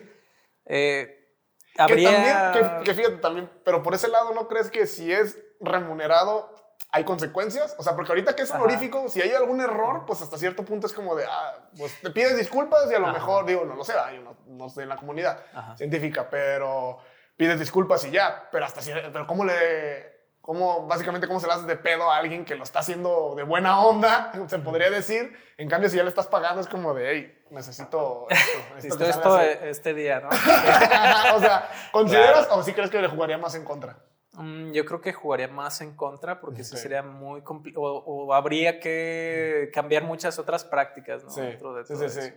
[0.66, 1.28] eh,
[1.76, 2.52] habría...
[2.54, 6.54] Que, también, que fíjate también, pero por ese lado, ¿no crees que si es remunerado
[6.93, 7.76] hay consecuencias.
[7.80, 10.86] O sea, porque ahorita que es honorífico, si hay algún error, pues hasta cierto punto
[10.86, 13.84] es como de, ah, pues te pides disculpas y a lo mejor, digo, no lo
[13.84, 15.43] sé, yo no, no estoy en la comunidad
[15.76, 16.99] científica, pero
[17.36, 18.47] pides disculpas y ya.
[18.51, 22.55] Pero hasta pero ¿cómo le, cómo, básicamente, cómo se le de pedo a alguien que
[22.55, 25.36] lo está haciendo de buena onda, se podría decir?
[25.57, 28.99] En cambio, si ya le estás pagando, es como de, hey, necesito esto.
[29.03, 30.30] esto este día, ¿no?
[31.36, 33.97] o sea, ¿consideras o sí crees que le jugaría más en contra?
[34.36, 39.70] Mm, yo creo que jugaría más en contra porque sería muy complicado o, habría que
[39.72, 41.30] cambiar muchas otras prácticas ¿no?
[41.30, 41.42] sí.
[41.86, 42.34] sí, sí,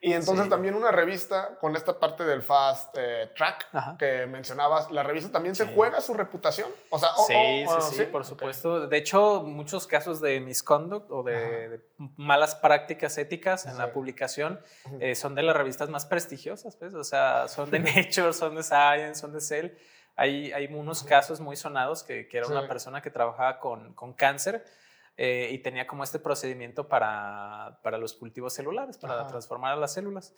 [0.00, 5.04] Y entonces también una revista con esta parte del fast eh, track que mencionabas, la
[5.04, 6.68] revista también se juega su reputación.
[6.90, 8.88] O sea, sí, sí, sí, por supuesto.
[8.88, 11.80] De hecho, muchos casos de misconduct o de,
[12.16, 14.60] malas prácticas éticas en la publicación
[14.98, 16.92] eh, son de las revistas más prestigiosas, pues.
[16.94, 19.70] O sea, son de Nature, son de Science, son de Cell
[20.16, 24.14] hay, hay unos casos muy sonados que, que era una persona que trabajaba con, con
[24.14, 24.64] cáncer
[25.18, 29.94] eh, y tenía como este procedimiento para, para los cultivos celulares, para transformar a las
[29.94, 30.34] células.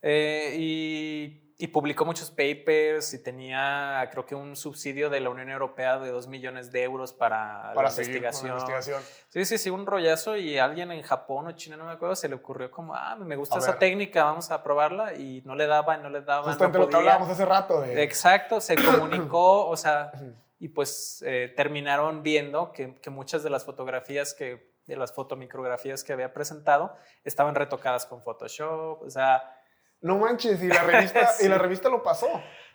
[0.00, 5.48] Eh, y y publicó muchos papers y tenía, creo que un subsidio de la Unión
[5.48, 8.50] Europea de 2 millones de euros para, para la investigación.
[8.50, 9.00] investigación.
[9.28, 12.28] Sí, sí, sí, un rollazo y alguien en Japón o China, no me acuerdo, se
[12.28, 15.96] le ocurrió como, ah, me gusta esa técnica, vamos a probarla y no le daba,
[15.98, 16.48] no le daba.
[16.48, 17.84] Justamente lo que hablábamos hace rato.
[17.84, 20.10] Exacto, se comunicó, o sea,
[20.58, 26.02] y pues eh, terminaron viendo que, que muchas de las fotografías que, de las fotomicrografías
[26.02, 29.58] que había presentado estaban retocadas con Photoshop, o sea
[30.02, 32.28] no manches, y la revista, y la revista lo pasó.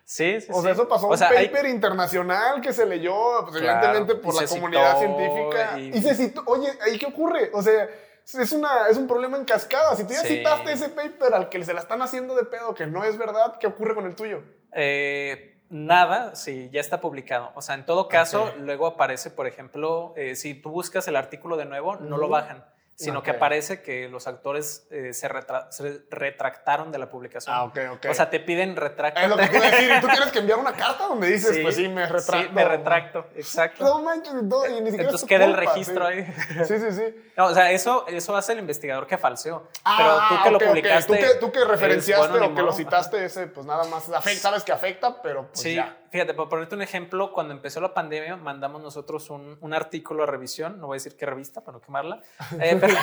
[0.04, 0.48] Sí, sí.
[0.52, 3.14] O sea, eso pasó un paper internacional que se leyó,
[3.44, 5.78] pues, evidentemente, por la comunidad científica.
[5.78, 6.02] Y...
[6.02, 7.52] se citó, oye, ¿ahí qué ocurre?
[7.54, 7.90] O sea,
[8.24, 9.98] es, una, es un problema en cascada.
[9.98, 12.88] Si tú ya citaste ese paper al que se la están haciendo de pedo que
[12.88, 14.44] no es verdad, ¿qué ocurre con el tuyo?
[14.72, 17.52] Eh, nada, sí, ya está publicado.
[17.56, 21.58] O sea, en todo caso, luego aparece, por ejemplo, eh, si tú buscas el artículo
[21.58, 22.64] de nuevo, no lo bajan
[22.98, 27.56] sino que aparece que los actores eh, se, retractaron de la publicación.
[27.56, 28.06] Ah, ok, ok.
[28.10, 29.22] O sea, te piden retracto.
[29.22, 29.92] Es lo que decir.
[29.96, 32.48] ¿Y tú tienes que enviar una carta donde dices, pues sí, me retracto?
[32.48, 33.84] Sí, me retracto, exacto.
[33.84, 36.26] No manches, no, y ni siquiera Entonces queda el registro ahí.
[36.68, 37.16] Sí, sí, sí.
[37.38, 39.68] No, o sea, eso, eso hace el investigador que falseó.
[39.84, 41.14] Ah, pero tú que lo publicaste.
[41.14, 44.72] Tú, que, tú que referenciaste o que lo citaste, ese, pues nada más, sabes que
[44.72, 45.76] afecta, pero pues sí.
[45.76, 45.98] ya.
[46.12, 50.26] Fíjate, para ponerte un ejemplo, cuando empezó la pandemia, mandamos nosotros un, un artículo a
[50.26, 52.22] revisión, no voy a decir qué revista para no quemarla,
[52.62, 52.94] eh, pero,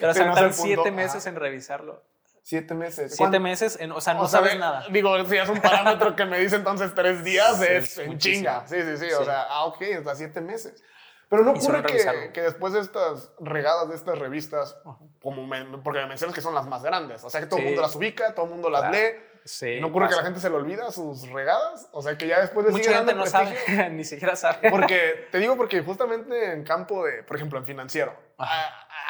[0.00, 2.02] pero se tardan siete meses en revisarlo.
[2.42, 3.14] Siete meses.
[3.14, 4.86] Siete meses, en, o sea, no sabes nada.
[4.90, 8.66] Digo, si es un parámetro que me dice entonces tres días, es en chinga.
[8.66, 10.82] Sí, sí, sí, O sea, ah, ok, hasta siete meses.
[11.28, 14.78] Pero no ocurre que, que, después de estas regadas de estas revistas,
[15.20, 15.46] como
[15.84, 17.94] porque me mencionas que son las más grandes, o sea que todo el mundo las
[17.94, 19.14] ubica, todo el mundo las lee,
[19.44, 21.88] Sí, ¿No ocurre que la gente se le olvida sus regadas?
[21.92, 23.56] O sea, que ya después de Mucha gente no sabe,
[23.90, 24.70] ni siquiera sabe.
[24.70, 28.14] Porque, te digo porque justamente en campo de, por ejemplo, en financiero,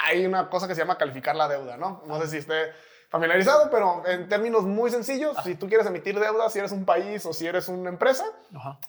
[0.05, 2.03] hay una cosa que se llama calificar la deuda, ¿no?
[2.07, 2.73] No sé si esté
[3.09, 7.25] familiarizado, pero en términos muy sencillos, si tú quieres emitir deuda, si eres un país
[7.25, 8.25] o si eres una empresa,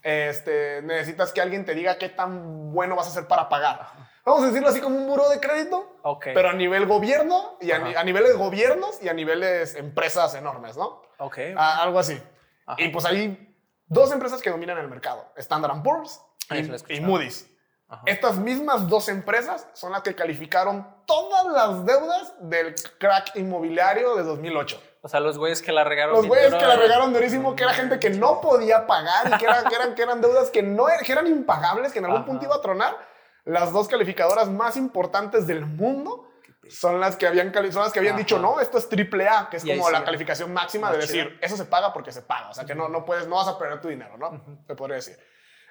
[0.04, 3.88] este, necesitas que alguien te diga qué tan bueno vas a ser para pagar.
[4.26, 7.78] Vamos a decirlo así como un buro de crédito, pero a nivel gobierno y a,
[8.00, 11.02] a, niveles gobiernos y a niveles empresas enormes, ¿no?
[11.20, 11.38] Ok.
[11.56, 12.22] algo así.
[12.78, 13.56] Y pues hay
[13.88, 16.22] dos empresas que dominan el mercado, Standard Poor's
[16.90, 17.48] y, Moody's.
[18.06, 24.24] Estas mismas dos empresas son las que calificaron todas las deudas del crack inmobiliario de
[24.24, 24.80] 2008.
[25.02, 26.16] O sea, los güeyes que la regaron.
[26.16, 29.46] Los güeyes que la regaron durísimo, que era gente que no podía pagar y que,
[29.46, 32.62] eran, que eran deudas que, no, er, eran impagables, que en algún punto iba a
[32.62, 32.96] tronar.
[33.46, 36.29] Las dos calificadoras más importantes del mundo
[36.70, 39.58] son las que habían, son las que habían dicho, no, esto es triple A, que
[39.58, 42.50] es como la calificación máxima de decir, eso se paga porque se paga.
[42.50, 44.42] O sea, que no, no puedes, no vas a perder tu dinero, ¿no?
[44.68, 45.18] Te podría decir.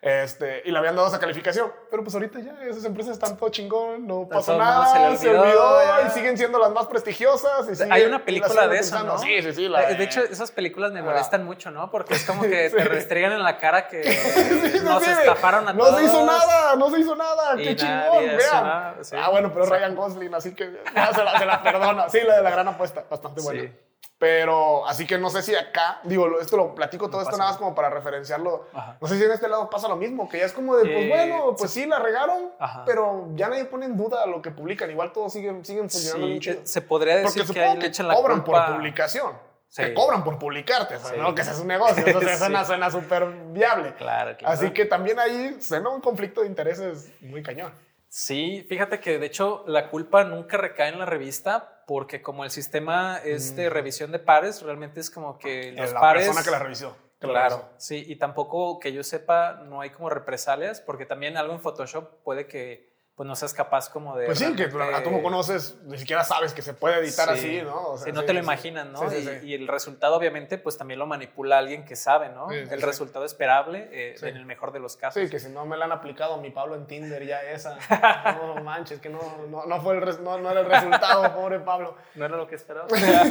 [0.01, 1.73] Este, y le habían dado esa calificación.
[1.91, 6.11] Pero pues ahorita ya esas empresas están todo chingón, no pasó nada, se, olvidó, y
[6.11, 7.81] siguen siendo las más prestigiosas.
[7.91, 9.19] Hay una película de eso, ¿no?
[9.19, 9.69] Sí, sí, sí.
[9.69, 11.91] de, hecho, esas películas me molestan mucho, ¿no?
[11.91, 13.99] Porque es como que te restregan en la cara que
[14.85, 15.93] nos estafaron a todos.
[15.93, 18.65] No se hizo nada, no se hizo nada, qué chingón, vean.
[18.65, 22.09] ah, bueno, pero Ryan Gosling, así que ya se la, se la perdona.
[22.09, 23.71] Sí, la de la gran apuesta, bastante buena.
[24.19, 27.59] Pero así que no sé si acá, digo, esto lo platico todo esto nada más
[27.59, 28.67] como para referenciarlo.
[29.01, 31.05] No sé si en este lado pasa lo mismo, que ya es como de, pues
[31.05, 32.51] eh, bueno, pues sí, la regaron,
[32.85, 34.91] pero ya nadie pone en duda lo que publican.
[34.91, 38.15] Igual todos siguen, siguen funcionando sí, Se podría decir Porque que, ahí le echan la
[38.15, 39.33] cobran por publicación.
[39.69, 42.03] Se cobran por publicarte, no que seas un negocio.
[42.05, 43.95] Entonces suena, suena súper viable.
[43.95, 44.53] Claro, claro.
[44.53, 47.73] Así que también ahí suena un conflicto de intereses muy cañón.
[48.09, 52.51] Sí, fíjate que de hecho la culpa nunca recae en la revista porque como el
[52.51, 53.73] sistema es de mm.
[53.73, 56.27] revisión de pares, realmente es como que los la pares...
[56.27, 56.97] La persona que la revisó.
[57.19, 61.61] claro, sí, y tampoco que yo sepa, no hay como represalias porque también algo en
[61.61, 62.88] Photoshop puede que
[63.19, 64.27] pues no seas capaz como de...
[64.27, 67.75] Pues sí, que tú no conoces, ni siquiera sabes que se puede editar así, ¿no?
[67.75, 69.01] O no te lo imaginas, ¿no?
[69.43, 72.53] Y, el resultado obviamente pues también lo manipula alguien que sabe, ¿no?
[72.53, 75.21] el resultado esperable eh, en el mejor de los casos.
[75.21, 77.77] Sí, que si no me la han aplicado a mi Pablo en Tinder ya esa,
[78.41, 81.97] no manches, que no, no, fue el, no, no era el resultado, pobre Pablo.
[82.15, 82.87] No era lo que esperaba.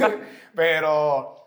[0.53, 1.46] Pero...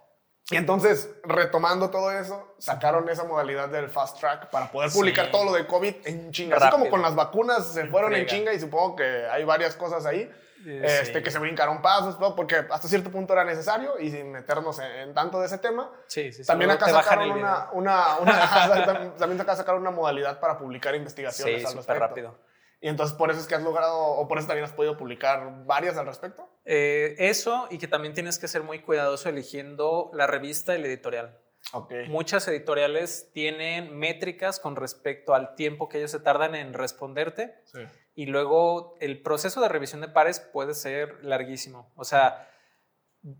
[0.50, 5.44] Y entonces, retomando todo eso, sacaron esa modalidad del fast track para poder publicar todo
[5.44, 6.56] lo de COVID en chinga.
[6.56, 10.06] Así como con las vacunas se fueron en chinga y supongo que hay varias cosas
[10.06, 10.30] ahí.
[10.66, 15.14] Este, que se brincaron pasos, porque hasta cierto punto era necesario y sin meternos en,
[15.14, 15.90] tanto de ese tema.
[16.06, 20.94] Sí, sí, también acá sacaron una, una, una también acá sacaron una modalidad para publicar
[20.94, 22.00] investigaciones al respecto.
[22.00, 22.38] rápido.
[22.82, 25.64] Y entonces por eso es que has logrado, o por eso también has podido publicar
[25.64, 26.46] varias al respecto.
[26.72, 30.86] Eh, eso y que también tienes que ser muy cuidadoso eligiendo la revista y la
[30.86, 31.36] editorial.
[31.72, 32.08] Okay.
[32.08, 37.56] Muchas editoriales tienen métricas con respecto al tiempo que ellos se tardan en responderte.
[37.64, 37.80] Sí.
[38.14, 41.92] Y luego el proceso de revisión de pares puede ser larguísimo.
[41.96, 42.48] O sea,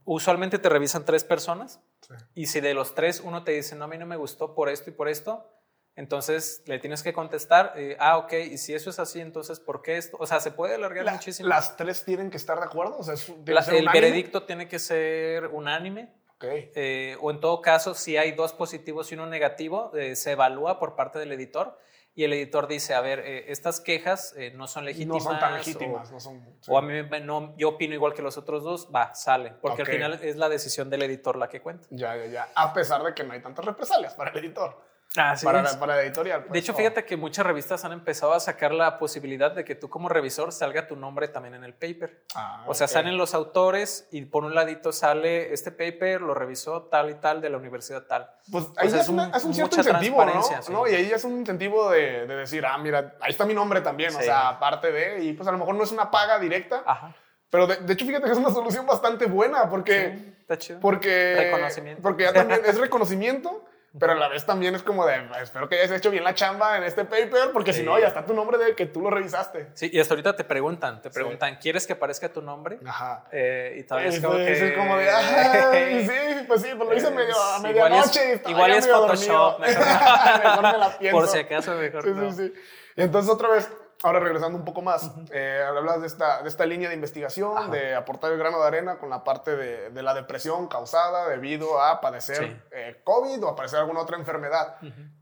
[0.04, 1.80] usualmente te revisan tres personas.
[2.00, 2.14] Sí.
[2.34, 4.68] Y si de los tres uno te dice, no, a mí no me gustó por
[4.68, 5.48] esto y por esto,
[5.96, 9.82] entonces le tienes que contestar, eh, ah, ok, y si eso es así, entonces ¿por
[9.82, 10.16] qué esto?
[10.20, 11.48] O sea, se puede alargar muchísimo.
[11.48, 12.96] ¿Las tres tienen que estar de acuerdo?
[12.98, 16.14] O sea, el veredicto tiene que ser unánime.
[16.36, 16.70] Okay.
[16.74, 20.78] Eh, o en todo caso, si hay dos positivos y uno negativo, eh, se evalúa
[20.78, 21.76] por parte del editor
[22.14, 25.22] y el editor dice, a ver, estas quejas no son legítimas.
[25.22, 26.08] No son tan legítimas.
[26.08, 29.14] O, no son, o a mí no, yo opino igual que los otros dos, va,
[29.14, 29.52] sale.
[29.60, 31.86] Porque al final es la decisión del editor la que cuenta.
[31.90, 32.48] Ya, ya, ya.
[32.54, 34.89] A pesar de que no hay tantas represalias para el editor.
[35.16, 36.42] Ah, para, la, para, editorial.
[36.42, 39.74] Pues, de hecho, fíjate que muchas revistas han empezado a sacar la posibilidad de que
[39.74, 42.22] tú como revisor salga tu nombre también en el paper.
[42.36, 46.82] Ah, o sea, salen los autores y por un ladito sale este paper, lo revisó
[46.82, 48.30] tal y tal de la universidad tal.
[48.52, 50.24] Pues ahí es, un, cierto incentivo,
[50.70, 50.86] ¿no?
[50.86, 54.20] Y ahí es un incentivo de, decir, ah, mira, ahí está mi nombre también, o
[54.20, 56.84] sea, aparte de, y pues a lo mejor no es una paga directa.
[56.86, 57.14] Ajá.
[57.50, 60.36] Pero de, hecho, fíjate que es una solución bastante buena porque...
[60.38, 60.78] está chido.
[60.78, 61.34] Porque...
[61.36, 62.00] Reconocimiento.
[62.00, 63.64] Porque ya también es reconocimiento
[63.98, 66.76] pero a la vez también es como de, espero que hayas hecho bien la chamba
[66.76, 69.70] en este paper, porque si no, ya está tu nombre de que tú lo revisaste.
[69.74, 72.78] Sí, y hasta ahorita te preguntan, te preguntan, ¿quieres que aparezca tu nombre?
[72.86, 73.24] Ajá.
[73.32, 74.52] Eh, y todavía es, como que...
[74.52, 75.06] Es como de,
[76.08, 78.42] sí, pues sí, pues lo hice medio a medianoche.
[78.46, 79.84] Igual es, Photoshop, mejor,
[80.44, 81.18] mejor me la pienso.
[81.18, 82.52] Por si acaso, mejor Sí, sí, sí.
[82.96, 83.68] Y entonces otra vez,
[84.02, 87.94] Ahora regresando un poco más, eh, hablas de esta, de esta línea de investigación, de
[87.94, 92.00] aportar el grano de arena con la parte de, de la depresión causada debido a
[92.00, 94.76] padecer eh, COVID o a padecer alguna otra enfermedad.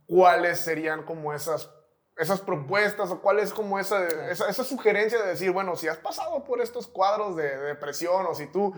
[0.07, 1.71] ¿Cuáles serían como esas
[2.19, 5.99] esas propuestas o cuál es como esa, esa, esa, sugerencia de decir, bueno, si has
[5.99, 8.75] pasado por estos cuadros de, depresión o si tú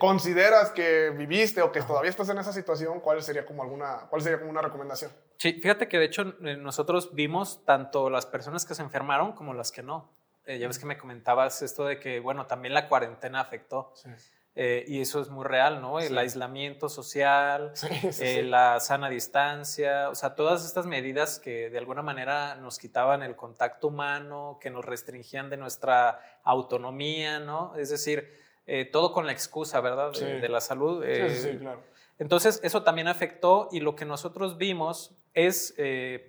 [0.00, 4.20] consideras que viviste o que todavía estás en esa situación, ¿cuál sería como alguna, cuál
[4.20, 5.12] sería como una recomendación?
[5.38, 9.54] Sí, fíjate que de hecho eh, nosotros vimos tanto las personas que se enfermaron como
[9.54, 10.10] las que no.
[10.44, 13.92] Eh, ya ves que me comentabas esto de que, bueno, también la cuarentena afectó.
[13.94, 14.08] Sí.
[14.54, 15.98] Eh, y eso es muy real, ¿no?
[15.98, 17.72] El aislamiento social,
[18.20, 23.22] eh, la sana distancia, o sea, todas estas medidas que de alguna manera nos quitaban
[23.22, 27.74] el contacto humano, que nos restringían de nuestra autonomía, ¿no?
[27.76, 28.28] Es decir,
[28.66, 30.12] eh, todo con la excusa, ¿verdad?
[30.12, 31.02] De, la salud.
[31.02, 31.82] sí, sí, claro.
[32.18, 35.74] Entonces, eso también afectó y lo que nosotros vimos es,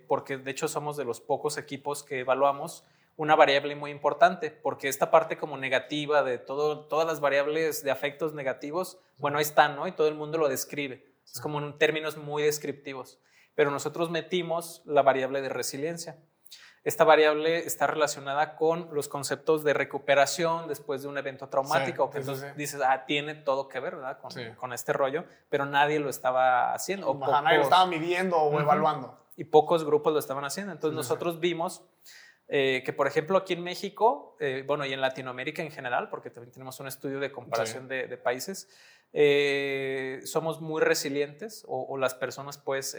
[0.08, 2.84] porque de hecho somos de los pocos equipos que evaluamos,
[3.16, 7.90] una variable muy importante, porque esta parte como negativa de todo, todas las variables de
[7.90, 9.86] afectos negativos, bueno, ahí están, ¿no?
[9.86, 11.06] Y todo el mundo lo describe.
[11.24, 13.20] Es como en términos muy descriptivos.
[13.54, 16.18] Pero nosotros metimos la variable de resiliencia.
[16.82, 22.10] Esta variable está relacionada con los conceptos de recuperación después de un evento traumático.
[22.14, 24.18] entonces dices, ah, tiene todo que ver, ¿verdad?
[24.18, 27.08] Con, con, este rollo, pero nadie lo estaba haciendo.
[27.08, 29.18] O nadie lo estaba midiendo o evaluando.
[29.36, 30.72] Y pocos grupos lo estaban haciendo.
[30.72, 31.82] Entonces nosotros vimos
[32.46, 36.28] eh, que por ejemplo aquí en México, eh, bueno, y en Latinoamérica en general, porque
[36.28, 38.68] también tenemos un estudio de comparación de, países,
[39.14, 42.96] eh, somos muy resilientes o, las personas pues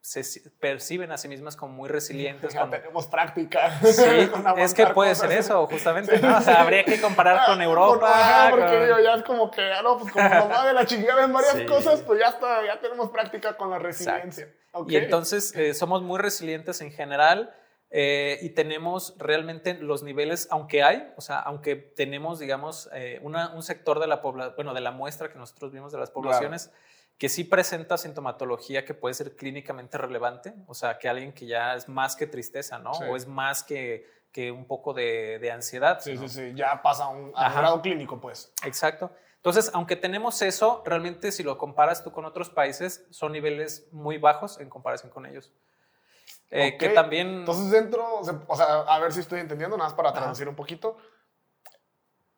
[0.00, 2.52] se perciben a sí mismas como muy resilientes.
[2.52, 3.80] Ya tenemos práctica.
[3.80, 4.02] Sí,
[4.58, 6.18] es que puede ser eso, justamente.
[6.20, 6.36] ¿no?
[6.36, 8.48] O sea, habría que comparar con Europa.
[8.50, 11.24] porque digo, ya es como que, ah, no, pues como nos va de la chingada
[11.24, 14.52] en varias cosas, pues ya, está, ya tenemos práctica con la resiliencia.
[14.88, 17.54] Y entonces somos muy resilientes en general.
[17.96, 23.62] Eh, y tenemos realmente los niveles, aunque hay, o sea, aunque tenemos, digamos, eh, un
[23.62, 26.72] sector de la población, bueno, de la muestra que nosotros vimos de las poblaciones,
[27.18, 31.76] que sí presenta sintomatología que puede ser clínicamente relevante, o sea, que alguien que ya
[31.76, 32.90] es más que tristeza, ¿no?
[32.90, 36.00] O es más que, que un poco de, de ansiedad.
[36.00, 38.52] Sí, sí, sí, ya pasa a un grado clínico, pues.
[38.64, 39.12] Exacto.
[39.36, 44.18] Entonces, aunque tenemos eso, realmente si lo comparas tú con otros países, son niveles muy
[44.18, 45.52] bajos en comparación con ellos.
[46.56, 47.40] Eh, que también...
[47.40, 50.96] Entonces dentro, o sea, a ver si estoy entendiendo, nada más para traducir un poquito.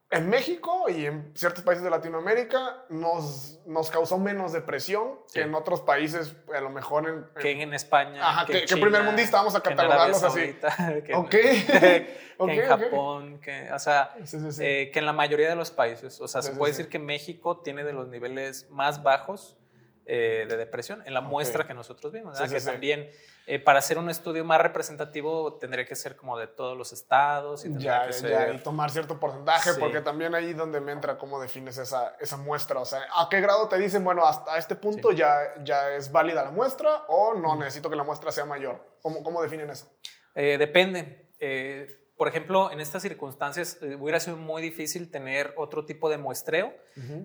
[0.09, 5.55] En México y en ciertos países de Latinoamérica nos, nos causó menos depresión que en
[5.55, 7.43] otros países, a lo mejor en...
[7.43, 8.27] que en España.
[8.27, 10.57] Ajá, que, en primer mundista vamos a catalogarlos así.
[11.05, 11.29] que, ok.
[11.31, 14.17] que en Japón, que, o sea,
[14.61, 16.23] eh, que en la mayoría de los países.
[16.23, 19.59] O sea, se puede decir que México tiene de los niveles más bajos
[20.09, 23.11] eh, de depresión en la muestra que nosotros vimos, que también
[23.47, 27.65] eh, para hacer un estudio más representativo tendría que ser como de todos los estados
[27.65, 31.77] y, ya, ya, y tomar cierto porcentaje, porque también ahí donde me entra cómo defines
[31.78, 35.39] esa, esa muestra, o sea, ¿a qué grado te dicen, bueno, hasta este punto ya,
[35.65, 38.81] ya es válida la muestra o no necesito que la muestra sea mayor?
[39.03, 39.91] ¿Cómo, cómo definen eso?
[40.35, 41.33] Eh, depende
[42.17, 46.73] por ejemplo, en estas circunstancias eh, hubiera sido muy difícil tener otro tipo de muestreo.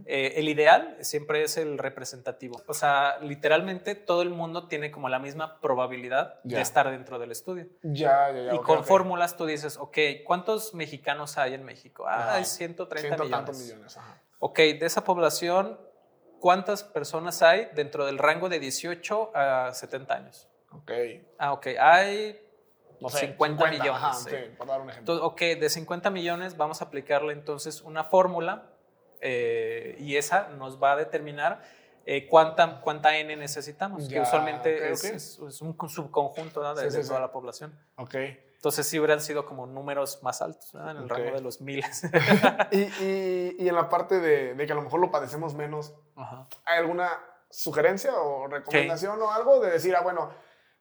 [0.06, 2.62] Eh, el ideal siempre es el representativo.
[2.68, 7.32] O sea, literalmente todo el mundo tiene como la misma probabilidad de estar dentro del
[7.32, 7.68] estudio.
[7.84, 8.56] Ya, ya, ya.
[8.56, 12.06] Y con fórmulas tú dices, ok, ¿cuántos mexicanos hay en México?
[12.06, 13.60] Ah, hay 130 millones.
[13.60, 13.98] millones
[14.40, 15.80] Ok, de esa población,
[16.40, 20.50] ¿cuántas personas hay dentro del rango de 18 a 70 años?
[20.72, 20.92] Ok.
[21.38, 21.68] Ah, ok.
[21.80, 22.40] Hay
[23.02, 24.18] no sé, 50, millones.
[24.30, 25.14] sí, por dar un ejemplo.
[25.14, 28.70] Entonces, ok, de 50 millones vamos a aplicarle entonces una fórmula
[29.22, 31.62] eh, y esa nos va a determinar
[32.06, 37.78] eh, cuánta, cuánta N necesitamos, que usualmente Es, un subconjunto de, toda la población.
[37.98, 38.16] Ok.
[38.56, 42.04] Entonces sí hubieran sido como números más altos, en el rango de los miles.
[42.72, 45.96] y, y, y, en la parte de, de, que a lo mejor lo padecemos menos,
[46.66, 47.10] ¿hay alguna
[47.50, 50.32] sugerencia o recomendación o algo de decir, ah, bueno,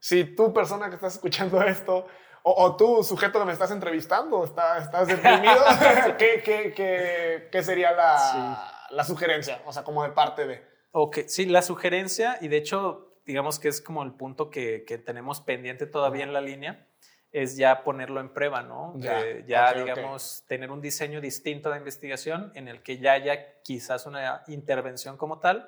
[0.00, 2.06] si tú, persona que estás escuchando esto,
[2.42, 5.62] o, tú, sujeto que me estás entrevistando, está, estás deprimido,
[6.18, 9.60] ¿qué, qué, qué, qué, sería la, la, sugerencia?
[9.66, 10.66] O sea, como de parte de...
[10.92, 14.96] Ok, sí, la sugerencia, y de hecho, digamos que es como el punto que, que
[14.96, 16.86] tenemos pendiente todavía en la línea,
[17.32, 18.94] es ya ponerlo en prueba, ¿no?
[18.96, 23.60] Ya, eh, ya digamos, tener un diseño distinto de investigación en el que ya haya
[23.62, 25.66] quizás una intervención como tal,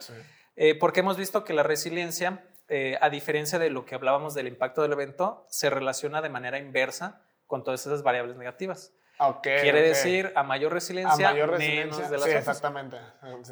[0.56, 4.48] eh, porque hemos visto que la resiliencia, eh, a diferencia de lo que hablábamos del
[4.48, 8.94] impacto del evento, se relaciona de manera inversa con todas esas variables negativas.
[9.42, 11.98] Quiere decir, a mayor resiliencia, a mayor resiliencia.
[11.98, 12.96] menos de las sí, exactamente.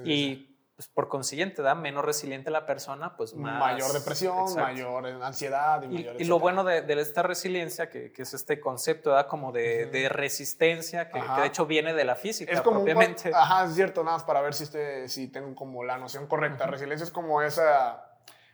[0.04, 3.60] y pues, por consiguiente, da menos resiliente la persona, pues más...
[3.60, 9.10] Mayor depresión, mayor ansiedad y, y, lo bueno de, esta resiliencia, que, es este concepto,
[9.10, 13.30] da como de, resistencia, que, de hecho viene de la física es como propiamente.
[13.34, 16.66] ajá, es cierto, nada más para ver si, este, si tengo como la noción correcta.
[16.66, 18.09] Resiliencia es como esa,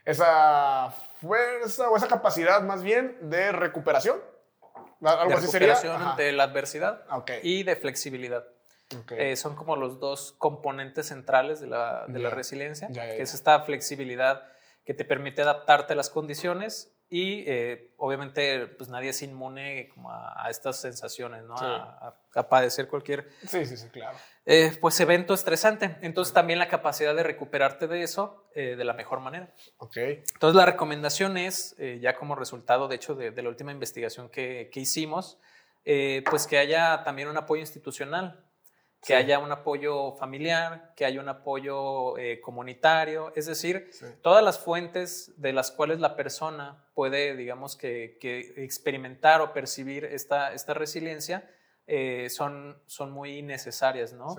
[0.07, 4.19] esa fuerza o esa capacidad más bien de recuperación.
[5.03, 7.05] Algo de así recuperación ante la adversidad
[7.43, 8.47] y de flexibilidad.
[9.11, 13.61] Eh, son como los dos componentes centrales de la, de la resiliencia, que es esta
[13.61, 14.45] flexibilidad
[14.85, 20.11] que te permite adaptarte a las condiciones y eh, obviamente pues nadie es inmune como
[20.11, 21.55] a, estas sensaciones, ¿no?
[21.57, 22.15] A,
[22.51, 24.17] padecer cualquier sí, sí, sí, claro.
[24.45, 25.97] Eh, pues evento estresante.
[26.03, 29.53] Entonces también la capacidad de recuperarte de eso de la mejor manera.
[29.79, 30.23] Okay.
[30.35, 34.71] Entonces la recomendación es, ya como resultado de hecho de, de la última investigación que,
[34.73, 35.39] que hicimos,
[35.85, 38.46] pues que haya también un apoyo institucional
[39.07, 43.89] que haya un apoyo familiar, que haya un apoyo eh, comunitario, es decir,
[44.21, 48.19] todas las fuentes de las cuales la persona puede, digamos, que,
[48.57, 51.49] experimentar o percibir esta, esta resiliencia
[51.87, 54.35] eh, son, son muy necesarias, ¿no?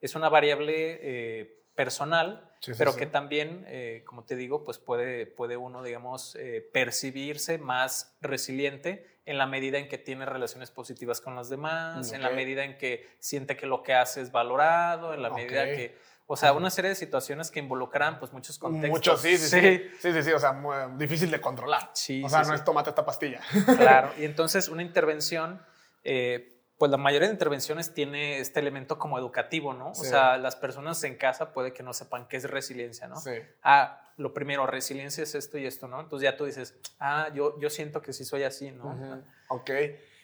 [0.00, 3.66] Es una variable eh, personal, pero que también,
[4.06, 6.38] como te digo, pues puede, puede uno, digamos,
[6.72, 12.22] percibirse más resiliente en la medida en que tiene relaciones positivas con los demás, en
[12.22, 15.96] la medida en que siente que lo que hace es valorado, en la medida que...
[16.26, 18.90] O sea, una serie de situaciones que involucran pues muchos contextos.
[18.90, 19.82] Muchos, sí, sí, sí.
[20.00, 21.90] Sí, sí, o sea, muy difícil de controlar.
[21.92, 23.40] Sí, o sea, no es tomate esta pastilla.
[23.76, 25.60] Claro, y entonces una intervención,
[26.04, 26.51] eh,
[26.82, 29.90] pues la mayoría de intervenciones tiene este elemento como educativo, ¿no?
[29.90, 33.20] O sea, las personas en casa puede que no sepan qué es resiliencia, ¿no?
[33.20, 33.34] Sí.
[33.62, 36.00] Ah, lo primero, resiliencia es esto y esto, ¿no?
[36.00, 39.22] Entonces ya tú dices, ah, yo, yo siento que sí soy así, ¿no?
[39.46, 39.70] Ok.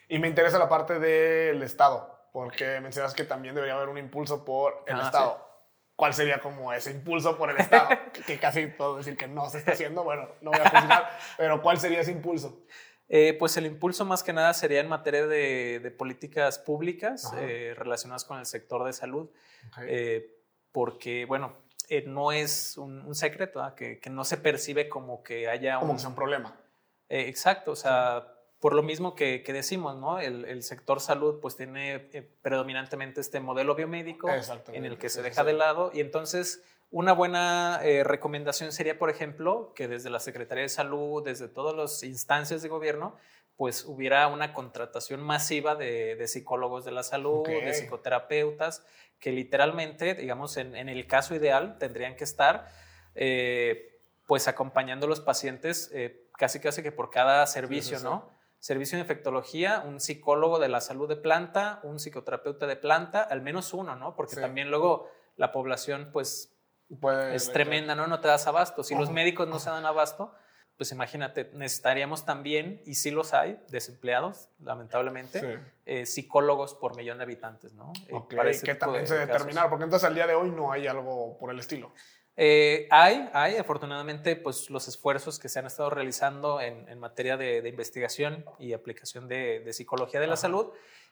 [0.08, 4.44] Y me interesa la parte del Estado, porque mencionas que también debería haber un impulso
[4.44, 5.48] por el ah, Estado.
[5.94, 7.90] ¿Cuál sería como ese impulso por el Estado?
[8.26, 11.62] que, casi puedo decir que no se está haciendo, bueno, no voy a juzgar, pero
[11.62, 12.64] ¿cuál sería ese impulso?
[13.10, 17.74] Eh, pues el impulso más que nada sería en materia de, de políticas públicas eh,
[17.76, 19.30] relacionadas con el sector de salud,
[19.82, 20.34] eh,
[20.72, 21.54] porque, bueno,
[21.88, 23.74] eh, no es un, secreto, ¿ah?
[23.74, 25.96] que, no se percibe como que haya un...
[25.96, 26.54] Como problema.
[27.08, 30.20] Exacto, o sea, por lo mismo que, decimos, ¿no?
[30.20, 31.98] El, sector salud pues tiene
[32.42, 34.28] predominantemente este modelo biomédico
[34.72, 39.72] en el que se deja de lado y entonces una buena recomendación sería, por ejemplo,
[39.74, 43.16] que desde la Secretaría de Salud, desde todas las instancias de gobierno,
[43.58, 48.86] pues hubiera una contratación masiva de, psicólogos de la salud, de psicoterapeutas,
[49.18, 52.68] que literalmente, digamos, en, el caso ideal, tendrían que estar
[53.16, 58.30] eh, pues acompañando a los pacientes eh, casi casi que por cada servicio, ¿no?
[58.60, 63.42] Servicio de infectología, un psicólogo de la salud de planta, un psicoterapeuta de planta, al
[63.42, 64.14] menos uno, ¿no?
[64.14, 66.56] Porque también luego la población, pues,
[67.32, 68.06] es tremenda, ¿no?
[68.06, 68.82] No te das abasto.
[68.82, 70.32] Si los médicos no se dan abasto,
[70.78, 77.24] pues imagínate, necesitaríamos también, y sí los hay, desempleados, lamentablemente, eh, psicólogos por millón de
[77.24, 77.92] habitantes, ¿no?
[78.06, 81.36] Eh, ok, que también se determinaron, porque entonces al día de hoy no hay algo
[81.36, 81.92] por el estilo.
[82.36, 87.68] Eh, hay, hay, afortunadamente, pues los esfuerzos que se han estado realizando en, materia de,
[87.68, 90.68] investigación y aplicación de, psicología de la salud.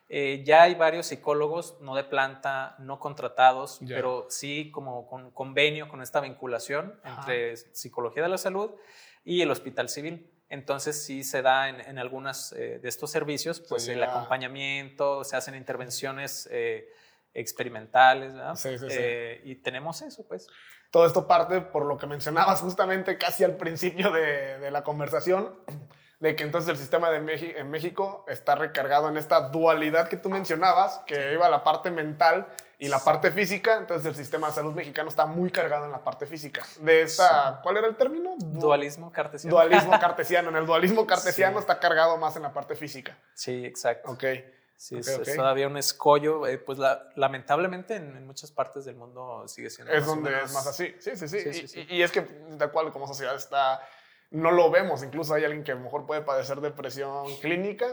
[0.08, 6.00] Ya hay varios psicólogos, no de planta, no contratados, pero sí como con convenio, con
[6.00, 8.70] esta vinculación entre psicología de la salud
[9.24, 10.30] y el hospital civil.
[10.48, 15.36] Entonces sí se da en, en algunos eh, de estos servicios, pues el acompañamiento, se
[15.36, 16.88] hacen intervenciones eh,
[17.34, 18.54] experimentales, ¿verdad?
[18.54, 20.46] Sí, sí, eh, y tenemos eso, pues.
[20.92, 25.52] Todo esto parte por lo que mencionabas justamente casi al principio de, de la conversación,
[26.18, 27.16] de que entonces el sistema de
[27.58, 32.46] en México está recargado en esta dualidad que tú mencionabas, que iba la parte mental
[32.78, 36.02] y la parte física, entonces el sistema de salud mexicano está muy cargado en la
[36.02, 36.62] parte física.
[36.80, 38.34] De esta, ¿cuál era el término?
[38.38, 39.56] dualismo cartesiano.
[39.56, 40.48] Dualismo cartesiano.
[40.50, 43.16] En el dualismo cartesiano está cargado más en la parte física.
[43.34, 44.10] Sí, exacto.
[44.10, 44.24] Ok.
[44.78, 46.78] Sí, es, todavía un escollo, eh, pues
[47.14, 49.90] lamentablemente en, muchas partes del mundo sigue siendo.
[49.90, 50.94] Es donde es más así.
[50.98, 51.86] Sí, sí, sí.
[51.88, 53.80] y, y, es que, de cual como sociedad está
[54.30, 55.02] no lo vemos.
[55.02, 57.86] Incluso hay alguien que a lo mejor puede padecer depresión clínica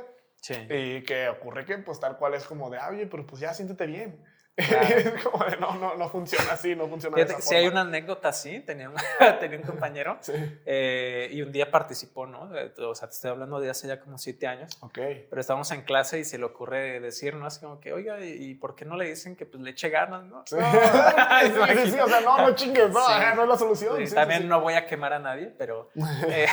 [0.70, 3.54] y que ocurre que pues tal cual es como de, ah, oye, pero pues ya
[3.54, 4.24] siéntete bien.
[5.24, 7.34] como de, no, no, no funciona así, no funciona así.
[7.42, 8.92] Si hay una anécdota así, tenía,
[9.40, 10.20] tenía un compañero
[10.66, 12.52] eh, y un día participó, ¿no?
[12.88, 14.78] O sea, te estoy hablando de hace ya como siete años.
[14.82, 15.00] Ok.
[15.30, 17.48] Pero estábamos en clase y se le ocurre decir, ¿no?
[17.48, 20.24] Así como que, oiga, ¿y por qué no le dicen que pues le eche ganas,
[20.26, 20.44] no?
[20.46, 20.56] Sí,
[21.92, 24.04] sí, o sea, no, no chingues, no, no es la solución.
[24.14, 25.90] también no voy a quemar a nadie, pero,
[26.28, 26.46] eh,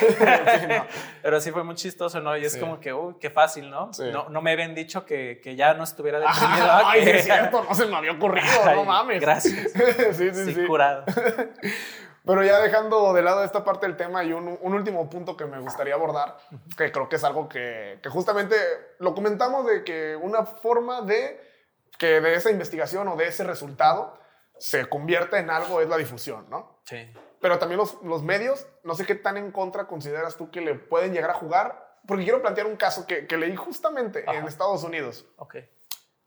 [1.21, 2.35] pero sí fue muy chistoso, ¿no?
[2.35, 3.91] Y es como que, uy, qué fácil, ¿no?
[4.11, 6.67] No, no me habían dicho que, que ya no estuviera deprimido.
[6.83, 9.21] Ay, es cierto, no se me había ocurrido, no mames.
[9.21, 9.71] Gracias.
[10.13, 10.65] sí, sí, sí.
[10.65, 11.05] curado.
[12.25, 15.45] Pero ya dejando de lado esta parte del tema y un, un, último punto que
[15.45, 16.37] me gustaría abordar,
[16.77, 18.55] que creo que es algo que, que, justamente
[18.99, 21.41] lo comentamos de que una forma de
[21.97, 24.19] que de esa investigación o de ese resultado
[24.59, 26.79] se convierta en algo es la difusión, ¿no?
[26.85, 27.11] Sí.
[27.39, 30.75] Pero también los, los medios, no sé qué tan en contra consideras tú que le
[30.75, 34.83] pueden llegar a jugar, porque quiero plantear un caso que, que leí justamente en Estados
[34.83, 35.25] Unidos.
[35.37, 35.55] Ok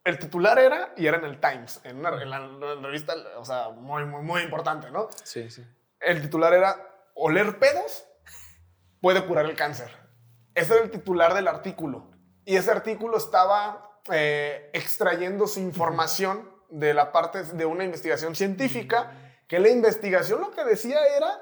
[0.04, 2.38] el titular era, y era en el Times, en una, en la,
[2.82, 5.08] revista, o sea, muy, muy, muy importante, ¿no?
[5.24, 5.66] Sí, sí.
[5.98, 6.76] El titular era,
[7.14, 8.06] oler pedos
[9.00, 9.90] puede curar el cáncer.
[10.54, 12.10] Ese era el titular del artículo.
[12.44, 19.12] Y ese artículo estaba eh, extrayendo su información de la parte de una investigación científica,
[19.48, 21.40] que la investigación lo que decía era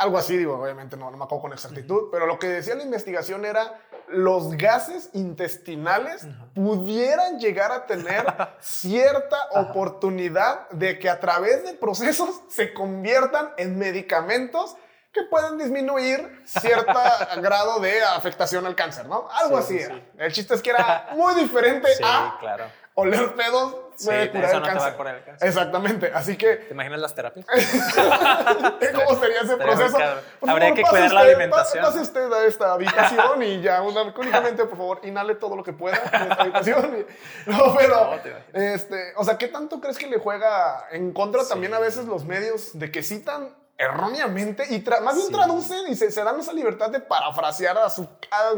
[0.00, 2.82] algo así, digo, obviamente no, no me acuerdo con exactitud, pero lo que decía la
[2.82, 8.24] investigación era los gases intestinales pudieran llegar a tener
[8.60, 14.74] cierta oportunidad de que a través de procesos se conviertan en medicamentos
[15.12, 16.98] que pueden disminuir cierto
[17.42, 19.28] grado de afectación al cáncer, ¿no?
[19.30, 19.78] Algo así.
[20.16, 22.64] El chiste es que era muy diferente a claro.
[22.94, 25.48] oler pedos puede curar el cáncer.
[25.48, 26.56] Exactamente, así que...
[26.56, 27.46] ¿Te imaginas las terapias?
[28.94, 29.98] ¿Cómo sería ese proceso?
[30.46, 31.84] Habría que cuidar la alimentación.
[31.84, 33.82] Pase, usted a esta habitación y ya
[34.18, 37.06] únicamente, por favor, inhale todo lo que pueda en esta habitación.
[37.46, 38.20] no, pero,
[38.52, 42.24] este, o sea, ¿qué tanto crees que le juega en contra también a veces los
[42.24, 47.00] medios de que citan erróneamente y más bien traducen y se, dan esa libertad de
[47.00, 48.06] parafrasear a su,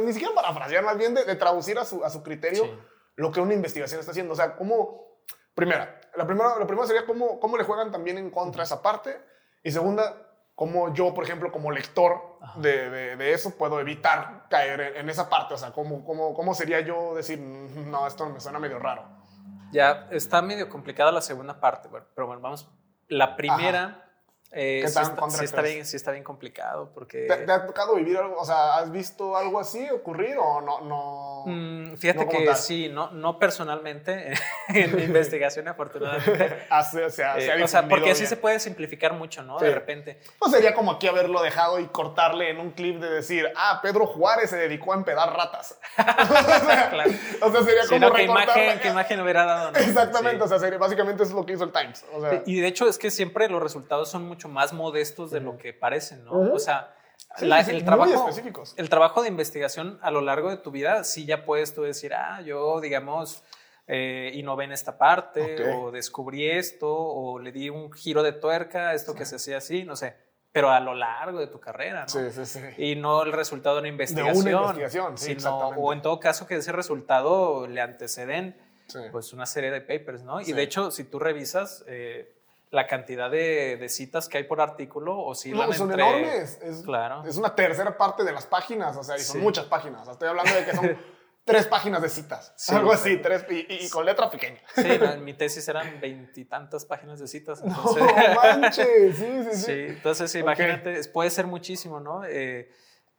[0.00, 2.76] ni siquiera parafrasear, más bien de, traducir a su, a su criterio
[3.16, 4.32] lo que una investigación está haciendo.
[4.32, 5.11] O sea, cómo
[5.54, 9.20] Primera, la primera, la primera sería cómo, cómo le juegan también en contra esa parte.
[9.62, 10.14] Y segunda,
[10.54, 15.54] cómo yo, por ejemplo, como lector de, de, eso, puedo evitar caer en, esa parte.
[15.54, 19.04] O sea, cómo, cómo, cómo sería yo decir, no, esto me suena medio raro.
[19.72, 22.68] Ya, está medio complicada la segunda parte, pero bueno, vamos.
[23.08, 24.11] La primera
[24.54, 24.98] eh, sí,
[25.44, 27.26] está, bien, sí, está, bien, complicado porque...
[27.26, 28.36] ¿Te, ha tocado vivir algo?
[28.38, 30.80] O sea, ¿has visto algo así ocurrir o no?
[30.82, 34.34] no mm, fíjate que sí, no, no personalmente
[34.68, 36.66] en mi investigación afortunadamente.
[36.70, 39.58] o sea, eh, o sea porque así se puede simplificar mucho, ¿no?
[39.58, 40.20] De repente.
[40.38, 44.06] Pues sería como aquí haberlo dejado y cortarle en un clip de decir, ah, Pedro
[44.06, 45.78] Juárez se dedicó a empedar ratas.
[45.96, 47.10] claro.
[47.40, 49.76] o sea, sería como no, ¿qué imagen, ¿qué imagen hubiera dado?
[49.76, 52.04] Exactamente, o sea, sería, básicamente eso es lo que hizo el Times.
[52.12, 55.40] O sea, y de hecho es que siempre los resultados son mucho más modestos de
[55.40, 56.52] lo que parecen, ¿no?
[56.52, 56.94] O sea,
[57.38, 58.28] el, trabajo,
[58.76, 62.14] el trabajo de investigación a lo largo de tu vida, sí ya puedes tú decir,
[62.14, 63.42] ah, yo, digamos,
[63.86, 68.94] eh, innové en esta parte, o descubrí esto, o le di un giro de tuerca,
[68.94, 70.14] esto que se hacía así, no sé.
[70.52, 72.08] Pero a lo largo de tu carrera, ¿no?
[72.08, 72.60] Sí, sí, sí.
[72.76, 74.44] Y no el resultado de una investigación.
[74.44, 75.36] De una investigación, sí,
[75.76, 78.60] O en todo caso que ese resultado le anteceden,
[79.10, 80.42] pues, una serie de papers, ¿no?
[80.42, 81.84] Y de hecho, si tú revisas...
[81.88, 82.38] Eh,
[82.72, 86.58] la cantidad de, citas que hay por artículo o si no, son enormes.
[86.62, 87.22] Es, claro.
[87.26, 90.08] es una tercera parte de las páginas, o sea, y son muchas páginas.
[90.08, 90.96] Estoy hablando de que son
[91.44, 94.58] tres páginas de citas, algo así, tres, y, con letra pequeña.
[94.74, 97.60] Sí, en mi tesis eran veintitantas páginas de citas.
[97.62, 99.62] Entonces, no manches, sí, sí, sí.
[99.64, 102.24] sí entonces, imagínate, puede ser muchísimo, ¿no?
[102.24, 102.70] Eh,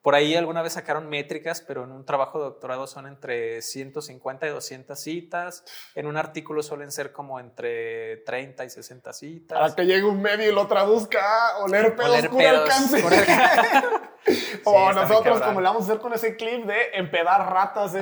[0.03, 4.45] por ahí alguna vez sacaron métricas, pero en un trabajo de doctorado son entre 150
[4.45, 5.63] y 200 citas.
[5.95, 9.57] En un artículo suelen ser como entre 30 y 60 citas.
[9.57, 13.03] Para que llegue un medio y lo traduzca, oler pedos, oler pedos cáncer.
[14.65, 17.93] o nosotros, como le vamos a hacer con ese clip de empedar ratas.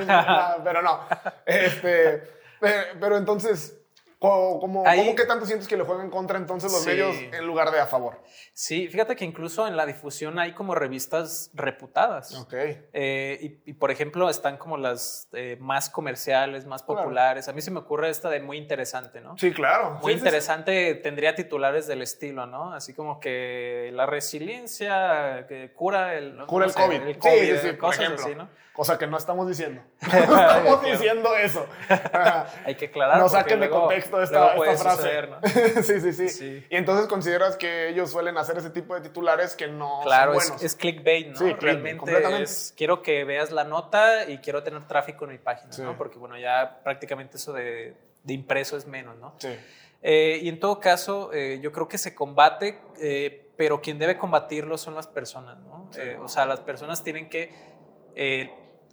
[0.64, 1.06] pero no.
[1.46, 2.24] Este,
[3.00, 3.78] pero entonces,
[4.22, 4.84] ¿Cómo, cómo,
[5.16, 8.22] que tanto sientes que le juegan contra entonces los medios en lugar de a favor?
[8.52, 12.32] Sí, fíjate que incluso en la difusión hay como revistas reputadas.
[12.36, 12.54] Ok.
[12.92, 17.48] Eh, y, por ejemplo, están como las eh, más comerciales, más populares.
[17.48, 19.36] A mí se me ocurre esta de muy interesante, ¿no?
[19.38, 19.98] Sí, claro.
[20.00, 22.74] Muy interesante, tendría titulares del estilo, ¿no?
[22.74, 26.46] Así como que la resiliencia que cura el...
[26.46, 27.02] Cura el, COVID.
[27.02, 27.56] el, COVID.
[27.56, 28.48] Sí, sí, cosas así, ¿no?
[28.72, 29.82] Cosa que no estamos diciendo.
[30.00, 31.66] no estamos diciendo eso.
[32.64, 33.18] Hay que aclarar.
[33.18, 35.82] No saquen de contexto visto esta, frase.
[35.82, 39.68] sí, sí, sí, Y entonces consideras que ellos suelen hacer ese tipo de titulares que
[39.68, 40.56] no claro, son buenos.
[40.62, 41.38] Es, es clickbait, ¿no?
[41.38, 45.70] Sí, Realmente es, quiero que veas la nota y quiero tener tráfico en mi página,
[45.78, 45.96] ¿no?
[45.96, 49.34] Porque, bueno, ya prácticamente eso de, de impreso es menos, ¿no?
[49.38, 49.56] Sí.
[50.02, 54.18] Eh, y en todo caso, eh, yo creo que se combate, eh, pero quien debe
[54.18, 55.88] combatirlo son las personas, ¿no?
[56.20, 57.52] o sea, las personas tienen que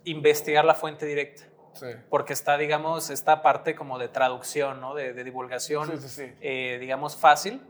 [0.03, 1.48] investigar la fuente directa.
[2.09, 4.95] Porque está, digamos, esta parte como de traducción, ¿no?
[4.95, 5.89] De, de divulgación,
[6.79, 7.61] digamos, fácil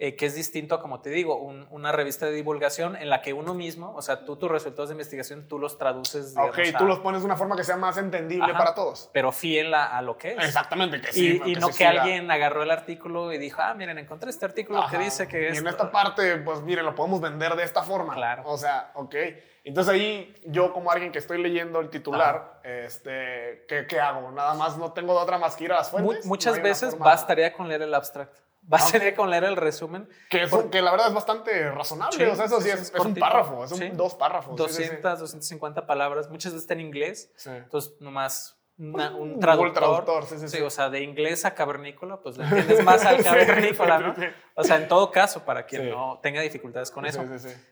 [0.00, 3.32] eh, que es distinto a, como te digo, una revista de divulgación en la que
[3.32, 6.30] uno mismo, o sea, tú tus resultados de investigación, tú los traduces.
[6.30, 9.10] Digamos, ok, tú los pones de una forma que sea más entendible para todos.
[9.12, 10.44] Pero fiel a, lo que es.
[10.44, 11.40] Exactamente, que sí.
[11.44, 14.98] Y, no que alguien agarró el artículo y dijo, ah, miren, encontré este artículo que
[14.98, 15.56] dice que es...
[15.56, 18.14] Y en esta parte, pues miren, lo podemos vender de esta forma.
[18.14, 18.44] Claro.
[18.46, 19.16] O sea, ok.
[19.64, 24.30] Entonces ahí yo como alguien que estoy leyendo el titular, este, ¿qué, ¿qué, hago?
[24.30, 26.24] Nada más no tengo de otra más que ir a las fuentes.
[26.24, 28.47] muchas veces bastaría con leer el abstract.
[28.72, 30.08] Va a ser con leer el resumen.
[30.28, 32.28] Que, que, la verdad es bastante razonable.
[32.28, 34.56] o sea, eso sí es, es un párrafo, es un, dos párrafos.
[34.56, 36.28] 200, 250 palabras.
[36.28, 37.32] Muchas veces está en inglés.
[37.46, 39.72] Entonces, nomás un traductor.
[39.72, 43.22] traductor sí, sí, sí, O sea, de inglés a cavernícola, pues le entiendes más al
[43.24, 44.14] cavernícola, ¿no?
[44.54, 47.24] O sea, en todo caso, para quien no tenga dificultades con eso.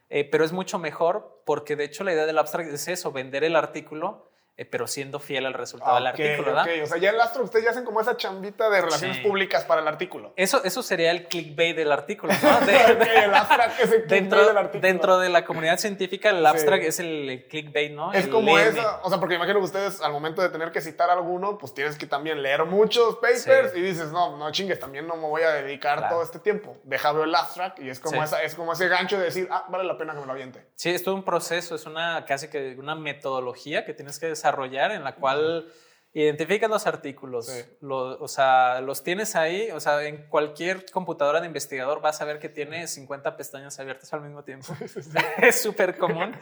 [0.09, 3.45] Eh, pero es mucho mejor porque, de hecho, la idea del abstract es eso, vender
[3.45, 6.65] el artículo eh, pero siendo fiel al resultado del artículo, ¿verdad?
[6.65, 9.65] Ok, o sea, ya el Astro, ustedes ya hacen como esa chambita de relaciones públicas
[9.65, 10.33] para el artículo.
[10.35, 12.69] Eso, eso sería el clickbait del artículo, ¿no?
[12.71, 14.81] el abstract es el dentro, del artículo.
[14.81, 18.15] Dentro de la comunidad científica, el abstract es el, clickbait, ¿no?
[18.15, 21.11] Es como eso, o sea, porque imagino que ustedes al momento de tener que citar
[21.11, 25.17] alguno, pues tienes que también leer muchos papers y dices, no, no chingues, también no
[25.17, 26.79] me voy a dedicar todo este tiempo.
[26.83, 29.67] Deja ver el abstract y es como, esa, es como ese gancho de decir, ah,
[29.69, 30.67] vale la pena que me lo aviente.
[30.77, 34.46] Sí, es todo un proceso, es una casi que una metodología que tienes que desarrollar
[34.47, 35.67] desarrollar en la cual
[36.13, 37.51] identificas los artículos,
[37.83, 42.39] o sea, los tienes ahí, o sea, en cualquier computadora de investigador vas a ver
[42.39, 44.75] que tiene 50 pestañas abiertas al mismo tiempo.
[45.43, 46.35] es súper común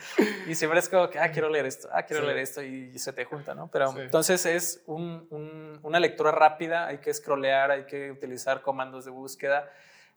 [0.47, 3.13] y siempre es como que, ah, quiero leer esto, ah, quiero leer esto y se
[3.13, 3.69] te junta, ¿no?
[3.73, 9.69] Pero entonces es una lectura rápida, hay que scrollear, hay que utilizar comandos de búsqueda.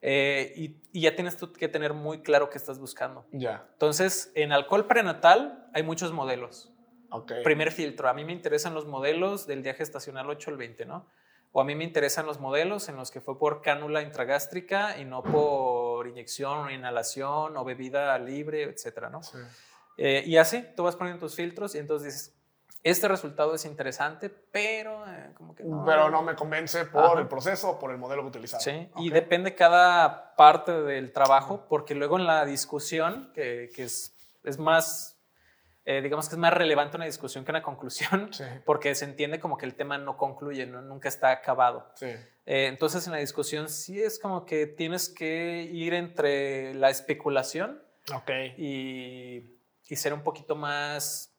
[0.04, 3.26] Eh, y, ya tienes tú que tener muy claro qué estás buscando.
[3.32, 3.66] Ya.
[3.74, 6.72] Entonces, en alcohol prenatal hay muchos modelos.
[7.44, 8.10] Primer filtro.
[8.10, 11.08] A mí me interesan los modelos del día gestacional 8 al 20, ¿no?
[11.52, 15.06] O a mí me interesan los modelos en los que fue por cánula intragástrica y
[15.06, 19.22] no por inyección o inhalación o bebida libre, etcétera, ¿no?
[19.98, 22.38] Eh, y así, tú vas poniendo tus filtros y entonces dices,
[22.84, 25.84] este resultado es interesante, pero eh, como que no.
[25.86, 28.64] Pero no me convence por el proceso o por el modelo que utilizamos.
[28.64, 34.16] Sí, y depende cada parte del trabajo, porque luego en la discusión, que, que es,
[34.44, 35.17] es más
[35.90, 38.30] eh, digamos que es más relevante una discusión que una conclusión,
[38.66, 41.94] porque se entiende como que el tema no concluye, nunca está acabado.
[42.02, 42.18] Eh,
[42.68, 47.82] entonces en la discusión sí es como que tienes que ir entre la especulación
[48.58, 51.34] y, y, ser un poquito más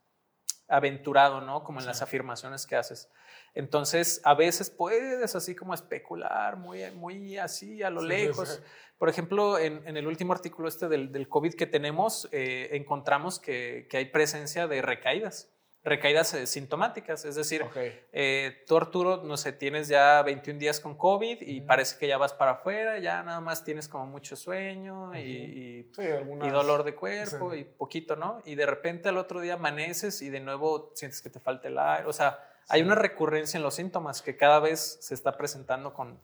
[0.66, 1.62] aventurado, ¿no?
[1.62, 3.10] Como en las afirmaciones que haces.
[3.54, 8.62] Entonces, a veces puedes así como especular, muy, muy así a lo lejos.
[8.98, 13.86] Por ejemplo, en, el último artículo este del, del COVID que tenemos, eh, encontramos que,
[13.88, 15.52] que, hay presencia de recaídas,
[15.84, 17.24] recaídas eh, sintomáticas.
[17.24, 17.64] Es decir,
[18.12, 22.18] eh, tú Arturo, no sé, tienes ya 21 días con COVID y parece que ya
[22.18, 27.54] vas para afuera, ya nada más tienes como mucho sueño y, y, dolor de cuerpo
[27.54, 28.42] y poquito, ¿no?
[28.44, 31.78] Y de repente al otro día amaneces y de nuevo sientes que te falta el
[31.78, 32.06] aire.
[32.06, 32.38] O sea,
[32.68, 36.18] hay una recurrencia en los síntomas que cada vez se está presentando con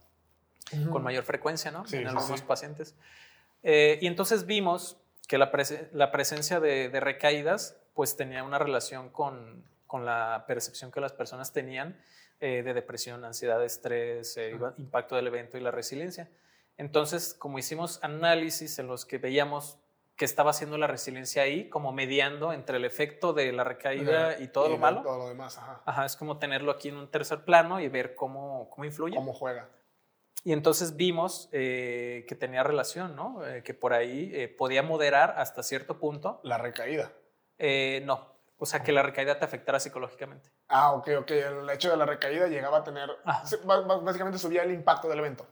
[0.90, 1.84] con mayor frecuencia, ¿no?
[1.92, 2.94] en algunos pacientes.
[3.62, 4.98] Eh, y entonces vimos
[5.28, 5.50] que la,
[5.92, 11.52] la presencia de, recaídas pues tenía una relación con, con, la percepción que las personas
[11.52, 11.98] tenían
[12.40, 16.28] eh, de depresión, ansiedad, estrés, eh, impacto del evento y la resiliencia.
[16.76, 19.78] Entonces, como hicimos análisis en los que veíamos
[20.16, 24.48] que estaba haciendo la resiliencia ahí, como mediando entre el efecto de la recaída y
[24.48, 25.02] todo lo malo.
[25.02, 25.82] Todo lo demás, ajá.
[25.84, 29.16] Ajá, es como tenerlo aquí en un tercer plano y ver cómo, cómo influye.
[29.16, 29.68] Cómo juega.
[30.44, 33.44] Y entonces vimos eh, que tenía relación, ¿no?
[33.46, 36.40] Eh, que por ahí eh, podía moderar hasta cierto punto.
[36.44, 37.12] La recaída.
[38.02, 40.50] no, o sea, que la recaída te afectara psicológicamente.
[40.68, 41.30] Ah, ok, ok.
[41.30, 43.10] El hecho de la recaída llegaba a tener,
[44.02, 45.46] básicamente subía el impacto del evento.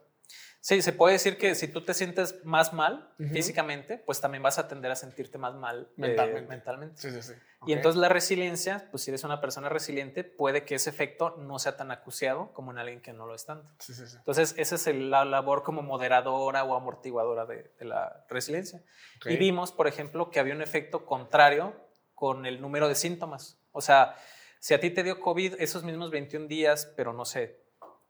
[0.63, 4.61] Sí, se puede decir que si tú te sientes más mal físicamente, pues también vas
[4.61, 7.03] a tender a sentirte más mal eh, mentalmente.
[7.03, 7.33] Sí, sí, sí.
[7.67, 11.59] Y entonces la resiliencia, pues si eres una persona resiliente, puede que ese efecto no
[11.59, 13.69] sea tan acuciado como en alguien que no lo es tanto.
[13.81, 14.17] Sí, sí, sí.
[14.19, 18.85] Entonces esa es la labor como moderadora o amortiguadora de, la resiliencia.
[19.25, 21.75] Y vimos, por ejemplo, que había un efecto contrario
[22.15, 23.59] con el número de síntomas.
[23.73, 24.15] O sea,
[24.61, 27.62] si a ti te dio COVID esos mismos 21 días, pero no sé,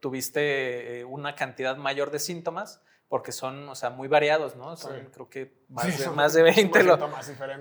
[0.02, 4.74] tuviste eh, una cantidad mayor de síntomas porque son, o sea, muy variados, ¿no?
[4.74, 6.82] Son, creo que más, de, más de 20.
[6.82, 6.98] Lo,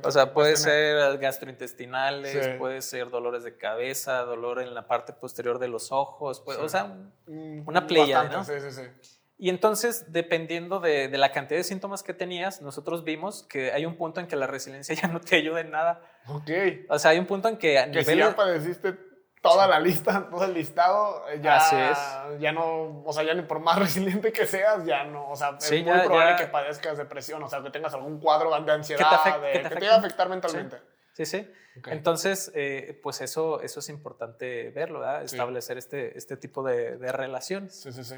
[0.03, 5.59] o sea, puede ser gastrointestinales, puede ser dolores de cabeza, dolor en la parte posterior
[5.59, 6.95] de los ojos, o sea,
[7.27, 8.45] mm, una playa, ¿no?
[8.45, 9.11] Sí, sí, sí.
[9.38, 13.85] Y entonces, dependiendo de, de, la cantidad de síntomas que tenías, nosotros vimos que hay
[13.85, 16.01] un punto en que la resiliencia ya no te ayuda en nada.
[16.27, 16.49] Ok.
[16.88, 18.05] O sea, hay un punto en que a que nivel...
[18.05, 19.11] si ya padeciste
[19.41, 22.39] toda la lista, todo el listado, eh, ya, es.
[22.39, 25.57] ya no, o sea, ya ni por más resiliente que seas, ya no, o sea,
[25.59, 29.59] es muy probable que padezcas depresión, o sea, que tengas algún cuadro de ansiedad, que
[29.59, 30.77] te, que, a afectar mentalmente.
[31.13, 31.51] Sí, sí.
[31.88, 35.23] Entonces, eh, pues eso, eso es importante verlo, ¿verdad?
[35.23, 37.81] Establecer este, este tipo de, de relaciones.
[37.81, 38.15] Sí, sí, sí.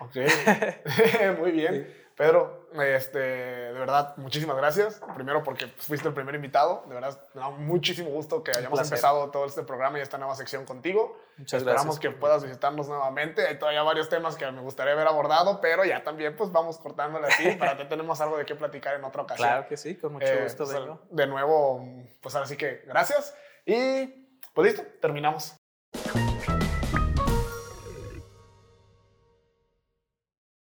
[0.00, 0.16] Ok,
[1.38, 2.07] muy bien.
[2.18, 5.00] Pedro, este, de verdad, muchísimas gracias.
[5.14, 6.82] Primero porque fuiste el primer invitado.
[6.88, 10.34] De verdad, me da muchísimo gusto que hayamos empezado todo este programa y esta nueva
[10.34, 11.16] sección contigo.
[11.36, 13.46] Muchas Esperamos que puedas visitarnos nuevamente.
[13.46, 17.28] Hay todavía varios temas que me gustaría haber abordado, pero ya también pues vamos cortándole
[17.28, 19.48] así para que tenemos algo de qué platicar en otra ocasión.
[19.48, 20.64] Claro que sí, con mucho eh, gusto.
[20.64, 20.76] Pues,
[21.10, 21.86] de nuevo,
[22.20, 23.32] pues ahora sí que gracias.
[23.64, 24.06] Y
[24.52, 25.56] pues listo, terminamos.